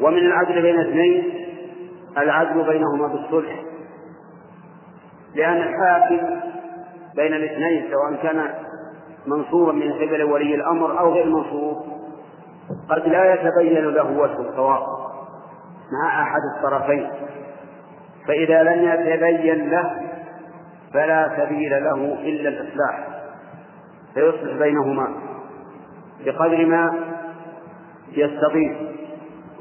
[0.00, 1.34] ومن العدل بين اثنين
[2.18, 3.62] العدل بينهما بالصلح.
[5.34, 6.40] لأن الحاكم
[7.16, 8.54] بين الاثنين سواء كان
[9.26, 11.84] منصورا من قبل ولي الأمر أو غير منصور
[12.90, 14.82] قد لا يتبين له وجه الصواب
[15.92, 17.10] مع أحد الطرفين.
[18.28, 20.00] فإذا لم يتبين له
[20.92, 23.13] فلا سبيل له إلا الإصلاح.
[24.14, 25.08] فيصلح بينهما
[26.24, 26.94] بقدر ما
[28.12, 28.76] يستطيع.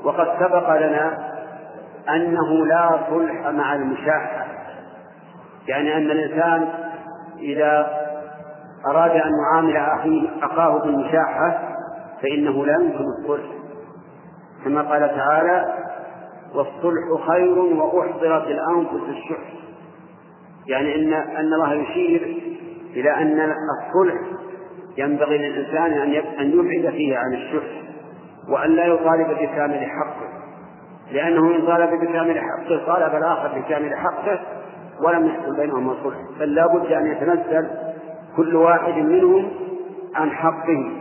[0.03, 1.33] وقد سبق لنا
[2.09, 4.47] أنه لا صلح مع المشاحة.
[5.67, 6.69] يعني أن الإنسان
[7.39, 8.03] إذا
[8.87, 11.75] أراد أن يعامل أخيه أخاه بالمشاحة
[12.21, 13.51] فإنه لا يمكن الصلح.
[14.65, 15.83] كما قال تعالى
[16.55, 19.53] والصلح خير وأحضرت الأنفس الشح
[20.67, 22.21] يعني إن أن الله يشير
[22.93, 24.21] إلى أن الصلح
[24.97, 25.93] ينبغي للإنسان
[26.39, 27.83] أن يبعد فيه عن الشح
[28.49, 30.43] وأن لا يطالب بكامل حقه.
[31.11, 34.39] لأنه إن طالب بكامل حقه طالب الآخر بكامل حقه
[35.01, 37.67] ولم يحصل بينهما صلح بل لا بد أن يتنزل
[38.37, 39.49] كل واحد منهم
[40.15, 40.91] عن حقه.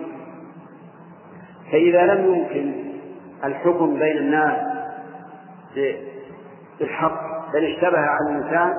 [1.72, 2.72] فإذا لم يمكن
[3.44, 4.56] الحكم بين الناس
[6.80, 8.72] بالحق بل اشتبه على الإنسان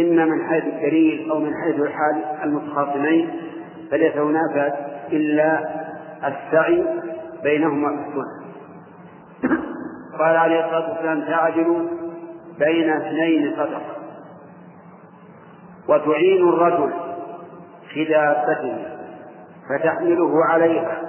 [0.00, 3.30] إما من حيث الدليل أو من حيث حال المتخاصمين
[3.92, 4.74] فليس هناك
[5.12, 5.58] إلا
[6.24, 6.84] السعي
[7.42, 8.42] بينهما في الصلح
[10.18, 11.88] قال عليه الصلاة والسلام تعجلوا
[12.58, 13.82] بين اثنين صدقة
[15.88, 16.92] وتعين الرجل
[17.92, 18.86] في دابته
[19.68, 21.02] فتحمله عليها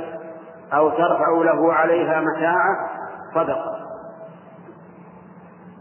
[0.73, 2.89] أو ترفع له عليها متاعه
[3.35, 3.79] صدقة.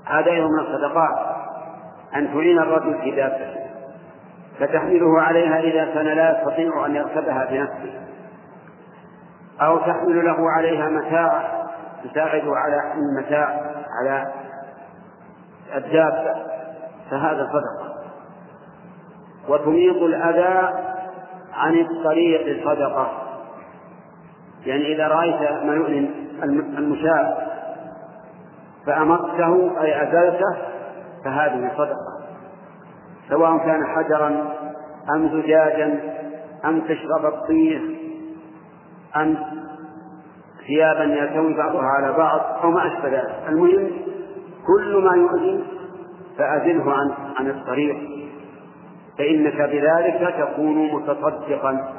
[0.07, 1.37] هذا من الصدقات
[2.17, 3.72] أن تعين الرجل في دابته
[4.59, 8.01] فتحمله عليها إذا كان لا يستطيع أن يركبها بنفسه.
[9.61, 11.63] أو تحمل له عليها متاع
[12.05, 13.61] تساعده على المتاع
[14.01, 14.33] على
[15.75, 16.35] الدابة.
[17.11, 17.93] فهذا صدقة
[19.49, 20.71] وتميط الأذى
[21.55, 23.23] عن الطريق صدقة
[24.67, 26.11] يعني إذا رأيت يؤلم
[26.79, 27.37] المشاة
[28.87, 30.57] فأمرته أي أزلته
[31.25, 32.12] فهذه صدقة.
[33.33, 34.55] سواء كان حجرا
[35.15, 36.01] أم زجاجا
[36.65, 37.99] أم تشرب الطير
[39.17, 39.37] أم
[40.67, 43.45] ثيابا يلتوي بعضها على بعض أو ما أشبه ذلك.
[43.49, 43.91] المهم
[44.67, 45.65] كل ما يؤذي
[46.39, 47.97] فأزله عن عن الطريق.
[49.19, 51.95] فإنك بذلك تكون متصدقا.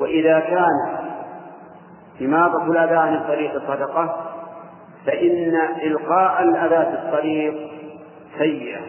[0.00, 1.00] وإذا كان
[2.20, 4.16] إماطة الأذى عن الطريق صدقة
[5.06, 7.70] فإن إلقاء الأذى في الطريق
[8.38, 8.80] سيئة.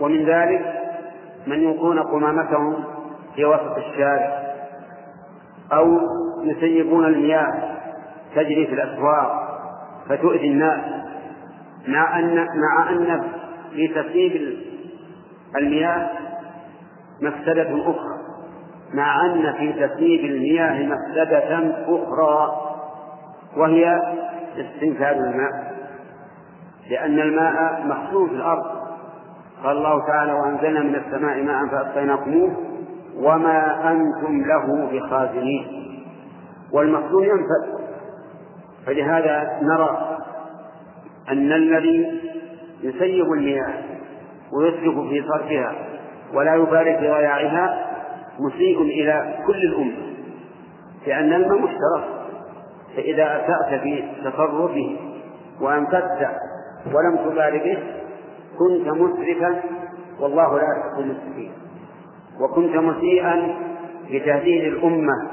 [0.00, 0.80] ومن ذلك
[1.46, 2.84] من يلقون قمامتهم
[3.36, 4.40] في وسط الشارع
[5.72, 6.00] أو
[6.42, 7.76] يسيبون المياه
[8.34, 9.50] تجري في الأسواق
[10.08, 10.80] فتؤذي الناس
[11.88, 13.22] مع أن مع أن
[13.72, 14.58] في تسييب
[15.56, 16.10] المياه
[17.20, 18.20] مفسدة أخرى
[18.94, 22.50] مع أن في تسييب المياه مفسدة أخرى
[23.56, 24.00] وهي
[24.56, 25.70] استنفاد الماء
[26.90, 28.79] لأن الماء مخزون في الأرض.
[29.64, 32.56] قال الله تعالى وأنزلنا من السماء ماء فأسقيناكموه
[33.16, 35.66] وما أنتم له بخازنين.
[36.72, 37.80] والمخزون ينفد
[38.86, 40.18] فلهذا نرى
[41.28, 42.20] أن الذي
[42.82, 43.74] يسيب المياه
[44.52, 45.74] ويسرف في صرفها
[46.34, 47.86] ولا يبالي في ضياعها
[48.38, 49.92] مسيء إلى كل الأمة
[51.06, 52.04] لأن الماء مشترك
[52.96, 54.96] فإذا أسأت في تصرفه
[55.60, 56.28] وأنفذت
[56.86, 57.78] ولم تبال به
[58.60, 59.62] كنت مسرفا
[60.20, 61.52] والله لا يحب المسرفين.
[62.40, 63.56] وكنت مسيئا
[64.10, 65.30] بتهديد الأمة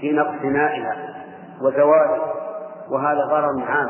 [0.00, 0.96] في نقص مائها
[1.62, 2.22] وزواله
[2.90, 3.88] وهذا ضرر عام.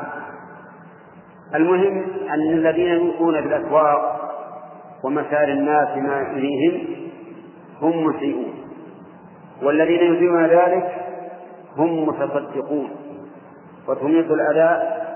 [1.54, 4.16] المهم أن الذين يلقون بالأسواق
[5.04, 6.86] ومسار الناس ما يريهم
[7.82, 8.54] هم مسيئون
[9.62, 10.94] والذين يريدون ذلك
[11.76, 12.90] هم متصدقون
[13.88, 15.06] وتميط الأداء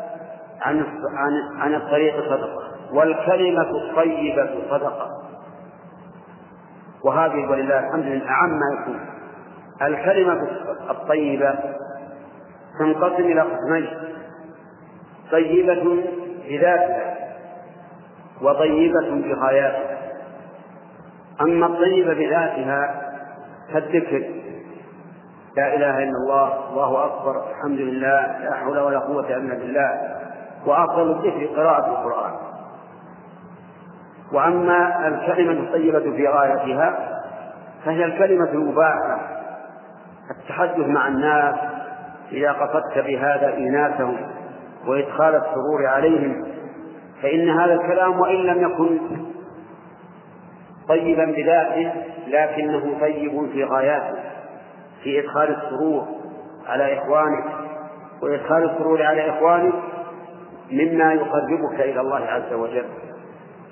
[0.61, 0.85] عن
[1.15, 5.09] عن عن الطريق صدقة والكلمة الطيبة صدقة.
[7.05, 9.01] وهذه ولله الحمد لله أعم ما يكون.
[9.83, 10.49] الكلمة
[10.91, 11.55] الطيبة
[12.79, 13.89] تنقسم إلى قسمين.
[15.33, 16.03] طيبة
[16.49, 17.17] بذاتها
[18.43, 19.99] وطيبة بغاياتها
[21.41, 23.11] أما الطيبة بذاتها
[23.73, 24.25] كالذكر
[25.57, 30.17] لا إله إلا الله الله أكبر الحمد لله لا حول ولا قوة إلا بالله.
[30.67, 32.50] وأفضل الذكر قراءة القرآن.
[34.33, 37.21] وأما الكلمة الطيبة في غايتها
[37.85, 39.41] فهي الكلمة المباحة
[40.31, 41.55] التحدث مع الناس
[42.33, 44.17] إذا قصدت بهذا إيناسهم
[44.87, 46.45] وإدخال السرور عليهم
[47.23, 48.99] فإن هذا الكلام وإن لم يكن
[50.89, 51.93] طيبا بذاته
[52.27, 54.19] لكنه طيب في غاياته
[55.03, 56.07] في إدخال السرور
[56.67, 57.45] على إخوانك
[58.23, 59.75] وإدخال السرور على إخوانك
[60.71, 62.85] مما يقربك إلى الله عز وجل.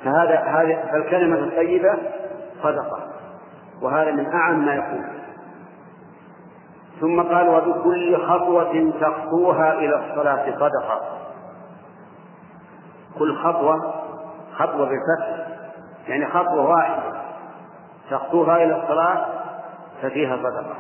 [0.05, 1.95] فهذا هذا فالكلمة الطيبة
[2.63, 3.09] صدقة
[3.83, 5.19] وهذا من أعم ما يكون
[7.01, 11.01] ثم قال وبكل خطوة تخطوها إلى الصلاة صدقة.
[13.19, 13.95] كل خطوة
[14.57, 15.47] خطوة بالفتح
[16.09, 17.03] يعني خطوة واحدة
[18.11, 19.27] تخطوها إلى الصلاة
[20.03, 20.75] ففيها صدقة.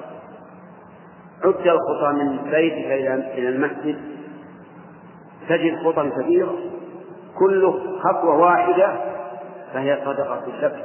[1.44, 2.86] عد الخطى من بيتك
[3.38, 4.00] إلى المسجد
[5.48, 6.54] تجد خطى كثيرة
[7.38, 8.92] كل خطوة واحدة
[9.72, 10.82] فهي صدقة الشكر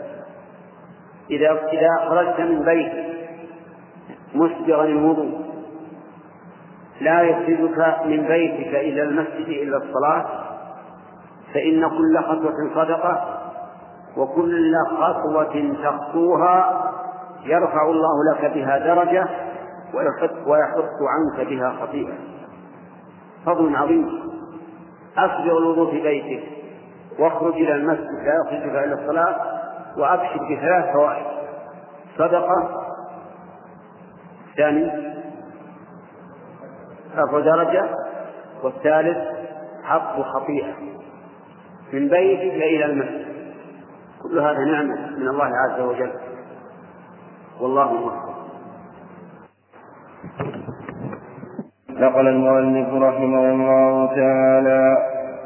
[1.31, 3.13] إذا إذا خرجت من بيتك
[4.35, 5.43] مسبغا الوضوء
[7.01, 10.25] لا يخرجك من بيتك إلى المسجد إلا الصلاة
[11.53, 13.39] فإن كل خطوة صدقة
[14.17, 16.89] وكل خطوة تخطوها
[17.45, 19.27] يرفع الله لك بها درجة
[20.47, 22.13] ويحط عنك بها خطيئة.
[23.45, 24.22] فضل عظيم.
[25.17, 26.43] أصبغ الوضوء في بيتك
[27.19, 29.35] واخرج إلى المسجد لا يخرجك إلى الصلاة
[29.97, 31.25] وأبشر بثلاث فوائد.
[32.17, 32.83] صدقة.
[34.49, 35.13] الثاني
[37.17, 37.89] رفع درجة.
[38.63, 39.17] والثالث
[39.83, 40.73] حق خطيئة.
[41.93, 43.25] من بيتك إلى المسجد.
[44.23, 46.13] كل هذا نعمة من الله عز وجل.
[47.61, 48.22] والله موفق
[52.03, 54.97] نقل المؤلف رحمه الله تعالى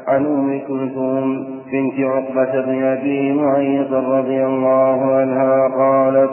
[0.08, 6.30] عن أم كلثوم بنت عقبة بن أبي معيط رضي الله عنها قالت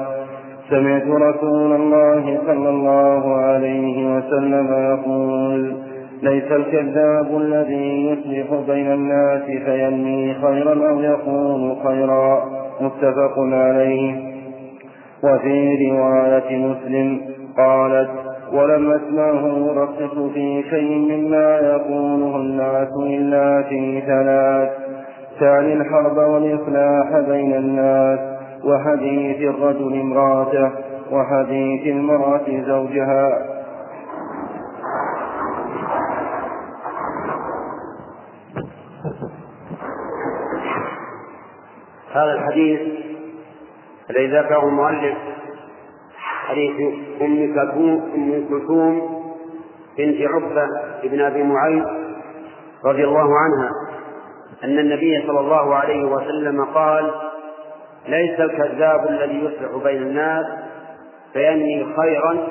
[0.70, 5.76] سمعت رسول الله صلى الله عليه وسلم يقول
[6.24, 12.44] ليس الكذاب الذي يصلح بين الناس فينمي خيرا أو يقول خيرا.
[12.82, 14.16] متفق عليه.
[15.24, 17.22] وفي رواية مسلم
[17.58, 18.25] قالت
[18.56, 24.70] ولم أسمعه يرقص في شيء مما يقوله الناس إلا في ثلاث
[25.40, 28.20] تعني الحرب والإصلاح بين الناس
[28.64, 30.72] وحديث الرجل امرأته
[31.12, 33.56] وحديث المرأة زوجها.
[42.14, 42.80] هذا الحديث
[44.10, 45.18] الذي ذكره المؤلف
[46.46, 49.26] حديث أم كلثوم أم كلثوم
[49.98, 50.68] بنت عقبة
[51.04, 51.86] بن أبي معيط
[52.86, 53.70] رضي الله عنها
[54.64, 57.12] أن النبي صلى الله عليه وسلم قال
[58.08, 60.46] ليس الكذاب الذي يصلح بين الناس
[61.34, 62.48] فينمي خيرا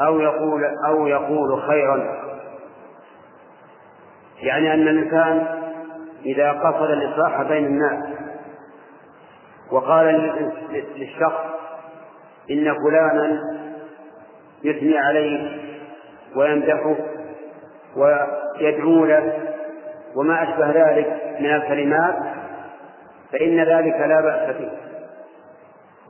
[0.00, 2.20] أو يقول أو يقول خيرا.
[4.42, 5.46] يعني أن الإنسان
[6.24, 8.04] إذا قصد الإصلاح بين الناس
[9.72, 10.32] وقال
[10.96, 11.40] للشخص
[12.50, 13.40] إن فلانا
[14.64, 15.60] يثني عليه
[16.36, 16.96] ويمدحه
[17.96, 19.38] ويدعو له
[20.16, 22.14] وما أشبه ذلك من الكلمات
[23.32, 24.70] فإن ذلك لا بأس به.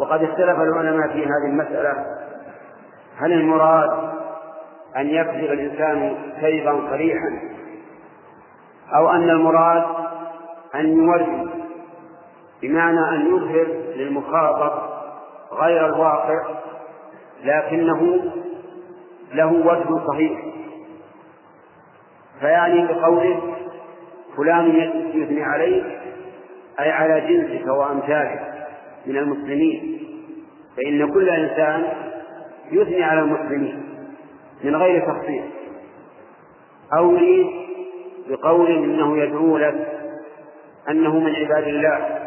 [0.00, 2.06] وقد اختلف العلماء في هذه المسألة.
[3.18, 3.90] هل المراد
[4.96, 7.40] أن يكذب الإنسان كذبا صريحا؟
[8.94, 9.84] أو أن المراد
[10.74, 11.50] أن يوري
[12.62, 14.89] بمعنى أن يظهر للمخاطب
[15.52, 16.44] غير الواقع
[17.44, 18.20] لكنه
[19.34, 20.40] له وجه صحيح.
[22.40, 23.40] فيعني بقوله
[24.36, 24.70] فلان
[25.14, 25.84] يثني عليك
[26.80, 28.68] أي على جنسك وأمثالك
[29.06, 30.00] من المسلمين.
[30.76, 31.88] فإن كل إنسان
[32.72, 33.84] يثني على المسلمين
[34.64, 35.44] من غير تخصيص
[36.96, 37.46] أو يريد
[38.28, 39.88] بقول إنه يدعو لك
[40.88, 42.19] أنه من عباد الله.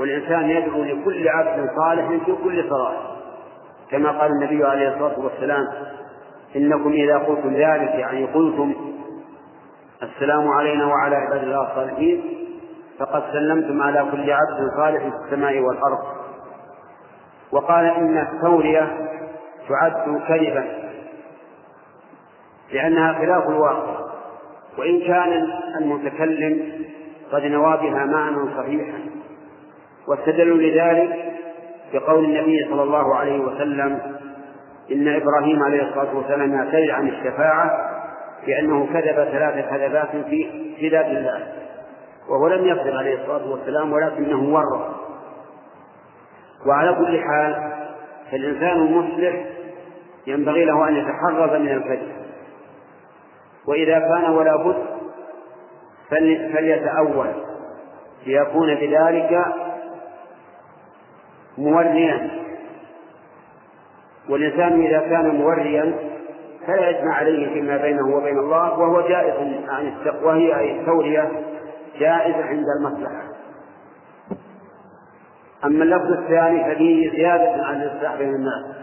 [0.00, 3.16] والإنسان يدعو لكل عبد صالح في كل صلاة.
[3.90, 5.66] كما قال النبي عليه الصلاة والسلام
[6.56, 8.74] إنكم إذا قلتم ذلك يعني قلتم
[10.02, 12.22] السلام علينا وعلى عباد الله الصالحين
[12.98, 15.98] فقد سلمتم على كل عبد صالح في السماء والأرض.
[17.52, 19.08] وقال إن التورية
[19.68, 20.64] تعد كذبا
[22.72, 24.00] لأنها خلاف الواقع.
[24.78, 25.48] وإن كان
[25.80, 26.72] المتكلم
[27.32, 29.19] قد نوى بها معنى صحيحا.
[30.10, 31.32] واستدلوا لذلك
[31.92, 34.00] بقول النبي صلى الله عليه وسلم
[34.92, 37.70] إن إبراهيم عليه الصلاة والسلام يعتذر عن الشفاعة
[38.46, 40.08] بأنه كذب ثلاث كذبات
[40.78, 41.46] في ذات الله
[42.28, 44.96] وهو لم يكذب عليه الصلاة والسلام ولكنه ورط
[46.66, 47.72] وعلى كل حال
[48.30, 49.44] فالإنسان المصلح
[50.26, 52.12] ينبغي له أن يتحرز من الكذب.
[53.66, 54.76] وإذا كان ولا بد
[56.52, 57.26] فليتأول
[58.26, 59.44] ليكون بذلك
[61.60, 62.30] موريا.
[64.28, 65.94] والإنسان إذا كان موريا
[66.66, 69.34] فلا إثم عليه فيما بينه وبين الله وهو جائز
[69.68, 71.30] عن التقوى أي التورية
[71.98, 73.22] جائزة عند المصلحة.
[75.64, 78.76] أما اللفظ الثاني ففيه زيادة عن الإصلاح بين الناس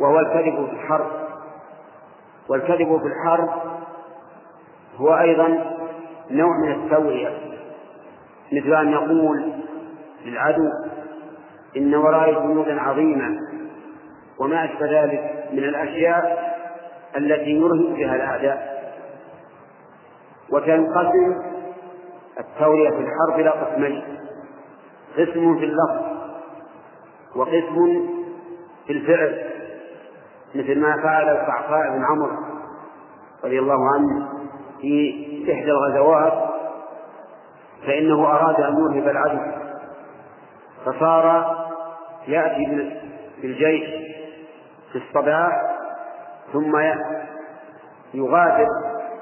[0.00, 1.10] وهو الكذب في الحرب.
[2.48, 3.48] والكذب في الحرب
[4.96, 5.48] هو أيضا
[6.30, 7.30] نوع من التورية
[8.52, 9.52] مثل أن نقول
[10.24, 10.70] للعدو
[11.76, 13.38] إن ورائي جنودا عظيمة.
[14.38, 16.54] وما أشبه ذلك من الأشياء
[17.16, 18.76] التي يرهب بها الأعداء.
[20.50, 21.42] وتنقسم
[22.40, 24.02] التورية في الحرب إلى قسمين
[25.16, 26.06] قسم في اللفظ
[27.36, 28.08] وقسم
[28.86, 29.44] في الفعل
[30.54, 32.36] مثل ما فعل القعقاع بن عمرو
[33.44, 34.28] رضي الله عنه
[34.80, 35.14] في
[35.52, 36.50] إحدى الغزوات
[37.86, 39.40] فإنه أراد أن يرهب العدو
[40.84, 41.56] فصار
[42.28, 42.92] يأتي
[43.42, 43.88] بالجيش
[44.92, 45.52] في الصباح
[46.52, 46.76] ثم
[48.14, 48.68] يغادر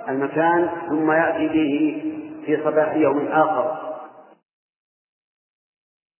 [0.08, 2.02] المكان ثم يأتي به
[2.46, 3.83] في صباح يوم آخر.